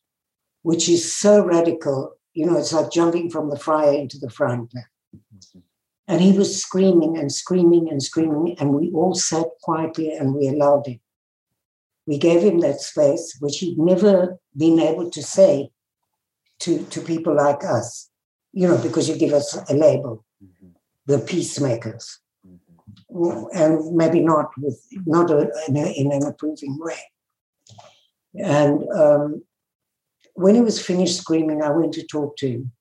which 0.62 0.88
is 0.88 1.16
so 1.16 1.42
radical. 1.42 2.17
You 2.34 2.46
know, 2.46 2.58
it's 2.58 2.72
like 2.72 2.90
jumping 2.90 3.30
from 3.30 3.50
the 3.50 3.58
fryer 3.58 3.92
into 3.92 4.18
the 4.18 4.30
frying 4.30 4.68
pan. 4.72 5.62
And 6.06 6.22
he 6.22 6.36
was 6.36 6.62
screaming 6.62 7.18
and 7.18 7.30
screaming 7.30 7.90
and 7.90 8.02
screaming, 8.02 8.56
and 8.58 8.72
we 8.72 8.90
all 8.92 9.14
sat 9.14 9.46
quietly 9.62 10.12
and 10.12 10.34
we 10.34 10.48
allowed 10.48 10.86
him. 10.86 11.00
We 12.06 12.16
gave 12.16 12.42
him 12.42 12.60
that 12.60 12.80
space, 12.80 13.36
which 13.40 13.58
he'd 13.58 13.78
never 13.78 14.38
been 14.56 14.80
able 14.80 15.10
to 15.10 15.22
say 15.22 15.70
to, 16.60 16.82
to 16.84 17.00
people 17.02 17.36
like 17.36 17.62
us, 17.62 18.10
you 18.52 18.66
know, 18.66 18.78
because 18.78 19.08
you 19.08 19.16
give 19.16 19.34
us 19.34 19.54
a 19.68 19.74
label, 19.74 20.24
mm-hmm. 20.42 20.68
the 21.04 21.18
peacemakers, 21.18 22.20
mm-hmm. 22.46 23.44
and 23.54 23.94
maybe 23.94 24.20
not 24.20 24.50
with 24.56 24.80
not 25.04 25.30
a, 25.30 25.50
in, 25.68 25.76
a, 25.76 26.00
in, 26.00 26.12
an 26.12 26.22
approving 26.24 26.78
way. 26.80 26.98
And 28.34 28.88
um, 28.90 29.42
when 30.39 30.55
he 30.55 30.61
was 30.61 30.80
finished 30.80 31.18
screaming, 31.18 31.62
I 31.62 31.70
went 31.70 31.95
to 31.95 32.07
talk 32.07 32.36
to 32.39 32.49
him, 32.49 32.72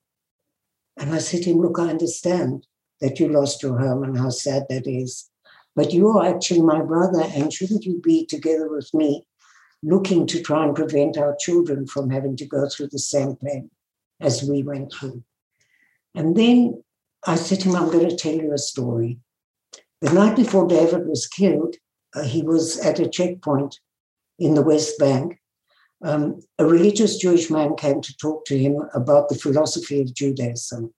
and 0.98 1.14
I 1.14 1.18
said 1.18 1.44
to 1.44 1.52
him, 1.52 1.62
"Look, 1.62 1.80
I 1.80 1.90
understand 1.90 2.66
that 3.02 3.20
you 3.20 3.30
lost 3.30 3.62
your 3.64 3.78
home 3.78 4.04
and 4.04 4.18
how 4.18 4.30
sad 4.30 4.66
that 4.70 4.88
is. 4.88 5.30
But 5.76 5.94
you 5.94 6.08
are 6.10 6.26
actually 6.26 6.62
my 6.62 6.82
brother, 6.82 7.24
and 7.36 7.54
shouldn't 7.54 7.86
you 7.86 8.00
be 8.02 8.26
together 8.26 8.70
with 8.70 8.92
me 8.94 9.28
looking 9.84 10.26
to 10.26 10.42
try 10.42 10.66
and 10.66 10.76
prevent 10.76 11.18
our 11.18 11.36
children 11.40 11.86
from 11.86 12.10
having 12.10 12.36
to 12.38 12.46
go 12.46 12.68
through 12.68 12.90
the 12.92 13.00
same 13.00 13.36
pain 13.36 13.70
as 14.20 14.44
we 14.44 14.64
went 14.64 14.92
through? 14.92 15.24
And 16.16 16.36
then 16.36 16.84
I 17.26 17.36
said 17.36 17.60
to 17.62 17.70
him, 17.70 17.76
I'm 17.76 17.92
going 17.92 18.10
to 18.10 18.16
tell 18.16 18.34
you 18.34 18.54
a 18.54 18.58
story. 18.58 19.20
The 20.02 20.14
night 20.14 20.36
before 20.36 20.68
David 20.68 21.08
was 21.08 21.28
killed, 21.28 21.76
uh, 22.16 22.24
he 22.24 22.42
was 22.42 22.80
at 22.80 23.00
a 23.00 23.08
checkpoint 23.08 23.80
in 24.40 24.56
the 24.56 24.64
West 24.64 24.98
Bank. 24.98 25.40
Um, 26.04 26.42
a 26.60 26.66
religious 26.66 27.18
Jewish 27.18 27.50
man 27.50 27.76
came 27.76 28.02
to 28.02 28.18
talk 28.18 28.46
to 28.46 28.58
him 28.58 28.82
about 28.94 29.30
the 29.30 29.36
philosophy 29.36 30.02
of 30.02 30.14
Judaism. 30.14 30.94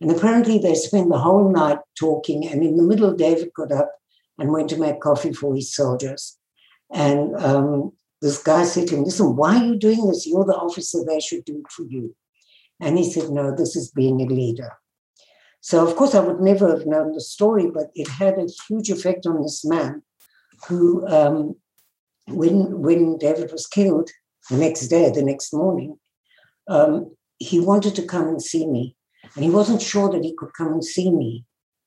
And 0.00 0.10
apparently 0.10 0.58
they 0.58 0.74
spent 0.74 1.08
the 1.08 1.18
whole 1.18 1.50
night 1.50 1.78
talking. 1.98 2.46
And 2.46 2.62
in 2.62 2.76
the 2.76 2.82
middle, 2.82 3.14
David 3.14 3.50
got 3.54 3.72
up 3.72 3.90
and 4.38 4.52
went 4.52 4.68
to 4.70 4.78
make 4.78 5.00
coffee 5.00 5.32
for 5.32 5.54
his 5.54 5.74
soldiers. 5.74 6.38
And 6.92 7.36
um, 7.36 7.92
this 8.20 8.42
guy 8.42 8.64
said 8.64 8.88
to 8.88 8.96
him, 8.96 9.04
Listen, 9.04 9.36
why 9.36 9.56
are 9.56 9.64
you 9.64 9.76
doing 9.76 10.06
this? 10.06 10.26
You're 10.26 10.44
the 10.44 10.54
officer, 10.54 10.98
they 11.04 11.20
should 11.20 11.44
do 11.44 11.58
it 11.58 11.72
for 11.72 11.84
you. 11.84 12.14
And 12.80 12.96
he 12.96 13.10
said, 13.10 13.30
No, 13.30 13.54
this 13.54 13.76
is 13.76 13.90
being 13.90 14.20
a 14.20 14.26
leader. 14.26 14.72
So, 15.60 15.86
of 15.86 15.96
course, 15.96 16.14
I 16.14 16.20
would 16.20 16.40
never 16.40 16.68
have 16.70 16.86
known 16.86 17.12
the 17.12 17.20
story, 17.20 17.68
but 17.68 17.90
it 17.94 18.08
had 18.08 18.38
a 18.38 18.46
huge 18.68 18.90
effect 18.90 19.26
on 19.26 19.42
this 19.42 19.64
man 19.64 20.02
who, 20.68 21.06
um, 21.08 21.56
when, 22.28 22.80
when 22.80 23.18
David 23.18 23.52
was 23.52 23.66
killed 23.66 24.10
the 24.50 24.56
next 24.56 24.88
day, 24.88 25.10
the 25.10 25.22
next 25.22 25.52
morning, 25.52 25.98
um, 26.68 27.14
he 27.38 27.60
wanted 27.60 27.94
to 27.96 28.02
come 28.02 28.28
and 28.28 28.42
see 28.42 28.66
me. 28.66 28.96
And 29.34 29.44
he 29.44 29.50
wasn't 29.50 29.82
sure 29.82 30.10
that 30.10 30.24
he 30.24 30.34
could 30.34 30.52
come 30.56 30.72
and 30.72 30.84
see 30.84 31.10
me. 31.10 31.44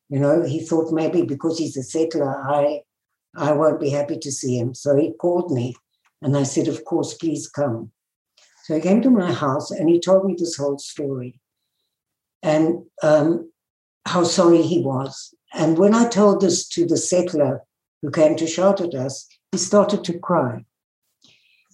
You 0.10 0.20
know, 0.20 0.44
he 0.44 0.66
thought 0.66 0.92
maybe 0.92 1.24
because 1.24 1.58
he's 1.58 1.78
a 1.78 1.84
settler, 1.84 2.30
I 2.30 2.82
I 3.36 3.54
won't 3.54 3.80
be 3.80 3.90
happy 3.90 4.18
to 4.18 4.32
see 4.32 4.58
him. 4.58 4.74
So 4.74 4.96
he 4.96 5.14
called 5.14 5.52
me 5.52 5.76
and 6.22 6.36
I 6.36 6.44
said, 6.44 6.68
Of 6.68 6.84
course, 6.86 7.14
please 7.14 7.48
come. 7.48 7.92
So 8.64 8.76
he 8.76 8.82
came 8.82 9.02
to 9.02 9.10
my 9.10 9.32
house 9.32 9.72
and 9.72 9.90
he 9.90 10.00
told 10.00 10.26
me 10.26 10.36
this 10.38 10.58
whole 10.58 10.78
story 10.78 11.40
and 12.44 12.84
um, 13.02 13.52
how 14.06 14.24
sorry 14.24 14.62
he 14.62 14.82
was. 14.82 15.34
And 15.54 15.78
when 15.78 15.94
I 15.94 16.08
told 16.08 16.42
this 16.42 16.68
to 16.70 16.86
the 16.86 16.98
settler 16.98 17.64
who 18.02 18.12
came 18.12 18.36
to 18.38 18.48
shout 18.48 18.82
at 18.82 18.94
us, 18.94 19.28
he 19.52 19.58
started 19.58 20.04
to 20.06 20.20
cry 20.20 20.66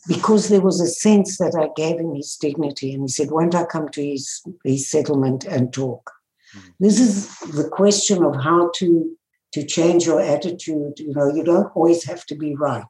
because 0.08 0.50
there 0.50 0.62
was 0.62 0.80
a 0.80 0.88
sense 0.88 1.38
that 1.38 1.56
I 1.56 1.70
gave 1.76 2.00
him 2.00 2.16
his 2.16 2.36
dignity. 2.36 2.94
And 2.94 3.04
he 3.04 3.08
said, 3.08 3.32
Won't 3.32 3.56
I 3.56 3.66
come 3.66 3.90
to 3.90 4.06
his, 4.06 4.42
his 4.64 4.90
settlement 4.90 5.46
and 5.46 5.74
talk? 5.74 6.12
Mm-hmm. 6.56 6.70
This 6.80 7.00
is 7.00 7.38
the 7.40 7.70
question 7.70 8.24
of 8.24 8.36
how 8.36 8.72
to, 8.76 9.18
to 9.54 9.66
change 9.66 10.06
your 10.06 10.22
attitude. 10.22 11.00
You 11.00 11.14
know, 11.14 11.34
you 11.34 11.44
don't 11.44 11.76
always 11.76 12.06
have 12.06 12.26
to 12.28 12.36
be 12.36 12.56
right. 12.56 12.84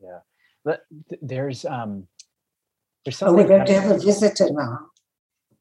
Yeah. 0.00 0.20
But 0.64 0.82
there's 1.22 1.64
um 1.64 2.08
there's 3.04 3.18
something. 3.18 3.34
Oh, 3.34 3.42
we're 3.42 3.48
going 3.48 3.66
to 3.66 3.80
have 3.80 3.90
a 3.90 3.98
visitor 3.98 4.48
now. 4.50 4.80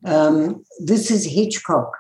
Um, 0.06 0.64
this 0.80 1.10
is 1.12 1.26
Hitchcock. 1.26 1.96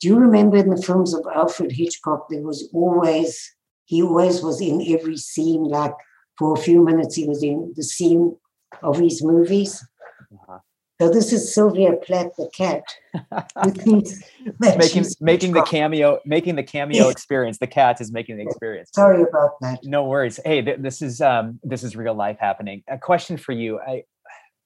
Do 0.00 0.08
you 0.08 0.16
remember 0.16 0.56
in 0.56 0.70
the 0.70 0.82
films 0.82 1.14
of 1.14 1.24
Alfred 1.34 1.72
Hitchcock, 1.72 2.26
there 2.28 2.42
was 2.42 2.68
always, 2.72 3.54
he 3.84 4.02
always 4.02 4.42
was 4.42 4.60
in 4.60 4.84
every 4.88 5.16
scene, 5.16 5.64
like 5.64 5.94
for 6.38 6.54
a 6.54 6.56
few 6.56 6.84
minutes 6.84 7.14
he 7.14 7.26
was 7.26 7.42
in 7.42 7.72
the 7.76 7.82
scene 7.82 8.36
of 8.82 8.98
his 8.98 9.22
movies. 9.22 9.84
Uh-huh. 10.32 10.58
So 11.00 11.08
this 11.08 11.32
is 11.32 11.52
Sylvia 11.52 11.94
Plath, 11.96 12.30
the 12.38 12.48
cat, 12.54 12.84
making 14.76 15.06
making 15.20 15.52
the 15.52 15.62
cameo, 15.62 16.20
making 16.24 16.54
the 16.54 16.62
cameo 16.62 17.08
experience. 17.08 17.58
The 17.58 17.66
cat 17.66 18.00
is 18.00 18.12
making 18.12 18.36
the 18.36 18.44
experience. 18.44 18.90
Sorry 18.94 19.22
about 19.22 19.58
that. 19.62 19.80
No 19.82 20.04
worries. 20.04 20.38
Hey, 20.44 20.62
th- 20.62 20.78
this 20.78 21.02
is 21.02 21.20
um, 21.20 21.58
this 21.64 21.82
is 21.82 21.96
real 21.96 22.14
life 22.14 22.36
happening. 22.38 22.84
A 22.88 22.98
question 22.98 23.36
for 23.36 23.50
you. 23.50 23.80
I 23.80 24.04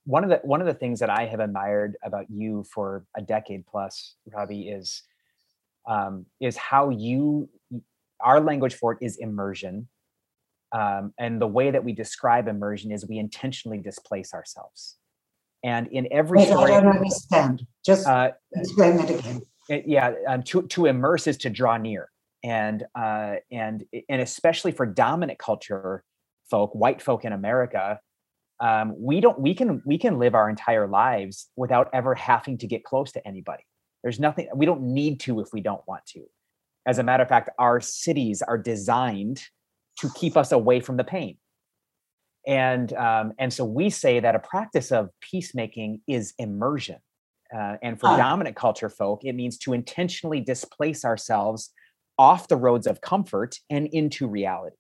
one 0.05 0.25
of 0.25 0.31
the 0.31 0.37
one 0.45 0.61
of 0.61 0.67
the 0.67 0.75
things 0.75 1.01
that 1.01 1.09
I 1.09 1.25
have 1.27 1.41
admired 1.41 1.97
about 2.03 2.27
you 2.29 2.65
for 2.73 3.07
a 3.17 3.23
decade 3.23 3.67
plus, 3.67 4.17
Robi, 4.31 4.79
is 4.79 5.03
um, 5.89 6.27
is 6.41 6.57
how 6.57 6.91
you 6.91 7.49
our 8.21 8.41
language 8.41 8.75
for 8.75 8.93
it 8.93 8.99
is 9.01 9.17
immersion. 9.17 9.89
Um, 10.73 11.15
and 11.19 11.41
the 11.41 11.47
way 11.47 11.71
that 11.71 11.85
we 11.85 11.93
describe 11.93 12.49
immersion 12.49 12.93
is 12.93 13.07
we 13.07 13.19
intentionally 13.19 13.79
displace 13.79 14.35
ourselves. 14.35 14.97
And 15.65 15.87
in 15.89 16.09
every 16.11 16.39
Wait, 16.39 16.49
story, 16.49 16.73
I 16.73 16.81
don't 16.81 16.97
understand. 16.97 17.67
Just 17.85 18.07
uh, 18.07 18.33
explain 18.55 18.97
that 18.99 19.11
again. 19.11 19.43
It, 19.69 19.85
yeah, 19.87 20.13
um, 20.29 20.43
to 20.45 20.63
to 20.63 20.87
immerse 20.87 21.27
is 21.27 21.37
to 21.39 21.51
draw 21.51 21.77
near, 21.77 22.09
and 22.45 22.85
uh, 22.95 23.37
and 23.51 23.85
and 24.09 24.21
especially 24.21 24.71
for 24.71 24.87
dominant 24.87 25.39
culture 25.39 26.05
folk, 26.51 26.73
white 26.75 27.03
folk 27.03 27.25
in 27.25 27.33
America, 27.33 27.99
um, 28.61 28.95
we 28.97 29.21
don't 29.21 29.41
we 29.41 29.55
can 29.55 29.83
we 29.85 29.99
can 29.99 30.19
live 30.19 30.35
our 30.35 30.49
entire 30.49 30.87
lives 30.87 31.49
without 31.57 31.91
ever 31.93 32.15
having 32.15 32.59
to 32.59 32.67
get 32.67 32.85
close 32.85 33.13
to 33.13 33.27
anybody. 33.27 33.65
There's 34.03 34.21
nothing 34.21 34.49
we 34.55 34.67
don't 34.67 34.83
need 34.83 35.21
to 35.21 35.41
if 35.41 35.49
we 35.53 35.61
don't 35.61 35.83
want 35.89 36.07
to. 36.09 36.27
As 36.87 36.99
a 36.99 37.03
matter 37.03 37.25
of 37.25 37.29
fact, 37.29 37.51
our 37.59 37.81
cities 37.81 38.43
are 38.43 38.57
designed 38.57 39.43
to 39.99 40.11
keep 40.15 40.37
us 40.37 40.53
away 40.53 40.81
from 40.81 40.97
the 40.97 41.05
pain. 41.05 41.37
And 42.47 42.93
um, 42.93 43.33
and 43.39 43.53
so 43.53 43.65
we 43.65 43.91
say 43.91 44.21
that 44.21 44.37
a 44.37 44.39
practice 44.39 44.93
of 44.93 45.11
peacemaking 45.21 46.01
is 46.07 46.33
immersion. 46.39 46.99
Uh, 47.55 47.77
and 47.83 47.99
for 47.99 48.09
dominant 48.17 48.57
culture 48.57 48.89
folk, 48.89 49.25
it 49.25 49.33
means 49.35 49.59
to 49.59 49.73
intentionally 49.73 50.41
displace 50.41 51.05
ourselves 51.05 51.71
off 52.19 52.49
the 52.49 52.57
roads 52.57 52.87
of 52.87 53.01
comfort 53.01 53.59
and 53.71 53.87
into 53.89 54.27
reality. 54.27 54.77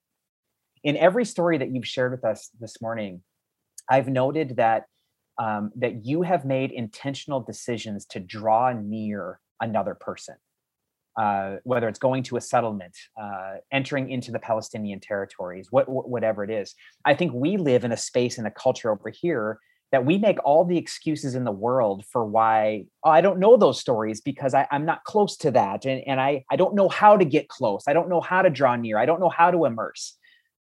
In 0.82 0.96
every 0.96 1.24
story 1.24 1.58
that 1.58 1.72
you've 1.72 1.86
shared 1.86 2.12
with 2.12 2.24
us 2.24 2.50
this 2.60 2.80
morning, 2.80 3.22
I've 3.90 4.08
noted 4.08 4.56
that 4.56 4.84
um, 5.38 5.72
that 5.76 6.04
you 6.04 6.22
have 6.22 6.44
made 6.44 6.70
intentional 6.70 7.40
decisions 7.40 8.06
to 8.06 8.20
draw 8.20 8.72
near 8.72 9.40
another 9.60 9.94
person 9.94 10.36
uh, 11.16 11.56
whether 11.64 11.88
it's 11.88 11.98
going 11.98 12.22
to 12.22 12.36
a 12.36 12.40
settlement, 12.40 12.96
uh, 13.20 13.54
entering 13.72 14.10
into 14.10 14.30
the 14.30 14.38
Palestinian 14.38 15.00
territories, 15.00 15.68
what, 15.70 15.86
whatever 15.88 16.44
it 16.44 16.50
is. 16.50 16.74
I 17.04 17.14
think 17.14 17.32
we 17.32 17.56
live 17.56 17.84
in 17.84 17.92
a 17.92 17.96
space 17.96 18.38
and 18.38 18.46
a 18.46 18.50
culture 18.50 18.90
over 18.90 19.08
here 19.08 19.58
that 19.92 20.04
we 20.04 20.18
make 20.18 20.38
all 20.44 20.64
the 20.64 20.76
excuses 20.76 21.34
in 21.34 21.44
the 21.44 21.52
world 21.52 22.04
for 22.10 22.24
why 22.24 22.84
oh, 23.04 23.10
I 23.10 23.20
don't 23.20 23.38
know 23.38 23.56
those 23.56 23.80
stories 23.80 24.20
because 24.20 24.52
I, 24.52 24.66
am 24.70 24.84
not 24.84 25.04
close 25.04 25.36
to 25.38 25.50
that. 25.52 25.86
And, 25.86 26.02
and 26.06 26.20
I, 26.20 26.44
I 26.50 26.56
don't 26.56 26.74
know 26.74 26.88
how 26.88 27.16
to 27.16 27.24
get 27.24 27.48
close. 27.48 27.84
I 27.86 27.92
don't 27.92 28.08
know 28.08 28.20
how 28.20 28.42
to 28.42 28.50
draw 28.50 28.76
near. 28.76 28.98
I 28.98 29.06
don't 29.06 29.20
know 29.20 29.30
how 29.30 29.50
to 29.50 29.64
immerse. 29.64 30.18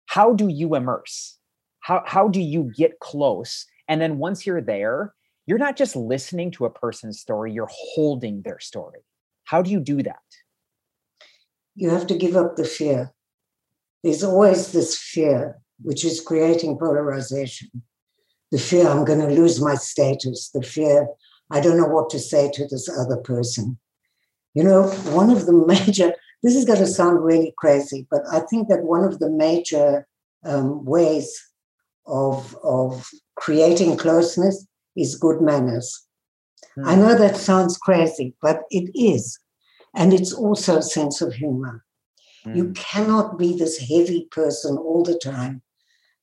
How 0.06 0.34
do 0.34 0.48
you 0.48 0.76
immerse? 0.76 1.38
How, 1.80 2.04
how 2.06 2.28
do 2.28 2.42
you 2.42 2.72
get 2.76 3.00
close? 3.00 3.66
And 3.88 4.02
then 4.02 4.18
once 4.18 4.46
you're 4.46 4.62
there, 4.62 5.14
you're 5.48 5.58
not 5.58 5.78
just 5.78 5.96
listening 5.96 6.52
to 6.52 6.66
a 6.66 6.70
person's 6.70 7.20
story, 7.20 7.54
you're 7.54 7.70
holding 7.72 8.42
their 8.42 8.60
story. 8.60 9.02
How 9.46 9.62
do 9.62 9.72
you 9.72 9.80
do 9.80 10.04
that? 10.04 10.24
You 11.76 11.90
have 11.90 12.08
to 12.08 12.18
give 12.18 12.36
up 12.36 12.56
the 12.56 12.66
fear. 12.66 13.14
There's 14.04 14.24
always 14.24 14.72
this 14.72 14.98
fear, 14.98 15.60
which 15.82 16.06
is 16.06 16.22
creating 16.22 16.78
polarization. 16.78 17.70
The 18.52 18.60
fear 18.60 18.88
I'm 18.88 19.06
going 19.06 19.20
to 19.20 19.28
lose 19.28 19.62
my 19.62 19.76
status, 19.76 20.50
the 20.54 20.62
fear 20.62 21.08
I 21.52 21.60
don't 21.60 21.78
know 21.78 21.88
what 21.88 22.10
to 22.12 22.20
say 22.20 22.50
to 22.52 22.68
this 22.68 22.90
other 22.90 23.18
person. 23.18 23.78
You 24.54 24.64
know, 24.64 24.84
one 25.14 25.30
of 25.30 25.46
the 25.46 25.54
major, 25.68 26.14
this 26.44 26.56
is 26.56 26.66
going 26.66 26.80
to 26.80 26.88
sound 26.88 27.24
really 27.24 27.54
crazy, 27.58 28.08
but 28.10 28.22
I 28.32 28.40
think 28.40 28.68
that 28.70 28.84
one 28.84 29.04
of 29.04 29.20
the 29.20 29.30
major 29.30 30.08
um, 30.44 30.86
ways 30.86 31.40
of, 32.08 32.56
of 32.64 33.10
creating 33.36 33.98
closeness 33.98 34.66
is 34.96 35.16
good 35.16 35.42
manners. 35.42 36.06
Mm. 36.78 36.88
I 36.88 36.96
know 36.96 37.16
that 37.16 37.38
sounds 37.38 37.78
crazy, 37.78 38.36
but 38.42 38.62
it 38.70 38.92
is. 38.96 39.40
And 39.96 40.14
it's 40.14 40.34
also 40.34 40.78
a 40.78 40.84
sense 40.84 41.22
of 41.22 41.34
humor. 41.34 41.84
Mm. 42.46 42.56
You 42.56 42.74
cannot 42.74 43.38
be 43.38 43.56
this 43.56 43.78
heavy 43.80 44.28
person 44.32 44.78
all 44.78 45.04
the 45.04 45.18
time 45.18 45.62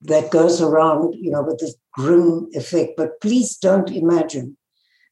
that 0.02 0.30
goes 0.30 0.60
around, 0.60 1.14
you 1.14 1.30
know, 1.30 1.42
with 1.42 1.58
this 1.58 1.76
grim 1.94 2.48
effect. 2.52 2.92
But 2.96 3.20
please 3.20 3.56
don't 3.56 3.90
imagine 3.90 4.56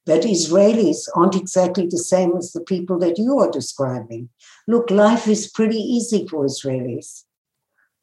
that 0.06 0.22
Israelis 0.22 1.08
aren't 1.14 1.36
exactly 1.36 1.86
the 1.86 1.98
same 1.98 2.36
as 2.36 2.52
the 2.52 2.62
people 2.62 2.98
that 2.98 3.18
you 3.18 3.38
are 3.38 3.50
describing. 3.50 4.28
Look, 4.66 4.90
life 4.90 5.28
is 5.28 5.50
pretty 5.50 5.78
easy 5.78 6.26
for 6.26 6.44
Israelis. 6.44 7.24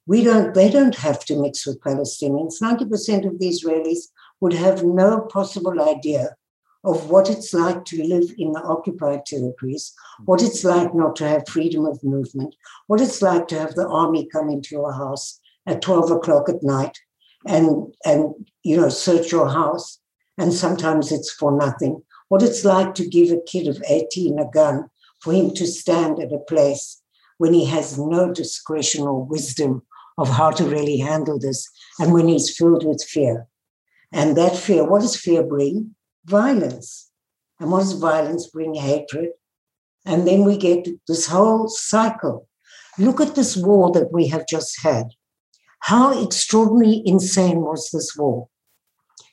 We 0.06 0.24
don't, 0.24 0.54
they 0.54 0.70
don't 0.70 0.96
have 0.96 1.26
to 1.26 1.42
mix 1.42 1.66
with 1.66 1.82
Palestinians. 1.82 2.62
90% 2.62 3.28
of 3.28 3.40
the 3.40 3.50
Israelis 3.50 4.08
would 4.40 4.54
have 4.54 4.84
no 4.84 5.22
possible 5.22 5.82
idea 5.82 6.36
of 6.84 7.10
what 7.10 7.30
it's 7.30 7.54
like 7.54 7.86
to 7.86 8.04
live 8.04 8.34
in 8.38 8.52
the 8.52 8.62
occupied 8.62 9.26
territories, 9.26 9.94
what 10.26 10.42
it's 10.42 10.64
like 10.64 10.94
not 10.94 11.16
to 11.18 11.28
have 11.28 11.48
freedom 11.48 11.86
of 11.86 12.04
movement, 12.04 12.56
what 12.88 13.02
it's 13.02 13.22
like 13.22 13.48
to 13.48 13.60
have 13.60 13.76
the 13.76 13.88
army 13.88 14.28
come 14.32 14.50
into 14.50 14.76
your 14.76 14.94
house 14.94 15.40
at 15.66 15.82
12 15.82 16.12
o'clock 16.12 16.50
at 16.50 16.64
night 16.64 16.98
and, 17.46 17.94
and 18.06 18.34
you 18.64 18.78
know, 18.78 18.90
search 18.90 19.32
your 19.32 19.50
house. 19.50 20.00
And 20.38 20.54
sometimes 20.54 21.12
it's 21.12 21.32
for 21.32 21.52
nothing. 21.52 22.04
What 22.30 22.44
it's 22.44 22.64
like 22.64 22.94
to 22.96 23.08
give 23.08 23.32
a 23.32 23.42
kid 23.42 23.68
of 23.68 23.82
18 23.90 24.38
a 24.38 24.46
gun 24.46 24.90
for 25.20 25.34
him 25.34 25.54
to 25.56 25.66
stand 25.66 26.20
at 26.20 26.32
a 26.32 26.40
place 26.40 27.02
when 27.38 27.54
he 27.54 27.66
has 27.66 27.98
no 27.98 28.32
discretion 28.32 29.04
or 29.04 29.24
wisdom 29.24 29.82
of 30.18 30.30
how 30.30 30.52
to 30.52 30.66
really 30.66 30.98
handle 30.98 31.40
this 31.40 31.68
and 32.00 32.14
when 32.14 32.28
he's 32.28 32.56
filled 32.56 32.86
with 32.86 33.04
fear. 33.04 33.48
And 34.12 34.38
that 34.38 34.56
fear, 34.56 34.84
what 34.84 35.02
does 35.02 35.16
fear 35.16 35.44
bring? 35.44 35.96
Violence. 36.28 37.10
And 37.60 37.72
what 37.72 37.80
does 37.80 37.94
violence 37.94 38.48
bring? 38.48 38.76
Hatred. 38.76 39.32
And 40.06 40.28
then 40.28 40.44
we 40.44 40.58
get 40.58 40.88
this 41.08 41.28
whole 41.28 41.68
cycle. 41.68 42.48
Look 43.00 43.20
at 43.20 43.36
this 43.36 43.58
war 43.58 43.92
that 43.92 44.12
we 44.12 44.28
have 44.28 44.48
just 44.48 44.82
had. 44.82 45.08
How 45.82 46.24
extraordinarily 46.24 47.02
insane 47.06 47.62
was 47.62 47.90
this 47.92 48.16
war? 48.16 48.50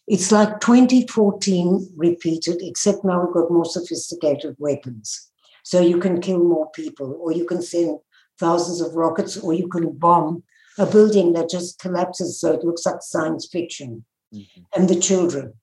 It's 0.07 0.31
like 0.31 0.61
2014 0.61 1.95
repeated, 1.97 2.59
except 2.61 3.05
now 3.05 3.25
we've 3.25 3.35
got 3.35 3.51
more 3.51 3.65
sophisticated 3.65 4.55
weapons. 4.59 5.31
So 5.63 5.81
you 5.81 5.99
can 5.99 6.21
kill 6.21 6.45
more 6.45 6.71
people, 6.73 7.19
or 7.21 7.33
you 7.33 7.47
can 7.47 7.63
send 7.63 7.99
thousands 8.39 8.83
of 8.83 8.95
rockets, 8.95 9.39
or 9.39 9.55
you 9.55 9.69
can 9.69 9.93
bomb 9.93 10.43
a 10.77 10.85
building 10.85 11.33
that 11.33 11.49
just 11.49 11.79
collapses 11.79 12.39
so 12.39 12.53
it 12.53 12.65
looks 12.65 12.85
like 12.85 13.01
science 13.01 13.49
fiction. 13.51 14.05
Mm-hmm. 14.35 14.63
And 14.77 14.89
the 14.91 15.01
children 15.01 15.55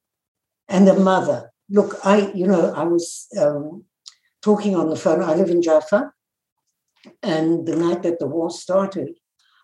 and 0.72 0.88
the 0.88 0.94
mother. 0.94 1.52
Look, 1.70 2.00
I, 2.04 2.32
you 2.34 2.48
know, 2.48 2.74
I 2.74 2.84
was 2.84 3.28
um, 3.40 3.84
talking 4.42 4.76
on 4.76 4.90
the 4.90 4.96
phone. 4.96 5.22
I 5.22 5.36
live 5.36 5.50
in 5.50 5.62
Jaffa. 5.62 6.12
And 7.22 7.68
the 7.68 7.76
night 7.76 8.04
that 8.04 8.20
the 8.20 8.28
war 8.28 8.50
started, 8.50 9.10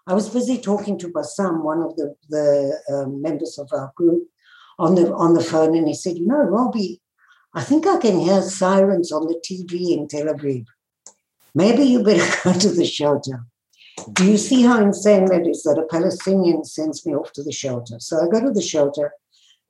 I 0.05 0.13
was 0.13 0.29
busy 0.29 0.59
talking 0.59 0.97
to 0.99 1.09
Bassam, 1.09 1.63
one 1.63 1.81
of 1.81 1.95
the, 1.95 2.15
the 2.29 2.79
um, 2.93 3.21
members 3.21 3.57
of 3.57 3.69
our 3.71 3.91
group, 3.95 4.23
on 4.79 4.95
the, 4.95 5.13
on 5.13 5.33
the 5.33 5.43
phone. 5.43 5.75
And 5.75 5.87
he 5.87 5.93
said, 5.93 6.17
You 6.17 6.27
know, 6.27 6.45
Robi, 6.45 6.99
I 7.53 7.61
think 7.63 7.87
I 7.87 7.97
can 7.99 8.19
hear 8.19 8.41
sirens 8.41 9.11
on 9.11 9.27
the 9.27 9.39
TV 9.45 9.91
in 9.91 10.07
Tel 10.07 10.33
Aviv. 10.33 10.65
Maybe 11.55 11.83
you 11.83 12.03
better 12.03 12.37
go 12.43 12.53
to 12.57 12.69
the 12.69 12.85
shelter. 12.85 13.45
Do 14.13 14.29
you 14.29 14.37
see 14.37 14.61
how 14.61 14.79
insane 14.79 15.25
that 15.25 15.47
is 15.47 15.63
that 15.63 15.79
a 15.79 15.87
Palestinian 15.87 16.63
sends 16.63 17.05
me 17.05 17.15
off 17.15 17.31
to 17.33 17.43
the 17.43 17.51
shelter? 17.51 17.99
So 17.99 18.17
I 18.17 18.27
go 18.27 18.39
to 18.45 18.51
the 18.51 18.61
shelter 18.61 19.11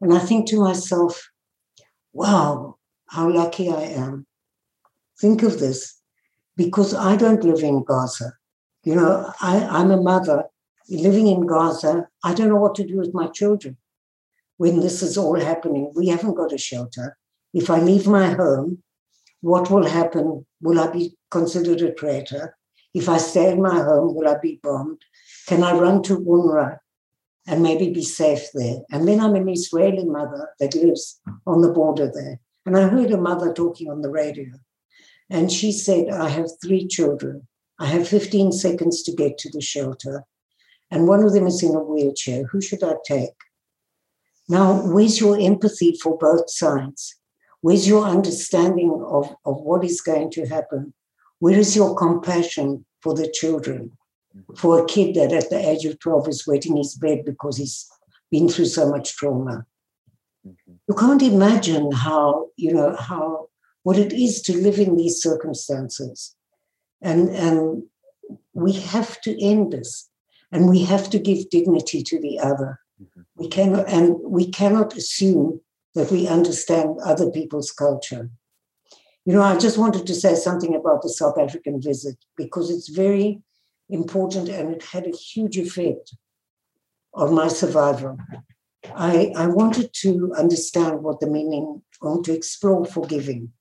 and 0.02 0.14
I 0.14 0.20
think 0.20 0.48
to 0.48 0.62
myself, 0.62 1.30
wow, 2.14 2.78
how 3.08 3.30
lucky 3.30 3.70
I 3.70 3.82
am. 3.82 4.26
Think 5.20 5.44
of 5.44 5.60
this, 5.60 6.00
because 6.56 6.94
I 6.94 7.16
don't 7.16 7.44
live 7.44 7.64
in 7.64 7.84
Gaza. 7.84 8.34
You 8.84 8.96
know, 8.96 9.34
I, 9.42 9.58
I'm 9.64 9.92
a 9.92 10.02
mother 10.02 10.46
living 10.90 11.28
in 11.28 11.46
Gaza. 11.46 12.08
I 12.24 12.34
don't 12.34 12.50
know 12.50 12.62
what 12.62 12.76
to 12.76 12.88
do 12.88 12.98
with 12.98 13.14
my 13.14 13.28
children 13.28 13.78
when 14.58 14.80
this 14.80 15.02
is 15.02 15.18
all 15.18 15.40
happening. 15.40 15.92
We 15.96 16.08
haven't 16.08 16.36
got 16.36 16.54
a 16.54 16.58
shelter. 16.58 17.18
If 17.54 17.70
I 17.70 17.80
leave 17.80 18.08
my 18.08 18.32
home, 18.32 18.84
what 19.42 19.70
will 19.70 19.86
happen? 19.86 20.46
Will 20.62 20.80
I 20.80 20.92
be 20.92 21.18
considered 21.32 21.82
a 21.82 21.94
traitor? 21.94 22.56
If 22.94 23.10
I 23.10 23.18
stay 23.18 23.52
in 23.52 23.62
my 23.62 23.80
home, 23.82 24.16
will 24.16 24.28
I 24.28 24.38
be 24.42 24.60
bombed? 24.62 25.02
Can 25.48 25.64
I 25.64 25.74
run 25.74 26.02
to 26.04 26.20
UNRWA 26.20 26.80
and 27.48 27.64
maybe 27.64 27.90
be 27.90 28.04
safe 28.04 28.50
there. 28.54 28.80
And 28.92 29.08
then 29.08 29.22
I'm 29.22 29.36
an 29.36 29.50
Israeli 29.50 30.06
mother 30.06 30.50
that 30.60 30.76
lives 30.76 31.20
on 31.48 31.62
the 31.62 31.72
border 31.72 32.12
there. 32.14 32.40
And 32.66 32.78
I 32.78 32.90
heard 32.90 33.12
a 33.12 33.18
mother 33.18 33.54
talking 33.54 33.90
on 33.90 34.02
the 34.02 34.12
radio. 34.12 34.48
And 35.30 35.52
she 35.52 35.72
said, 35.72 36.10
I 36.10 36.28
have 36.30 36.50
three 36.62 36.88
children. 36.88 37.48
I 37.80 37.86
have 37.88 38.08
15 38.08 38.52
seconds 38.52 39.02
to 39.04 39.14
get 39.14 39.38
to 39.40 39.50
the 39.50 39.62
shelter. 39.62 40.26
And 40.92 41.08
one 41.08 41.24
of 41.24 41.34
them 41.34 41.48
is 41.48 41.64
in 41.64 41.76
a 41.76 41.84
wheelchair. 41.84 42.46
Who 42.46 42.62
should 42.62 42.84
I 42.84 42.96
take? 43.06 43.36
Now, 44.50 44.82
where's 44.86 45.20
your 45.20 45.40
empathy 45.40 45.98
for 46.02 46.18
both 46.18 46.50
sides? 46.50 47.16
Where's 47.62 47.88
your 47.88 48.06
understanding 48.06 49.04
of, 49.06 49.36
of 49.46 49.62
what 49.62 49.84
is 49.84 50.02
going 50.02 50.32
to 50.32 50.46
happen? 50.46 50.94
Where 51.40 51.58
is 51.58 51.76
your 51.76 51.96
compassion 51.96 52.86
for 53.02 53.14
the 53.14 53.30
children? 53.30 53.98
For 54.56 54.82
a 54.82 54.86
kid 54.86 55.16
that 55.16 55.32
at 55.32 55.50
the 55.50 55.58
age 55.58 55.86
of 55.86 56.00
12 56.00 56.28
is 56.28 56.48
wetting 56.48 56.78
his 56.78 56.96
bed 56.96 57.24
because 57.26 57.58
he's 57.58 57.88
been 58.32 58.50
through 58.50 58.66
so 58.66 58.90
much 58.90 59.16
trauma. 59.16 59.66
Mm-hmm. 60.46 60.74
You 60.88 60.96
can't 60.96 61.22
imagine 61.22 61.92
how, 61.92 62.48
you 62.56 62.74
know, 62.74 62.96
how 62.96 63.50
what 63.84 63.98
it 63.98 64.12
is 64.14 64.42
to 64.44 64.58
live 64.58 64.80
in 64.80 64.98
these 64.98 65.22
circumstances. 65.22 66.36
And, 67.02 67.30
and 67.30 67.84
we 68.54 68.74
have 68.74 69.22
to 69.22 69.42
end 69.44 69.72
this 69.72 70.10
and 70.52 70.70
we 70.70 70.84
have 70.84 71.10
to 71.12 71.20
give 71.20 71.50
dignity 71.50 72.04
to 72.04 72.20
the 72.20 72.40
other. 72.40 72.80
Mm-hmm. 73.02 73.22
We 73.36 73.48
cannot, 73.48 73.88
and 73.90 74.16
we 74.24 74.50
cannot 74.50 74.98
assume 74.98 75.62
that 75.96 76.12
we 76.12 76.28
understand 76.28 76.98
other 77.04 77.30
people's 77.32 77.72
culture. 77.72 78.30
You 79.26 79.34
know, 79.34 79.42
I 79.42 79.58
just 79.58 79.78
wanted 79.78 80.08
to 80.08 80.16
say 80.16 80.36
something 80.36 80.76
about 80.76 81.02
the 81.02 81.10
South 81.10 81.38
African 81.38 81.82
visit 81.82 82.18
because 82.38 82.70
it's 82.70 82.88
very 82.88 83.42
important 83.90 84.50
and 84.50 84.74
it 84.74 84.84
had 84.84 85.08
a 85.08 85.12
huge 85.12 85.58
effect 85.58 86.16
on 87.14 87.34
my 87.34 87.48
survival. 87.48 88.18
I, 88.96 89.34
I 89.36 89.48
wanted 89.48 89.92
to 90.02 90.34
understand 90.38 91.04
what 91.04 91.20
the 91.20 91.28
meaning, 91.28 91.82
or 92.02 92.22
to 92.24 92.34
explore 92.34 92.86
forgiving. 92.86 93.52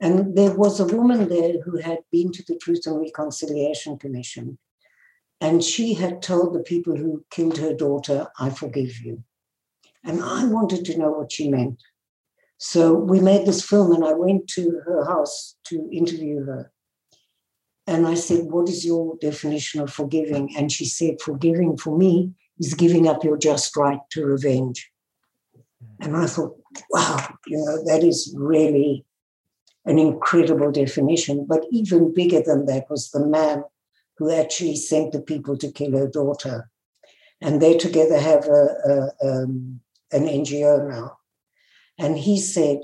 And 0.00 0.36
there 0.36 0.54
was 0.54 0.78
a 0.78 0.86
woman 0.86 1.28
there 1.28 1.60
who 1.64 1.78
had 1.78 1.98
been 2.12 2.30
to 2.32 2.44
the 2.46 2.56
Truth 2.56 2.86
and 2.86 3.00
Reconciliation 3.00 3.98
Commission, 3.98 4.58
and 5.40 5.62
she 5.62 5.94
had 5.94 6.22
told 6.22 6.54
the 6.54 6.60
people 6.62 6.96
who 6.96 7.24
killed 7.30 7.58
her 7.58 7.74
daughter, 7.74 8.28
I 8.38 8.50
forgive 8.50 9.00
you. 9.00 9.24
And 10.04 10.22
I 10.22 10.44
wanted 10.44 10.84
to 10.86 10.98
know 10.98 11.10
what 11.10 11.32
she 11.32 11.48
meant. 11.48 11.82
So 12.58 12.94
we 12.94 13.20
made 13.20 13.46
this 13.46 13.64
film, 13.64 13.92
and 13.92 14.04
I 14.04 14.12
went 14.12 14.48
to 14.50 14.80
her 14.84 15.04
house 15.04 15.56
to 15.64 15.88
interview 15.92 16.44
her. 16.44 16.72
And 17.88 18.06
I 18.06 18.14
said, 18.14 18.44
What 18.44 18.68
is 18.68 18.84
your 18.84 19.16
definition 19.18 19.80
of 19.80 19.90
forgiving? 19.90 20.54
And 20.54 20.70
she 20.70 20.84
said, 20.84 21.22
Forgiving 21.22 21.78
for 21.78 21.96
me 21.96 22.32
is 22.60 22.74
giving 22.74 23.08
up 23.08 23.24
your 23.24 23.38
just 23.38 23.74
right 23.78 24.00
to 24.10 24.26
revenge. 24.26 24.90
And 25.98 26.14
I 26.14 26.26
thought, 26.26 26.54
wow, 26.90 27.34
you 27.46 27.56
know, 27.56 27.82
that 27.86 28.04
is 28.04 28.34
really 28.36 29.06
an 29.86 29.98
incredible 29.98 30.70
definition. 30.70 31.46
But 31.48 31.64
even 31.72 32.12
bigger 32.12 32.42
than 32.42 32.66
that 32.66 32.90
was 32.90 33.10
the 33.10 33.26
man 33.26 33.64
who 34.18 34.30
actually 34.30 34.76
sent 34.76 35.12
the 35.12 35.22
people 35.22 35.56
to 35.56 35.72
kill 35.72 35.96
her 35.96 36.08
daughter. 36.08 36.70
And 37.40 37.62
they 37.62 37.78
together 37.78 38.18
have 38.20 38.46
a, 38.48 39.12
a 39.22 39.26
um, 39.26 39.80
an 40.12 40.26
NGO 40.26 40.90
now. 40.90 41.16
And 41.96 42.18
he 42.18 42.38
said, 42.38 42.80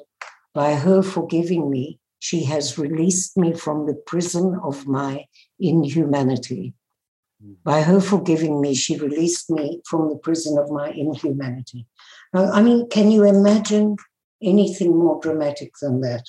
by 0.54 0.74
her 0.74 1.02
forgiving 1.02 1.68
me, 1.68 1.98
she 2.24 2.44
has 2.44 2.78
released 2.78 3.36
me 3.36 3.52
from 3.52 3.86
the 3.86 3.92
prison 3.92 4.58
of 4.64 4.86
my 4.86 5.26
inhumanity. 5.60 6.72
By 7.62 7.82
her 7.82 8.00
forgiving 8.00 8.62
me, 8.62 8.74
she 8.74 8.96
released 8.96 9.50
me 9.50 9.82
from 9.86 10.08
the 10.08 10.16
prison 10.16 10.56
of 10.56 10.70
my 10.70 10.88
inhumanity. 10.88 11.86
Now, 12.32 12.50
I 12.50 12.62
mean, 12.62 12.88
can 12.88 13.10
you 13.10 13.24
imagine 13.24 13.96
anything 14.42 14.96
more 14.98 15.20
dramatic 15.20 15.72
than 15.82 16.00
that? 16.00 16.24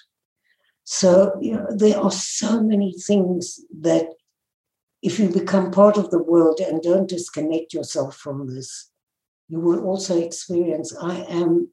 So, 0.84 1.38
you 1.40 1.54
know, 1.54 1.68
there 1.74 1.98
are 1.98 2.12
so 2.12 2.62
many 2.62 2.92
things 3.08 3.62
that 3.80 4.08
if 5.02 5.18
you 5.18 5.30
become 5.30 5.72
part 5.72 5.96
of 5.96 6.12
the 6.12 6.22
world 6.22 6.60
and 6.60 6.82
don't 6.82 7.08
disconnect 7.08 7.74
yourself 7.74 8.18
from 8.18 8.54
this, 8.54 8.92
you 9.48 9.62
will 9.62 9.86
also 9.86 10.22
experience 10.22 10.94
I 11.02 11.20
am. 11.30 11.70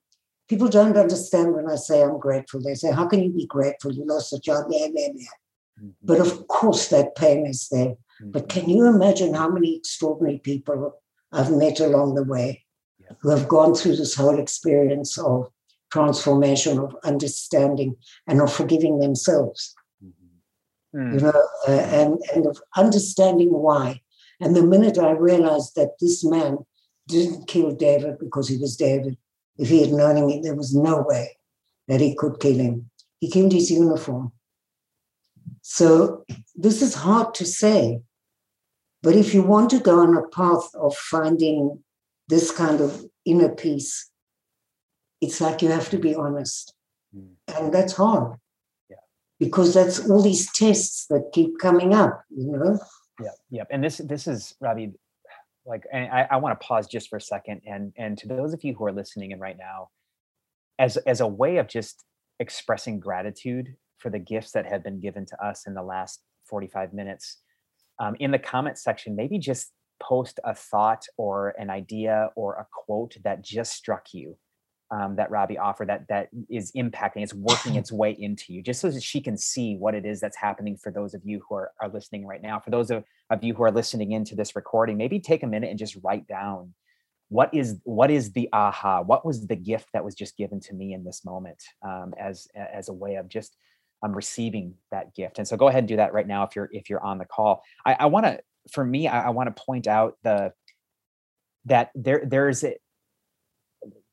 People 0.48 0.68
don't 0.68 0.96
understand 0.96 1.54
when 1.54 1.68
I 1.70 1.76
say 1.76 2.02
I'm 2.02 2.18
grateful. 2.18 2.60
They 2.60 2.74
say, 2.74 2.92
How 2.92 3.06
can 3.06 3.22
you 3.22 3.30
be 3.30 3.46
grateful? 3.46 3.92
You 3.92 4.04
lost 4.06 4.32
a 4.32 4.38
job, 4.38 4.68
blah, 4.68 4.88
blah, 4.88 5.08
blah. 5.12 5.36
Mm-hmm. 5.80 5.88
But 6.02 6.20
of 6.20 6.46
course, 6.48 6.88
that 6.88 7.16
pain 7.16 7.46
is 7.46 7.68
there. 7.70 7.94
Mm-hmm. 7.94 8.30
But 8.32 8.48
can 8.48 8.68
you 8.68 8.86
imagine 8.86 9.34
how 9.34 9.48
many 9.48 9.76
extraordinary 9.76 10.38
people 10.38 11.00
I've 11.32 11.52
met 11.52 11.80
along 11.80 12.14
the 12.14 12.24
way 12.24 12.64
yeah. 13.00 13.12
who 13.20 13.30
have 13.30 13.48
gone 13.48 13.74
through 13.74 13.96
this 13.96 14.14
whole 14.14 14.38
experience 14.38 15.16
of 15.18 15.48
transformation, 15.90 16.78
of 16.78 16.94
understanding, 17.04 17.96
and 18.26 18.40
of 18.40 18.52
forgiving 18.52 18.98
themselves? 18.98 19.74
Mm-hmm. 20.04 21.00
Mm. 21.00 21.14
You 21.14 21.20
know, 21.20 21.48
uh, 21.68 21.70
and, 21.70 22.18
and 22.34 22.46
of 22.46 22.60
understanding 22.76 23.50
why. 23.50 24.02
And 24.40 24.56
the 24.56 24.66
minute 24.66 24.98
I 24.98 25.12
realized 25.12 25.76
that 25.76 25.92
this 26.00 26.24
man 26.24 26.58
didn't 27.08 27.46
kill 27.46 27.72
David 27.74 28.18
because 28.18 28.48
he 28.48 28.56
was 28.58 28.76
David. 28.76 29.16
If 29.58 29.68
he 29.68 29.82
had 29.82 29.92
known 29.92 30.16
him, 30.16 30.42
there 30.42 30.54
was 30.54 30.74
no 30.74 31.04
way 31.06 31.36
that 31.88 32.00
he 32.00 32.14
could 32.14 32.40
kill 32.40 32.56
him. 32.56 32.90
He 33.20 33.30
killed 33.30 33.52
his 33.52 33.70
uniform. 33.70 34.32
So 35.62 36.24
this 36.54 36.82
is 36.82 36.94
hard 36.94 37.34
to 37.34 37.44
say. 37.44 38.02
But 39.02 39.16
if 39.16 39.34
you 39.34 39.42
want 39.42 39.70
to 39.70 39.80
go 39.80 40.00
on 40.00 40.16
a 40.16 40.28
path 40.28 40.70
of 40.74 40.96
finding 40.96 41.82
this 42.28 42.50
kind 42.50 42.80
of 42.80 43.04
inner 43.24 43.48
peace, 43.48 44.10
it's 45.20 45.40
like 45.40 45.62
you 45.62 45.68
have 45.68 45.90
to 45.90 45.98
be 45.98 46.14
honest. 46.14 46.74
Mm. 47.16 47.34
And 47.56 47.74
that's 47.74 47.94
hard. 47.94 48.38
Yeah. 48.88 48.96
Because 49.38 49.74
that's 49.74 50.08
all 50.08 50.22
these 50.22 50.50
tests 50.52 51.06
that 51.06 51.30
keep 51.32 51.58
coming 51.58 51.94
up, 51.94 52.22
you 52.30 52.52
know? 52.52 52.78
Yeah, 53.20 53.30
yeah. 53.50 53.64
And 53.70 53.84
this 53.84 53.98
this 53.98 54.26
is 54.26 54.54
Ravi, 54.60 54.92
like 55.64 55.84
I, 55.92 56.26
I 56.30 56.36
want 56.36 56.58
to 56.58 56.66
pause 56.66 56.86
just 56.86 57.08
for 57.08 57.16
a 57.16 57.20
second 57.20 57.62
and 57.66 57.92
and 57.96 58.18
to 58.18 58.28
those 58.28 58.52
of 58.52 58.64
you 58.64 58.74
who 58.74 58.84
are 58.84 58.92
listening 58.92 59.30
in 59.30 59.38
right 59.38 59.56
now 59.58 59.88
as 60.78 60.96
as 60.98 61.20
a 61.20 61.26
way 61.26 61.58
of 61.58 61.68
just 61.68 62.04
expressing 62.40 62.98
gratitude 62.98 63.76
for 63.98 64.10
the 64.10 64.18
gifts 64.18 64.52
that 64.52 64.66
have 64.66 64.82
been 64.82 65.00
given 65.00 65.24
to 65.26 65.44
us 65.44 65.66
in 65.66 65.74
the 65.74 65.82
last 65.82 66.22
45 66.48 66.92
minutes 66.92 67.38
um, 68.00 68.16
in 68.18 68.30
the 68.30 68.38
comment 68.38 68.78
section 68.78 69.14
maybe 69.14 69.38
just 69.38 69.72
post 70.02 70.40
a 70.44 70.54
thought 70.54 71.04
or 71.16 71.54
an 71.58 71.70
idea 71.70 72.30
or 72.34 72.54
a 72.54 72.66
quote 72.72 73.16
that 73.22 73.42
just 73.42 73.72
struck 73.72 74.06
you 74.12 74.36
um, 74.92 75.16
that 75.16 75.30
Robi 75.30 75.58
offered 75.58 75.88
that 75.88 76.06
that 76.08 76.28
is 76.50 76.70
impacting, 76.72 77.22
it's 77.22 77.34
working 77.34 77.76
its 77.76 77.90
way 77.90 78.12
into 78.12 78.52
you, 78.52 78.62
just 78.62 78.80
so 78.80 78.90
that 78.90 79.02
she 79.02 79.20
can 79.22 79.36
see 79.38 79.74
what 79.76 79.94
it 79.94 80.04
is 80.04 80.20
that's 80.20 80.36
happening 80.36 80.76
for 80.76 80.92
those 80.92 81.14
of 81.14 81.22
you 81.24 81.42
who 81.48 81.54
are, 81.54 81.72
are 81.80 81.88
listening 81.88 82.26
right 82.26 82.42
now. 82.42 82.60
For 82.60 82.70
those 82.70 82.90
of, 82.90 83.02
of 83.30 83.42
you 83.42 83.54
who 83.54 83.62
are 83.64 83.72
listening 83.72 84.12
into 84.12 84.34
this 84.34 84.54
recording, 84.54 84.98
maybe 84.98 85.18
take 85.18 85.42
a 85.42 85.46
minute 85.46 85.70
and 85.70 85.78
just 85.78 85.96
write 86.04 86.26
down 86.28 86.74
what 87.30 87.52
is 87.54 87.80
what 87.84 88.10
is 88.10 88.32
the 88.32 88.50
aha, 88.52 89.00
what 89.00 89.24
was 89.24 89.46
the 89.46 89.56
gift 89.56 89.88
that 89.94 90.04
was 90.04 90.14
just 90.14 90.36
given 90.36 90.60
to 90.60 90.74
me 90.74 90.92
in 90.92 91.02
this 91.02 91.24
moment 91.24 91.62
um, 91.82 92.12
as 92.20 92.46
as 92.54 92.90
a 92.90 92.92
way 92.92 93.14
of 93.14 93.26
just 93.28 93.56
um, 94.02 94.12
receiving 94.12 94.74
that 94.90 95.14
gift. 95.14 95.38
And 95.38 95.48
so 95.48 95.56
go 95.56 95.68
ahead 95.68 95.78
and 95.78 95.88
do 95.88 95.96
that 95.96 96.12
right 96.12 96.26
now 96.26 96.44
if 96.44 96.54
you're 96.54 96.68
if 96.70 96.90
you're 96.90 97.02
on 97.02 97.16
the 97.16 97.24
call. 97.24 97.62
I, 97.86 97.94
I 98.00 98.06
want 98.06 98.26
to, 98.26 98.40
for 98.70 98.84
me, 98.84 99.08
I, 99.08 99.28
I 99.28 99.30
want 99.30 99.54
to 99.54 99.62
point 99.62 99.86
out 99.86 100.18
the 100.22 100.52
that 101.64 101.90
there 101.94 102.22
there's 102.26 102.64
a, 102.64 102.74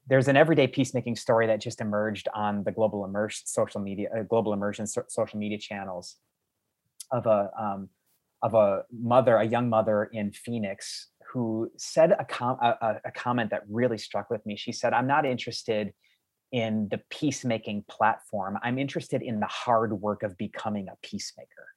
there's 0.10 0.28
an 0.28 0.36
everyday 0.36 0.68
peacemaking 0.68 1.16
story 1.16 1.47
that 1.47 1.62
just 1.62 1.80
emerged 1.80 2.28
on 2.34 2.64
the 2.64 2.72
global 2.72 3.05
immerse 3.05 3.43
social 3.45 3.80
media 3.80 4.10
uh, 4.18 4.24
global 4.24 4.53
immersion 4.53 4.86
so- 4.88 5.05
social 5.07 5.39
media 5.39 5.57
channels 5.57 6.18
of 7.12 7.26
a 7.26 7.49
um, 7.57 7.89
of 8.41 8.53
a 8.53 8.84
mother 8.91 9.38
a 9.38 9.45
young 9.45 9.70
mother 9.70 10.10
in 10.12 10.32
phoenix 10.32 11.07
who 11.32 11.72
said 11.78 12.12
a, 12.18 12.26
com- 12.26 12.57
a, 12.60 12.95
a 13.05 13.12
comment 13.12 13.51
that 13.51 13.62
really 13.70 13.99
struck 13.99 14.32
with 14.32 14.43
me. 14.45 14.57
She 14.57 14.72
said 14.72 14.93
i'm 14.93 15.07
not 15.07 15.26
interested 15.26 15.93
in 16.51 16.88
the 16.89 16.99
peacemaking 17.10 17.86
platform. 17.88 18.57
I'm 18.64 18.80
interested 18.80 19.22
in 19.22 19.39
the 19.39 19.45
hard 19.45 19.93
work 20.01 20.24
of 20.24 20.38
becoming 20.38 20.88
a 20.88 20.97
peacemaker 21.03 21.68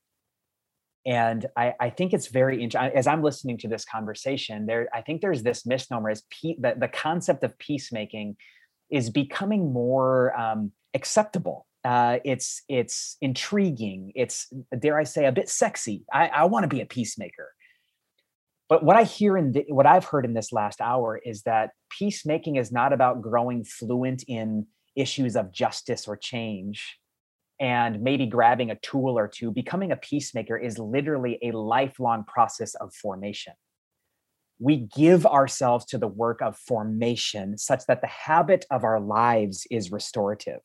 and 1.05 1.47
I, 1.57 1.75
I, 1.81 1.91
think 1.91 2.13
it's 2.13 2.29
very 2.29 2.63
interesting 2.63 2.97
as 2.97 3.07
i'm 3.07 3.23
listening 3.23 3.59
to 3.59 3.69
this 3.69 3.85
conversation 3.85 4.67
there 4.67 4.89
i 4.95 5.01
think 5.01 5.21
there's 5.21 5.43
this 5.43 5.67
misnomer 5.67 6.11
as 6.11 6.23
pe- 6.31 6.57
that 6.61 6.79
the 6.79 6.89
concept 6.89 7.43
of 7.43 7.59
peacemaking 7.59 8.37
is 8.93 9.11
becoming 9.11 9.73
more 9.73 10.39
um, 10.39 10.71
acceptable. 10.95 11.67
Uh, 11.85 12.19
it's 12.25 12.63
it's 12.69 13.17
intriguing. 13.21 14.13
It's 14.15 14.53
dare 14.79 15.01
i 15.01 15.03
say 15.03 15.27
a 15.27 15.33
bit 15.33 15.49
sexy. 15.49 16.05
I, 16.13 16.29
I 16.29 16.45
want 16.45 16.63
to 16.63 16.69
be 16.69 16.81
a 16.81 16.87
peacemaker. 16.87 17.51
But 18.69 18.85
what 18.85 18.97
i 18.97 19.03
hear 19.03 19.37
in 19.37 19.53
the, 19.53 19.65
what 19.69 19.87
i've 19.87 20.05
heard 20.05 20.25
in 20.25 20.35
this 20.35 20.53
last 20.53 20.81
hour 20.81 21.19
is 21.19 21.43
that 21.43 21.71
peacemaking 21.91 22.57
is 22.57 22.71
not 22.71 22.93
about 22.93 23.21
growing 23.21 23.65
fluent 23.65 24.23
in 24.29 24.67
issues 24.95 25.35
of 25.35 25.53
justice 25.53 26.07
or 26.07 26.17
change 26.17 26.99
and 27.63 28.03
maybe 28.03 28.27
grabbing 28.27 28.73
a 28.73 28.77
tool 28.81 29.17
or 29.17 29.29
two, 29.29 29.53
becoming 29.53 29.93
a 29.93 29.97
peacemaker 29.97 30.57
is 30.59 30.81
literally 30.81 31.39
a 31.43 31.53
lifelong 31.53 32.25
process 32.25 32.75
of 32.75 32.93
formation. 32.93 33.53
We 34.59 34.89
give 34.97 35.25
ourselves 35.25 35.85
to 35.87 35.99
the 35.99 36.09
work 36.09 36.43
of 36.43 36.59
formation 36.59 37.57
such 37.57 37.87
that 37.87 38.01
the 38.01 38.09
habit 38.09 38.65
of 38.73 38.83
our 38.83 38.99
lives 38.99 39.65
is 39.71 39.93
restorative. 39.93 40.59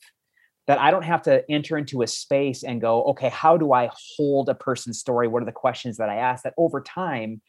That 0.66 0.82
I 0.82 0.90
don't 0.90 1.04
have 1.04 1.22
to 1.24 1.44
enter 1.52 1.78
into 1.78 2.02
a 2.02 2.08
space 2.08 2.64
and 2.64 2.82
go, 2.82 3.04
okay, 3.04 3.30
how 3.30 3.58
do 3.58 3.74
I 3.74 3.92
hold 4.18 4.50
a 4.50 4.56
person's 4.56 5.00
story? 5.00 5.28
What 5.28 5.44
are 5.44 5.46
the 5.46 5.52
questions 5.52 5.98
that 5.98 6.10
I 6.10 6.16
ask? 6.16 6.44
That 6.44 6.56
over 6.58 6.82
time, 6.82 7.42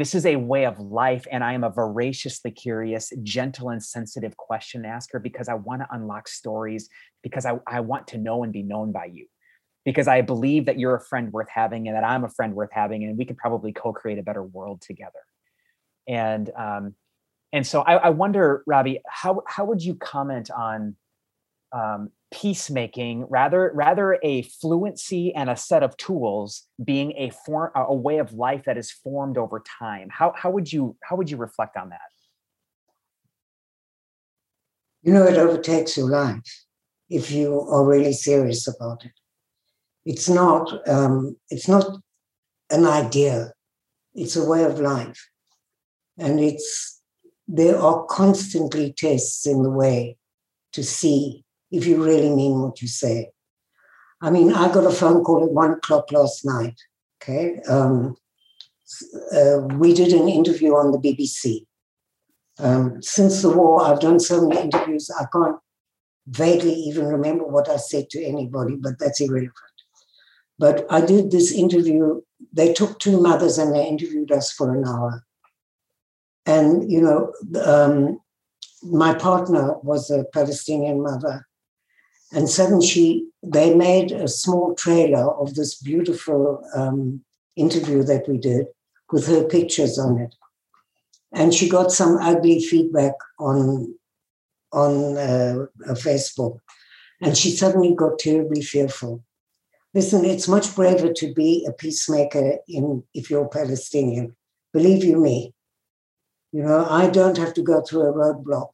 this 0.00 0.14
is 0.14 0.24
a 0.24 0.36
way 0.36 0.64
of 0.64 0.78
life 0.80 1.26
and 1.30 1.44
i 1.44 1.52
am 1.52 1.62
a 1.62 1.70
voraciously 1.70 2.50
curious 2.50 3.12
gentle 3.22 3.68
and 3.68 3.82
sensitive 3.82 4.36
question 4.36 4.84
asker 4.84 5.18
because 5.18 5.48
i 5.48 5.54
want 5.54 5.82
to 5.82 5.88
unlock 5.90 6.26
stories 6.26 6.88
because 7.22 7.44
I, 7.44 7.58
I 7.66 7.80
want 7.80 8.06
to 8.08 8.18
know 8.18 8.42
and 8.42 8.52
be 8.52 8.62
known 8.62 8.92
by 8.92 9.06
you. 9.06 9.26
Because 9.84 10.08
i 10.08 10.20
believe 10.20 10.66
that 10.66 10.78
you're 10.78 10.94
a 10.94 11.00
friend 11.00 11.32
worth 11.32 11.48
having 11.48 11.86
and 11.86 11.96
that 11.96 12.04
i'm 12.04 12.24
a 12.24 12.30
friend 12.30 12.54
worth 12.54 12.70
having 12.72 13.04
and 13.04 13.16
we 13.16 13.24
could 13.24 13.36
probably 13.36 13.72
co-create 13.72 14.18
a 14.18 14.22
better 14.22 14.42
world 14.42 14.80
together. 14.80 15.20
And 16.08 16.50
um, 16.56 16.94
and 17.52 17.66
so 17.66 17.82
I, 17.82 17.94
I 17.96 18.10
wonder 18.10 18.62
Robi 18.68 19.00
how 19.08 19.42
how 19.46 19.64
would 19.66 19.82
you 19.82 19.94
comment 19.94 20.50
on 20.50 20.96
um, 21.72 22.10
peacemaking 22.32 23.26
rather 23.28 23.72
rather 23.74 24.18
a 24.22 24.42
fluency 24.42 25.34
and 25.34 25.50
a 25.50 25.56
set 25.56 25.82
of 25.82 25.96
tools 25.96 26.66
being 26.82 27.12
a 27.16 27.30
form 27.30 27.70
a 27.74 27.94
way 27.94 28.18
of 28.18 28.32
life 28.32 28.62
that 28.66 28.78
is 28.78 28.90
formed 28.90 29.36
over 29.36 29.62
time. 29.78 30.08
How 30.10 30.32
how 30.36 30.50
would 30.50 30.72
you 30.72 30.96
how 31.02 31.16
would 31.16 31.30
you 31.30 31.36
reflect 31.36 31.76
on 31.76 31.90
that? 31.90 32.00
You 35.02 35.12
know 35.12 35.24
it 35.24 35.36
overtakes 35.36 35.96
your 35.96 36.08
life 36.08 36.64
if 37.08 37.30
you 37.30 37.60
are 37.62 37.84
really 37.84 38.12
serious 38.12 38.68
about 38.68 39.04
it. 39.04 39.12
It's 40.04 40.28
not 40.28 40.88
um, 40.88 41.36
it's 41.48 41.68
not 41.68 41.86
an 42.70 42.86
idea. 42.86 43.52
It's 44.14 44.36
a 44.36 44.44
way 44.44 44.64
of 44.64 44.78
life. 44.78 45.28
And 46.18 46.38
it's 46.38 47.00
there 47.48 47.78
are 47.78 48.04
constantly 48.04 48.92
tests 48.92 49.46
in 49.46 49.62
the 49.62 49.70
way 49.70 50.16
to 50.72 50.84
see 50.84 51.44
if 51.70 51.86
you 51.86 52.02
really 52.02 52.30
mean 52.30 52.60
what 52.60 52.82
you 52.82 52.88
say. 52.88 53.30
I 54.22 54.30
mean, 54.30 54.52
I 54.52 54.72
got 54.72 54.84
a 54.84 54.90
phone 54.90 55.24
call 55.24 55.44
at 55.44 55.52
one 55.52 55.72
o'clock 55.72 56.12
last 56.12 56.44
night. 56.44 56.78
Okay. 57.22 57.60
Um, 57.68 58.16
uh, 59.34 59.58
we 59.76 59.94
did 59.94 60.12
an 60.12 60.28
interview 60.28 60.74
on 60.74 60.92
the 60.92 60.98
BBC. 60.98 61.66
Um, 62.58 63.02
since 63.02 63.40
the 63.42 63.50
war, 63.50 63.84
I've 63.84 64.00
done 64.00 64.20
so 64.20 64.46
many 64.46 64.60
interviews, 64.60 65.10
I 65.18 65.24
can't 65.32 65.56
vaguely 66.26 66.74
even 66.74 67.06
remember 67.06 67.44
what 67.44 67.68
I 67.68 67.76
said 67.76 68.10
to 68.10 68.22
anybody, 68.22 68.76
but 68.76 68.98
that's 68.98 69.20
irrelevant. 69.20 69.54
But 70.58 70.86
I 70.90 71.00
did 71.00 71.30
this 71.30 71.52
interview. 71.52 72.20
They 72.52 72.74
took 72.74 72.98
two 72.98 73.20
mothers 73.20 73.56
and 73.56 73.74
they 73.74 73.86
interviewed 73.86 74.30
us 74.30 74.52
for 74.52 74.74
an 74.74 74.86
hour. 74.86 75.24
And, 76.44 76.90
you 76.90 77.00
know, 77.00 77.32
um, 77.62 78.20
my 78.82 79.14
partner 79.14 79.78
was 79.82 80.10
a 80.10 80.24
Palestinian 80.24 81.02
mother 81.02 81.46
and 82.32 82.48
suddenly 82.48 82.86
she, 82.86 83.28
they 83.42 83.74
made 83.74 84.12
a 84.12 84.28
small 84.28 84.74
trailer 84.74 85.30
of 85.34 85.54
this 85.54 85.74
beautiful 85.74 86.62
um, 86.74 87.24
interview 87.56 88.02
that 88.04 88.28
we 88.28 88.38
did 88.38 88.66
with 89.10 89.26
her 89.26 89.44
pictures 89.44 89.98
on 89.98 90.18
it. 90.18 90.34
And 91.32 91.52
she 91.52 91.68
got 91.68 91.92
some 91.92 92.16
ugly 92.18 92.60
feedback 92.60 93.14
on, 93.38 93.94
on 94.72 95.16
uh, 95.16 95.66
Facebook. 95.90 96.58
And 97.20 97.36
she 97.36 97.50
suddenly 97.50 97.94
got 97.94 98.18
terribly 98.18 98.62
fearful. 98.62 99.24
Listen, 99.92 100.24
it's 100.24 100.46
much 100.46 100.74
braver 100.76 101.12
to 101.12 101.34
be 101.34 101.66
a 101.68 101.72
peacemaker 101.72 102.58
in, 102.68 103.02
if 103.12 103.28
you're 103.28 103.48
Palestinian. 103.48 104.36
Believe 104.72 105.02
you 105.04 105.16
me. 105.16 105.52
You 106.52 106.62
know, 106.62 106.86
I 106.88 107.10
don't 107.10 107.38
have 107.38 107.54
to 107.54 107.62
go 107.62 107.80
through 107.80 108.02
a 108.02 108.12
roadblock. 108.12 108.70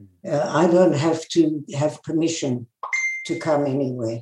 Uh, 0.00 0.46
I 0.62 0.66
don't 0.66 0.94
have 0.94 1.26
to 1.28 1.64
have 1.74 2.02
permission 2.02 2.66
to 3.26 3.38
come 3.38 3.66
anywhere. 3.66 4.20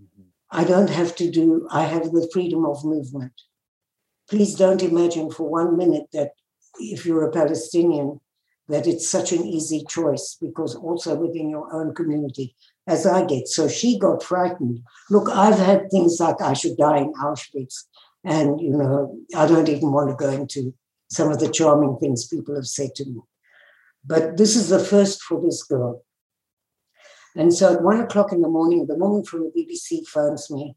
Mm-hmm. 0.00 0.22
I 0.50 0.64
don't 0.64 0.90
have 0.90 1.16
to 1.16 1.30
do, 1.30 1.66
I 1.70 1.82
have 1.82 2.04
the 2.12 2.28
freedom 2.32 2.64
of 2.64 2.84
movement. 2.84 3.32
Please 4.30 4.54
don't 4.54 4.82
imagine 4.82 5.30
for 5.30 5.48
one 5.48 5.76
minute 5.76 6.06
that 6.12 6.32
if 6.78 7.04
you're 7.06 7.26
a 7.26 7.32
Palestinian, 7.32 8.20
that 8.68 8.86
it's 8.86 9.08
such 9.08 9.32
an 9.32 9.44
easy 9.44 9.84
choice 9.88 10.36
because 10.40 10.74
also 10.74 11.14
within 11.14 11.48
your 11.48 11.74
own 11.74 11.94
community, 11.94 12.54
as 12.86 13.06
I 13.06 13.24
get. 13.24 13.48
So 13.48 13.66
she 13.66 13.98
got 13.98 14.22
frightened. 14.22 14.80
Look, 15.10 15.28
I've 15.30 15.58
had 15.58 15.90
things 15.90 16.20
like 16.20 16.40
I 16.42 16.52
should 16.52 16.76
die 16.76 16.98
in 16.98 17.12
Auschwitz. 17.14 17.84
And, 18.24 18.60
you 18.60 18.76
know, 18.76 19.18
I 19.34 19.46
don't 19.46 19.68
even 19.68 19.92
want 19.92 20.10
to 20.10 20.16
go 20.16 20.30
into 20.30 20.74
some 21.10 21.30
of 21.30 21.38
the 21.38 21.50
charming 21.50 21.96
things 21.98 22.28
people 22.28 22.54
have 22.54 22.66
said 22.66 22.94
to 22.96 23.06
me. 23.06 23.20
But 24.08 24.38
this 24.38 24.56
is 24.56 24.70
the 24.70 24.78
first 24.78 25.22
for 25.22 25.40
this 25.40 25.62
girl. 25.62 26.02
And 27.36 27.52
so 27.52 27.74
at 27.74 27.82
one 27.82 28.00
o'clock 28.00 28.32
in 28.32 28.40
the 28.40 28.48
morning, 28.48 28.86
the 28.86 28.94
woman 28.94 29.22
from 29.22 29.44
the 29.44 29.52
BBC 29.56 30.06
phones 30.08 30.50
me 30.50 30.74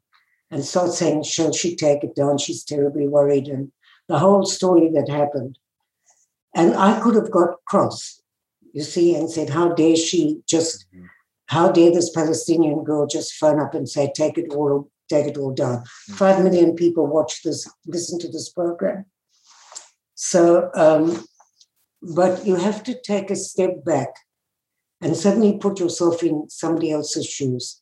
and 0.51 0.63
starts 0.65 0.97
saying, 0.97 1.23
Shall 1.23 1.53
she 1.53 1.75
take 1.75 2.03
it 2.03 2.13
down? 2.13 2.37
She's 2.37 2.63
terribly 2.63 3.07
worried. 3.07 3.47
And 3.47 3.71
the 4.09 4.19
whole 4.19 4.45
story 4.45 4.89
that 4.93 5.09
happened. 5.09 5.57
And 6.53 6.75
I 6.75 6.99
could 6.99 7.15
have 7.15 7.31
got 7.31 7.63
cross, 7.65 8.21
you 8.73 8.83
see, 8.83 9.15
and 9.15 9.31
said, 9.31 9.49
How 9.49 9.69
dare 9.69 9.95
she 9.95 10.41
just, 10.45 10.85
mm-hmm. 10.93 11.05
how 11.45 11.71
dare 11.71 11.91
this 11.91 12.09
Palestinian 12.09 12.83
girl 12.83 13.07
just 13.07 13.35
phone 13.35 13.61
up 13.61 13.73
and 13.73 13.87
say, 13.87 14.11
Take 14.13 14.37
it 14.37 14.53
all, 14.53 14.91
take 15.09 15.27
it 15.27 15.37
all 15.37 15.53
down. 15.53 15.77
Mm-hmm. 15.77 16.13
Five 16.15 16.43
million 16.43 16.75
people 16.75 17.07
watch 17.07 17.43
this, 17.43 17.71
listen 17.87 18.19
to 18.19 18.27
this 18.27 18.49
program. 18.49 19.05
So 20.15 20.69
um, 20.75 21.23
but 22.01 22.45
you 22.45 22.55
have 22.55 22.83
to 22.83 22.99
take 23.01 23.29
a 23.29 23.35
step 23.35 23.83
back 23.85 24.09
and 25.01 25.15
suddenly 25.15 25.57
put 25.57 25.79
yourself 25.79 26.23
in 26.23 26.49
somebody 26.49 26.91
else's 26.91 27.25
shoes. 27.25 27.81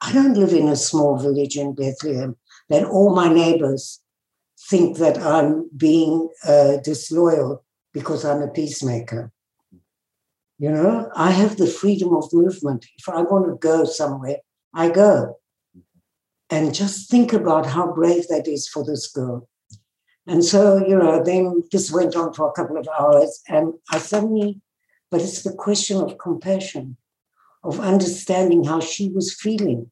I 0.00 0.12
don't 0.12 0.34
live 0.36 0.52
in 0.52 0.68
a 0.68 0.76
small 0.76 1.18
village 1.18 1.56
in 1.56 1.74
Bethlehem 1.74 2.36
that 2.68 2.84
all 2.84 3.14
my 3.14 3.32
neighbors 3.32 4.00
think 4.68 4.98
that 4.98 5.18
I'm 5.18 5.68
being 5.76 6.28
uh, 6.44 6.78
disloyal 6.78 7.64
because 7.92 8.24
I'm 8.24 8.42
a 8.42 8.48
peacemaker. 8.48 9.32
You 10.58 10.70
know, 10.70 11.10
I 11.16 11.30
have 11.30 11.56
the 11.56 11.66
freedom 11.66 12.14
of 12.14 12.32
movement. 12.32 12.86
If 12.98 13.08
I 13.08 13.22
want 13.22 13.46
to 13.46 13.56
go 13.56 13.84
somewhere, 13.84 14.36
I 14.74 14.90
go. 14.90 15.38
And 16.50 16.74
just 16.74 17.10
think 17.10 17.32
about 17.32 17.66
how 17.66 17.92
brave 17.92 18.28
that 18.28 18.46
is 18.46 18.68
for 18.68 18.84
this 18.84 19.06
girl. 19.10 19.48
And 20.30 20.44
so, 20.44 20.78
you 20.86 20.96
know, 20.96 21.20
then 21.24 21.64
this 21.72 21.90
went 21.90 22.14
on 22.14 22.32
for 22.32 22.48
a 22.48 22.52
couple 22.52 22.76
of 22.76 22.86
hours, 23.00 23.42
and 23.48 23.74
I 23.90 23.98
suddenly, 23.98 24.60
but 25.10 25.20
it's 25.20 25.42
the 25.42 25.52
question 25.52 25.96
of 26.00 26.18
compassion, 26.18 26.96
of 27.64 27.80
understanding 27.80 28.62
how 28.62 28.78
she 28.78 29.08
was 29.08 29.34
feeling. 29.34 29.90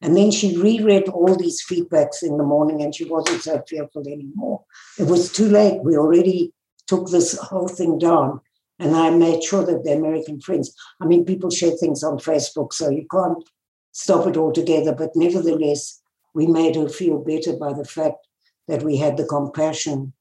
And 0.00 0.16
then 0.16 0.30
she 0.30 0.56
reread 0.56 1.08
all 1.08 1.34
these 1.34 1.66
feedbacks 1.68 2.22
in 2.22 2.36
the 2.36 2.44
morning 2.44 2.82
and 2.82 2.94
she 2.94 3.04
wasn't 3.04 3.42
so 3.42 3.62
fearful 3.68 4.06
anymore. 4.06 4.62
It 4.96 5.08
was 5.08 5.32
too 5.32 5.48
late. 5.48 5.82
We 5.82 5.96
already 5.96 6.52
took 6.86 7.10
this 7.10 7.36
whole 7.36 7.68
thing 7.68 7.98
down. 7.98 8.40
And 8.78 8.94
I 8.94 9.10
made 9.10 9.42
sure 9.42 9.66
that 9.66 9.82
the 9.82 9.92
American 9.92 10.40
friends, 10.40 10.72
I 11.00 11.06
mean, 11.06 11.24
people 11.24 11.50
share 11.50 11.72
things 11.72 12.04
on 12.04 12.18
Facebook, 12.18 12.72
so 12.72 12.90
you 12.90 13.06
can't 13.10 13.42
stop 13.90 14.28
it 14.28 14.36
altogether. 14.36 14.94
But 14.94 15.16
nevertheless, 15.16 16.00
we 16.32 16.46
made 16.46 16.76
her 16.76 16.88
feel 16.88 17.18
better 17.18 17.56
by 17.56 17.72
the 17.72 17.84
fact 17.84 18.28
that 18.70 18.84
we 18.84 18.96
had 18.96 19.16
the 19.16 19.24
compassion 19.24 20.12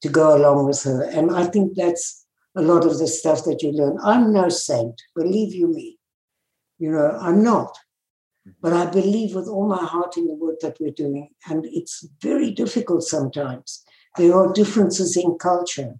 to 0.00 0.08
go 0.08 0.36
along 0.36 0.66
with 0.66 0.82
her. 0.84 1.02
And 1.02 1.34
I 1.34 1.44
think 1.44 1.74
that's 1.74 2.24
a 2.56 2.62
lot 2.62 2.86
of 2.86 2.98
the 2.98 3.08
stuff 3.08 3.44
that 3.44 3.62
you 3.62 3.72
learn. 3.72 3.98
I'm 4.02 4.32
no 4.32 4.48
saint, 4.48 5.02
believe 5.16 5.52
you 5.52 5.66
me. 5.66 5.98
You 6.78 6.92
know, 6.92 7.18
I'm 7.20 7.42
not. 7.42 7.76
But 8.62 8.72
I 8.72 8.86
believe 8.86 9.34
with 9.34 9.48
all 9.48 9.68
my 9.68 9.84
heart 9.84 10.16
in 10.16 10.28
the 10.28 10.34
work 10.34 10.60
that 10.60 10.78
we're 10.80 10.92
doing. 10.92 11.30
And 11.50 11.66
it's 11.66 12.06
very 12.22 12.52
difficult 12.52 13.02
sometimes. 13.02 13.84
There 14.16 14.34
are 14.34 14.52
differences 14.52 15.16
in 15.16 15.36
culture. 15.38 15.94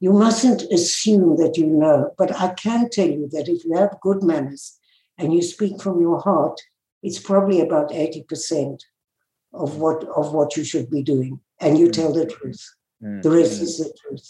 You 0.00 0.12
mustn't 0.12 0.62
assume 0.72 1.36
that 1.36 1.56
you 1.56 1.66
know, 1.66 2.10
but 2.18 2.34
I 2.40 2.54
can 2.54 2.90
tell 2.90 3.08
you 3.08 3.28
that 3.30 3.48
if 3.48 3.64
you 3.64 3.76
have 3.76 4.00
good 4.00 4.24
manners 4.24 4.78
and 5.16 5.32
you 5.32 5.42
speak 5.42 5.80
from 5.80 6.00
your 6.00 6.18
heart, 6.20 6.60
it's 7.04 7.20
probably 7.20 7.60
about 7.60 7.90
80% 7.90 8.82
of 9.52 9.78
what 9.78 10.04
of 10.04 10.32
what 10.32 10.56
you 10.56 10.64
should 10.64 10.90
be 10.90 11.02
doing, 11.02 11.40
and 11.60 11.78
you 11.78 11.88
mm. 11.88 11.92
tell 11.92 12.12
the 12.12 12.26
truth. 12.26 12.64
Mm. 13.02 13.22
The 13.22 13.30
rest 13.30 13.60
is 13.60 13.78
the 13.78 13.92
truth. 14.00 14.28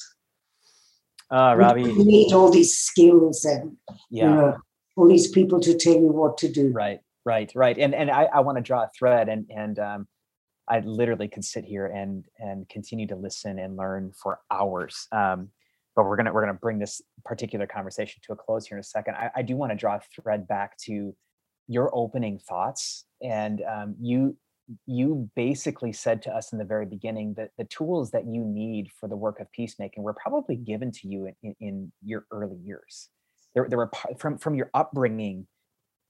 Uh, 1.30 1.54
Robi, 1.54 1.86
you 1.86 2.04
need 2.04 2.32
all 2.32 2.50
these 2.50 2.76
skills 2.76 3.44
and 3.44 3.76
yeah. 4.10 4.24
you 4.24 4.30
know, 4.30 4.56
all 4.96 5.08
these 5.08 5.28
people 5.28 5.60
to 5.60 5.76
tell 5.76 5.94
you 5.94 6.08
what 6.08 6.36
to 6.38 6.48
do. 6.48 6.70
Right, 6.72 7.00
right, 7.24 7.50
right. 7.54 7.78
And 7.78 7.94
and 7.94 8.10
I, 8.10 8.24
I 8.24 8.40
want 8.40 8.58
to 8.58 8.62
draw 8.62 8.82
a 8.82 8.90
thread, 8.98 9.28
and 9.28 9.46
and 9.50 9.78
um, 9.78 10.08
I 10.68 10.80
literally 10.80 11.28
could 11.28 11.44
sit 11.44 11.64
here 11.64 11.86
and 11.86 12.24
and 12.38 12.68
continue 12.68 13.06
to 13.08 13.16
listen 13.16 13.58
and 13.58 13.76
learn 13.76 14.12
for 14.20 14.40
hours. 14.50 15.06
Um, 15.12 15.48
but 15.96 16.04
we're 16.04 16.16
gonna 16.16 16.32
we're 16.32 16.42
gonna 16.42 16.54
bring 16.54 16.78
this 16.78 17.00
particular 17.24 17.66
conversation 17.66 18.20
to 18.26 18.32
a 18.32 18.36
close 18.36 18.66
here 18.66 18.76
in 18.76 18.80
a 18.80 18.84
second. 18.84 19.14
I, 19.14 19.30
I 19.36 19.42
do 19.42 19.56
want 19.56 19.72
to 19.72 19.76
draw 19.76 19.96
a 19.96 20.00
thread 20.14 20.46
back 20.48 20.76
to 20.84 21.14
your 21.68 21.90
opening 21.94 22.38
thoughts, 22.38 23.04
and 23.22 23.62
um, 23.62 23.94
you 24.00 24.36
you 24.86 25.30
basically 25.34 25.92
said 25.92 26.22
to 26.22 26.30
us 26.30 26.52
in 26.52 26.58
the 26.58 26.64
very 26.64 26.86
beginning 26.86 27.34
that 27.34 27.50
the 27.58 27.64
tools 27.64 28.10
that 28.10 28.26
you 28.26 28.44
need 28.44 28.90
for 28.98 29.08
the 29.08 29.16
work 29.16 29.40
of 29.40 29.50
peacemaking 29.52 30.02
were 30.02 30.14
probably 30.14 30.56
given 30.56 30.90
to 30.92 31.08
you 31.08 31.26
in, 31.26 31.34
in, 31.42 31.54
in 31.60 31.92
your 32.04 32.26
early 32.30 32.58
years. 32.64 33.08
There, 33.54 33.66
there 33.68 33.78
were 33.78 33.90
from 34.18 34.38
from 34.38 34.54
your 34.54 34.70
upbringing, 34.72 35.46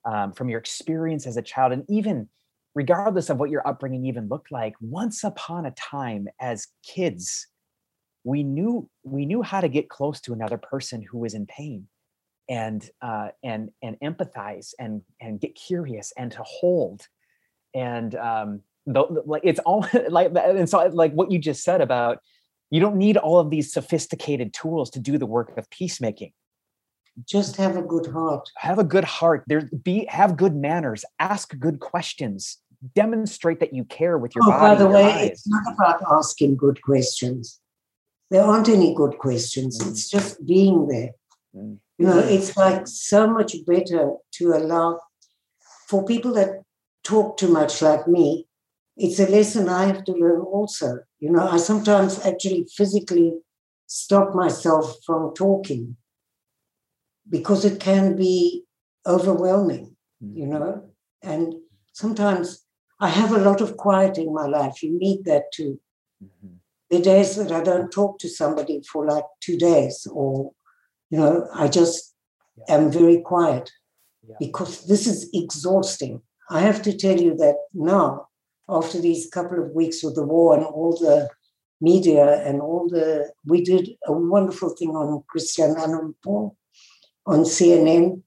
um, 0.04 0.32
from 0.32 0.48
your 0.48 0.60
experience 0.60 1.26
as 1.26 1.36
a 1.36 1.42
child, 1.42 1.72
and 1.72 1.84
even 1.88 2.28
regardless 2.74 3.30
of 3.30 3.38
what 3.38 3.50
your 3.50 3.66
upbringing 3.66 4.06
even 4.06 4.28
looked 4.28 4.52
like, 4.52 4.74
once 4.80 5.24
upon 5.24 5.66
a 5.66 5.72
time 5.72 6.28
as 6.40 6.68
kids, 6.84 7.48
we 8.24 8.42
knew 8.42 8.88
we 9.02 9.26
knew 9.26 9.42
how 9.42 9.60
to 9.60 9.68
get 9.68 9.88
close 9.88 10.20
to 10.20 10.32
another 10.32 10.58
person 10.58 11.02
who 11.02 11.18
was 11.18 11.34
in 11.34 11.46
pain 11.46 11.88
and 12.48 12.90
uh, 13.00 13.28
and 13.42 13.70
and 13.82 13.96
empathize 14.02 14.74
and 14.78 15.02
and 15.20 15.40
get 15.40 15.54
curious 15.54 16.12
and 16.16 16.30
to 16.32 16.42
hold 16.44 17.06
and 17.74 18.14
um 18.14 18.60
the, 18.86 19.04
like 19.26 19.42
it's 19.44 19.60
all 19.60 19.86
like 20.08 20.32
and 20.34 20.68
so 20.68 20.86
like 20.92 21.12
what 21.12 21.30
you 21.30 21.38
just 21.38 21.62
said 21.62 21.80
about 21.80 22.18
you 22.72 22.80
don't 22.80 22.96
need 22.96 23.18
all 23.18 23.38
of 23.38 23.50
these 23.50 23.70
sophisticated 23.70 24.54
tools 24.54 24.88
to 24.90 24.98
do 24.98 25.18
the 25.18 25.26
work 25.26 25.56
of 25.58 25.68
peacemaking. 25.68 26.32
Just 27.28 27.56
have 27.56 27.76
a 27.76 27.82
good 27.82 28.06
heart. 28.06 28.48
Have 28.56 28.78
a 28.78 28.84
good 28.84 29.04
heart. 29.04 29.44
There 29.46 29.68
be 29.84 30.06
have 30.08 30.38
good 30.38 30.56
manners. 30.56 31.04
Ask 31.18 31.56
good 31.58 31.80
questions. 31.80 32.56
Demonstrate 32.94 33.60
that 33.60 33.74
you 33.74 33.84
care 33.84 34.16
with 34.16 34.34
your 34.34 34.44
oh, 34.44 34.50
body 34.50 34.74
by 34.74 34.82
the 34.82 34.88
way 34.88 35.04
eyes. 35.04 35.30
it's 35.32 35.46
not 35.46 35.74
about 35.74 36.02
asking 36.10 36.56
good 36.56 36.80
questions. 36.80 37.60
There 38.30 38.42
aren't 38.42 38.70
any 38.70 38.94
good 38.94 39.18
questions. 39.18 39.78
Mm. 39.78 39.90
it's 39.90 40.08
just 40.08 40.44
being 40.46 40.88
there. 40.88 41.10
Mm. 41.54 41.76
you 41.98 42.06
know 42.06 42.18
it's 42.18 42.56
like 42.56 42.86
so 42.86 43.26
much 43.26 43.54
better 43.66 44.14
to 44.36 44.52
allow 44.54 44.98
for 45.86 46.02
people 46.06 46.32
that 46.32 46.62
talk 47.02 47.36
too 47.36 47.48
much 47.48 47.82
like 47.82 48.06
me 48.06 48.46
it's 48.96 49.18
a 49.18 49.26
lesson 49.26 49.68
i 49.68 49.84
have 49.86 50.04
to 50.04 50.12
learn 50.12 50.40
also 50.40 50.98
you 51.18 51.30
know 51.30 51.46
i 51.48 51.56
sometimes 51.56 52.24
actually 52.24 52.66
physically 52.76 53.34
stop 53.86 54.34
myself 54.34 54.96
from 55.04 55.34
talking 55.34 55.96
because 57.28 57.64
it 57.64 57.80
can 57.80 58.16
be 58.16 58.64
overwhelming, 59.06 59.96
mm-hmm. 60.22 60.36
you 60.36 60.46
know. 60.46 60.88
And 61.22 61.54
sometimes 61.92 62.64
I 63.00 63.08
have 63.08 63.32
a 63.32 63.38
lot 63.38 63.60
of 63.60 63.76
quiet 63.76 64.18
in 64.18 64.32
my 64.32 64.46
life. 64.46 64.82
You 64.82 64.98
need 64.98 65.24
that 65.24 65.52
too. 65.52 65.80
Mm-hmm. 66.22 66.54
The 66.90 67.00
days 67.00 67.36
that 67.36 67.52
I 67.52 67.62
don't 67.62 67.90
talk 67.90 68.18
to 68.20 68.28
somebody 68.28 68.82
for 68.90 69.06
like 69.06 69.24
two 69.40 69.56
days, 69.56 70.06
or, 70.10 70.52
you 71.10 71.18
know, 71.18 71.48
I 71.54 71.68
just 71.68 72.14
yeah. 72.56 72.76
am 72.76 72.90
very 72.90 73.20
quiet 73.20 73.70
yeah. 74.26 74.36
because 74.38 74.86
this 74.86 75.06
is 75.06 75.30
exhausting. 75.32 76.22
I 76.50 76.60
have 76.60 76.82
to 76.82 76.96
tell 76.96 77.20
you 77.20 77.34
that 77.36 77.56
now, 77.72 78.28
after 78.68 79.00
these 79.00 79.28
couple 79.30 79.62
of 79.62 79.70
weeks 79.72 80.02
with 80.02 80.14
the 80.14 80.24
war 80.24 80.56
and 80.56 80.64
all 80.64 80.96
the 80.96 81.28
media 81.80 82.42
and 82.46 82.60
all 82.60 82.88
the, 82.88 83.30
we 83.44 83.62
did 83.62 83.90
a 84.06 84.12
wonderful 84.12 84.70
thing 84.70 84.90
on 84.90 85.22
Christiane 85.28 85.74
Amanpour 85.74 86.54
on 87.26 87.40
CNN. 87.40 88.22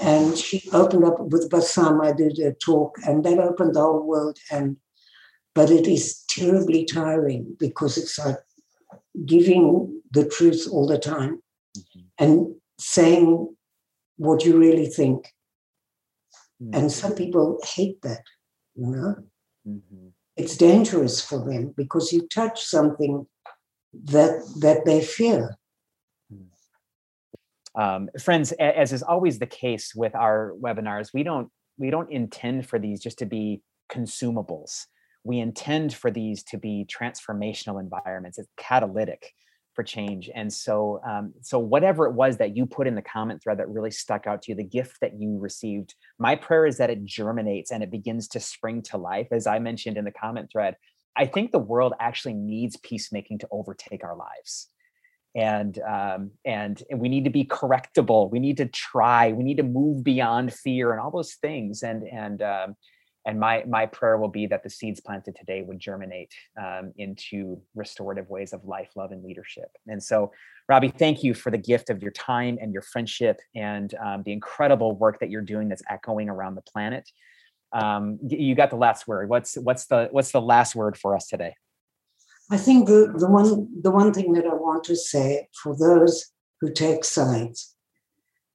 And 0.00 0.38
she 0.38 0.68
opened 0.72 1.04
up 1.04 1.20
with 1.20 1.50
Bassam. 1.50 2.00
I 2.00 2.12
did 2.12 2.38
a 2.38 2.54
talk, 2.54 2.96
and 3.06 3.22
that 3.24 3.38
opened 3.38 3.74
the 3.74 3.80
whole 3.80 4.06
world. 4.06 4.38
And 4.50 4.78
but 5.54 5.70
it 5.70 5.86
is 5.86 6.24
terribly 6.28 6.84
tiring 6.84 7.56
because 7.58 7.98
it's 7.98 8.18
like 8.18 8.38
giving 9.26 10.00
the 10.10 10.26
truth 10.26 10.66
all 10.70 10.86
the 10.86 10.98
time 10.98 11.42
mm-hmm. 11.76 12.00
and 12.18 12.54
saying 12.78 13.54
what 14.16 14.44
you 14.44 14.58
really 14.58 14.86
think. 14.86 15.26
Mm-hmm. 16.62 16.74
And 16.74 16.92
some 16.92 17.14
people 17.14 17.58
hate 17.74 18.00
that, 18.02 18.22
you 18.74 18.86
know. 18.86 19.16
Mm-hmm. 19.66 20.08
It's 20.36 20.56
dangerous 20.56 21.20
for 21.20 21.44
them 21.44 21.74
because 21.76 22.12
you 22.12 22.26
touch 22.28 22.64
something 22.64 23.26
that 24.04 24.42
that 24.60 24.84
they 24.84 25.02
fear. 25.02 25.56
Um, 27.74 28.10
friends, 28.20 28.52
as 28.52 28.92
is 28.92 29.02
always 29.02 29.38
the 29.38 29.46
case 29.46 29.94
with 29.94 30.14
our 30.14 30.52
webinars, 30.60 31.10
we 31.12 31.22
don't 31.22 31.48
we 31.78 31.90
don't 31.90 32.10
intend 32.12 32.68
for 32.68 32.78
these 32.78 33.00
just 33.00 33.18
to 33.18 33.26
be 33.26 33.62
consumables. 33.90 34.86
We 35.24 35.38
intend 35.38 35.94
for 35.94 36.10
these 36.10 36.42
to 36.44 36.58
be 36.58 36.86
transformational 36.86 37.80
environments, 37.80 38.38
it's 38.38 38.48
catalytic 38.56 39.32
for 39.74 39.82
change. 39.82 40.30
And 40.34 40.52
so, 40.52 41.00
um, 41.06 41.32
so 41.40 41.58
whatever 41.58 42.06
it 42.06 42.12
was 42.12 42.36
that 42.38 42.56
you 42.56 42.66
put 42.66 42.86
in 42.86 42.94
the 42.94 43.02
comment 43.02 43.42
thread 43.42 43.58
that 43.58 43.68
really 43.68 43.90
stuck 43.90 44.26
out 44.26 44.42
to 44.42 44.52
you, 44.52 44.56
the 44.56 44.64
gift 44.64 44.98
that 45.00 45.14
you 45.18 45.38
received, 45.38 45.94
my 46.18 46.36
prayer 46.36 46.66
is 46.66 46.78
that 46.78 46.90
it 46.90 47.04
germinates 47.04 47.70
and 47.70 47.82
it 47.82 47.90
begins 47.90 48.28
to 48.28 48.40
spring 48.40 48.82
to 48.82 48.98
life. 48.98 49.28
As 49.30 49.46
I 49.46 49.58
mentioned 49.58 49.96
in 49.96 50.04
the 50.04 50.12
comment 50.12 50.50
thread, 50.52 50.76
I 51.16 51.26
think 51.26 51.52
the 51.52 51.58
world 51.58 51.94
actually 52.00 52.34
needs 52.34 52.76
peacemaking 52.78 53.38
to 53.40 53.48
overtake 53.50 54.04
our 54.04 54.16
lives 54.16 54.68
and 55.34 55.78
um, 55.80 56.30
and 56.44 56.82
and 56.90 57.00
we 57.00 57.08
need 57.08 57.24
to 57.24 57.30
be 57.30 57.44
correctable. 57.44 58.30
We 58.30 58.38
need 58.38 58.58
to 58.58 58.66
try. 58.66 59.32
We 59.32 59.44
need 59.44 59.56
to 59.56 59.62
move 59.62 60.04
beyond 60.04 60.52
fear 60.52 60.92
and 60.92 61.00
all 61.00 61.10
those 61.10 61.34
things. 61.34 61.82
And 61.82 62.06
and 62.06 62.42
um, 62.42 62.76
and 63.24 63.38
my 63.38 63.64
my 63.68 63.86
prayer 63.86 64.16
will 64.16 64.28
be 64.28 64.46
that 64.46 64.62
the 64.62 64.70
seeds 64.70 65.00
planted 65.00 65.36
today 65.36 65.62
would 65.62 65.78
germinate 65.78 66.32
um, 66.60 66.92
into 66.96 67.60
restorative 67.74 68.28
ways 68.28 68.52
of 68.52 68.64
life, 68.64 68.90
love, 68.96 69.12
and 69.12 69.22
leadership. 69.22 69.70
And 69.86 70.02
so, 70.02 70.32
Robi, 70.70 70.96
thank 70.96 71.22
you 71.22 71.34
for 71.34 71.50
the 71.50 71.58
gift 71.58 71.90
of 71.90 72.02
your 72.02 72.10
time 72.12 72.58
and 72.60 72.72
your 72.72 72.82
friendship 72.82 73.38
and 73.54 73.94
um, 74.04 74.22
the 74.24 74.32
incredible 74.32 74.96
work 74.96 75.20
that 75.20 75.30
you're 75.30 75.40
doing 75.40 75.68
that's 75.68 75.82
echoing 75.88 76.28
around 76.28 76.56
the 76.56 76.62
planet. 76.62 77.08
Um, 77.72 78.18
you 78.26 78.54
got 78.54 78.70
the 78.70 78.76
last 78.76 79.06
word. 79.06 79.28
What's 79.28 79.54
what's 79.56 79.86
the 79.86 80.08
what's 80.10 80.32
the 80.32 80.40
last 80.40 80.74
word 80.74 80.96
for 80.96 81.14
us 81.14 81.28
today? 81.28 81.54
I 82.50 82.56
think 82.56 82.86
the, 82.86 83.14
the 83.16 83.28
one 83.28 83.68
the 83.82 83.90
one 83.90 84.12
thing 84.12 84.32
that 84.32 84.46
I 84.46 84.54
want 84.54 84.84
to 84.84 84.96
say 84.96 85.48
for 85.62 85.76
those 85.76 86.26
who 86.60 86.72
take 86.72 87.04
sides, 87.04 87.74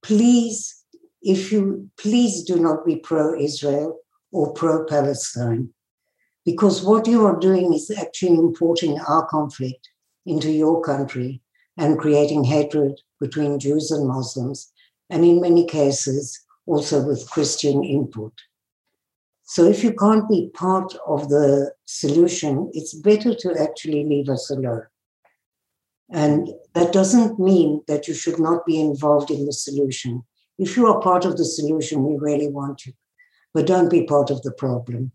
please, 0.02 0.84
if 1.22 1.50
you 1.50 1.90
please 1.98 2.44
do 2.44 2.56
not 2.56 2.86
be 2.86 2.96
pro-Israel 2.96 3.98
or 4.32 4.52
pro-Palestine, 4.52 5.70
because 6.44 6.82
what 6.82 7.06
you 7.06 7.24
are 7.24 7.38
doing 7.38 7.72
is 7.74 7.90
actually 7.90 8.36
importing 8.36 8.98
our 9.00 9.26
conflict 9.26 9.90
into 10.26 10.50
your 10.50 10.82
country 10.82 11.40
and 11.76 11.98
creating 11.98 12.44
hatred 12.44 13.00
between 13.20 13.58
Jews 13.58 13.90
and 13.90 14.06
Muslims, 14.06 14.72
and 15.10 15.24
in 15.24 15.40
many 15.40 15.64
cases 15.66 16.40
also 16.66 17.06
with 17.06 17.30
Christian 17.30 17.82
input. 17.82 18.32
So 19.44 19.64
if 19.64 19.82
you 19.82 19.94
can't 19.94 20.28
be 20.28 20.50
part 20.52 20.94
of 21.06 21.30
the 21.30 21.72
solution, 21.86 22.70
it's 22.74 22.92
better 22.92 23.34
to 23.34 23.54
actually 23.58 24.04
leave 24.04 24.28
us 24.28 24.50
alone. 24.50 24.82
And 26.10 26.50
that 26.74 26.92
doesn't 26.92 27.38
mean 27.38 27.82
that 27.88 28.08
you 28.08 28.14
should 28.14 28.38
not 28.38 28.66
be 28.66 28.78
involved 28.80 29.30
in 29.30 29.46
the 29.46 29.52
solution. 29.52 30.24
If 30.58 30.76
you 30.76 30.86
are 30.86 31.00
part 31.00 31.24
of 31.24 31.36
the 31.38 31.44
solution, 31.44 32.04
we 32.04 32.18
really 32.18 32.48
want 32.48 32.84
you, 32.84 32.92
but 33.54 33.66
don't 33.66 33.90
be 33.90 34.04
part 34.04 34.30
of 34.30 34.42
the 34.42 34.52
problem. 34.52 35.12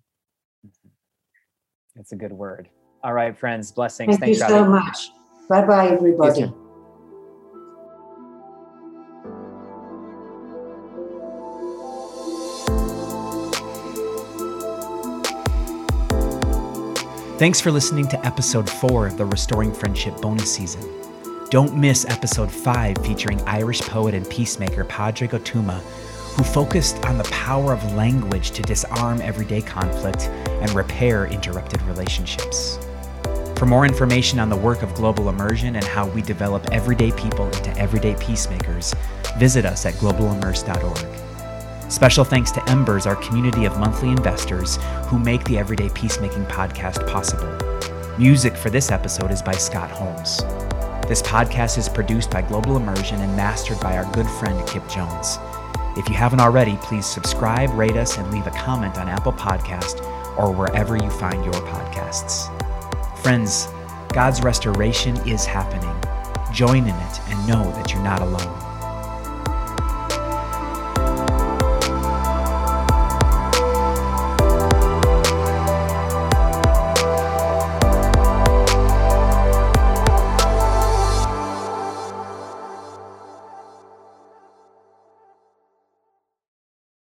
That's 1.95 2.11
a 2.11 2.15
good 2.15 2.33
word. 2.33 2.69
All 3.03 3.13
right, 3.13 3.37
friends, 3.37 3.71
blessings. 3.71 4.17
Thank 4.17 4.37
Thanks, 4.37 4.39
you 4.39 4.47
so 4.47 4.65
much. 4.65 5.11
Bye 5.49 5.65
bye, 5.65 5.89
everybody. 5.89 6.51
Thanks 17.37 17.59
for 17.59 17.71
listening 17.71 18.07
to 18.07 18.25
episode 18.25 18.69
4 18.69 19.07
of 19.07 19.17
the 19.17 19.25
Restoring 19.25 19.73
Friendship 19.73 20.15
bonus 20.21 20.53
season. 20.53 20.81
Don't 21.49 21.75
miss 21.75 22.05
episode 22.05 22.49
5 22.49 22.99
featuring 22.99 23.41
Irish 23.41 23.81
poet 23.81 24.13
and 24.15 24.27
peacemaker 24.29 24.85
Padraig 24.85 25.33
Ó 25.33 25.39
Tuama, 25.39 25.81
who 26.35 26.43
focused 26.43 27.03
on 27.05 27.17
the 27.17 27.23
power 27.25 27.73
of 27.73 27.93
language 27.93 28.51
to 28.51 28.61
disarm 28.61 29.21
everyday 29.21 29.61
conflict 29.61 30.29
and 30.47 30.71
repair 30.71 31.27
interrupted 31.27 31.81
relationships. 31.83 32.79
For 33.57 33.65
more 33.65 33.85
information 33.85 34.39
on 34.39 34.49
the 34.49 34.57
work 34.57 34.81
of 34.81 34.93
Global 34.95 35.29
Immersion 35.29 35.75
and 35.75 35.85
how 35.85 36.07
we 36.07 36.21
develop 36.21 36.67
everyday 36.71 37.11
people 37.11 37.45
into 37.47 37.77
everyday 37.77 38.15
peacemakers, 38.15 38.93
visit 39.37 39.65
us 39.65 39.85
at 39.85 39.93
globalimmerse.org. 39.95 41.91
Special 41.91 42.25
thanks 42.25 42.51
to 42.51 42.69
Embers, 42.69 43.05
our 43.05 43.15
community 43.17 43.65
of 43.65 43.79
monthly 43.79 44.09
investors 44.09 44.79
who 45.05 45.19
make 45.19 45.43
the 45.43 45.59
Everyday 45.59 45.89
Peacemaking 45.89 46.45
podcast 46.45 47.07
possible. 47.07 47.47
Music 48.17 48.55
for 48.55 48.69
this 48.69 48.91
episode 48.91 49.31
is 49.31 49.41
by 49.41 49.53
Scott 49.53 49.91
Holmes. 49.91 50.37
This 51.07 51.21
podcast 51.21 51.77
is 51.77 51.87
produced 51.87 52.31
by 52.31 52.41
Global 52.41 52.77
Immersion 52.77 53.21
and 53.21 53.35
mastered 53.37 53.79
by 53.79 53.95
our 53.97 54.11
good 54.13 54.27
friend 54.27 54.67
Kip 54.67 54.87
Jones. 54.89 55.37
If 55.95 56.09
you 56.09 56.15
haven't 56.15 56.39
already, 56.39 56.77
please 56.77 57.05
subscribe, 57.05 57.69
rate 57.71 57.95
us, 57.97 58.17
and 58.17 58.31
leave 58.31 58.47
a 58.47 58.51
comment 58.51 58.97
on 58.97 59.07
Apple 59.07 59.33
Podcast 59.33 60.01
or 60.37 60.51
wherever 60.51 60.97
you 60.97 61.09
find 61.09 61.43
your 61.45 61.53
podcasts. 61.53 62.49
Friends, 63.19 63.67
God's 64.11 64.41
restoration 64.41 65.15
is 65.27 65.45
happening. 65.45 65.95
Join 66.51 66.83
in 66.83 66.95
it 66.95 67.21
and 67.29 67.47
know 67.47 67.63
that 67.73 67.93
you're 67.93 68.03
not 68.03 68.21
alone. 68.21 68.62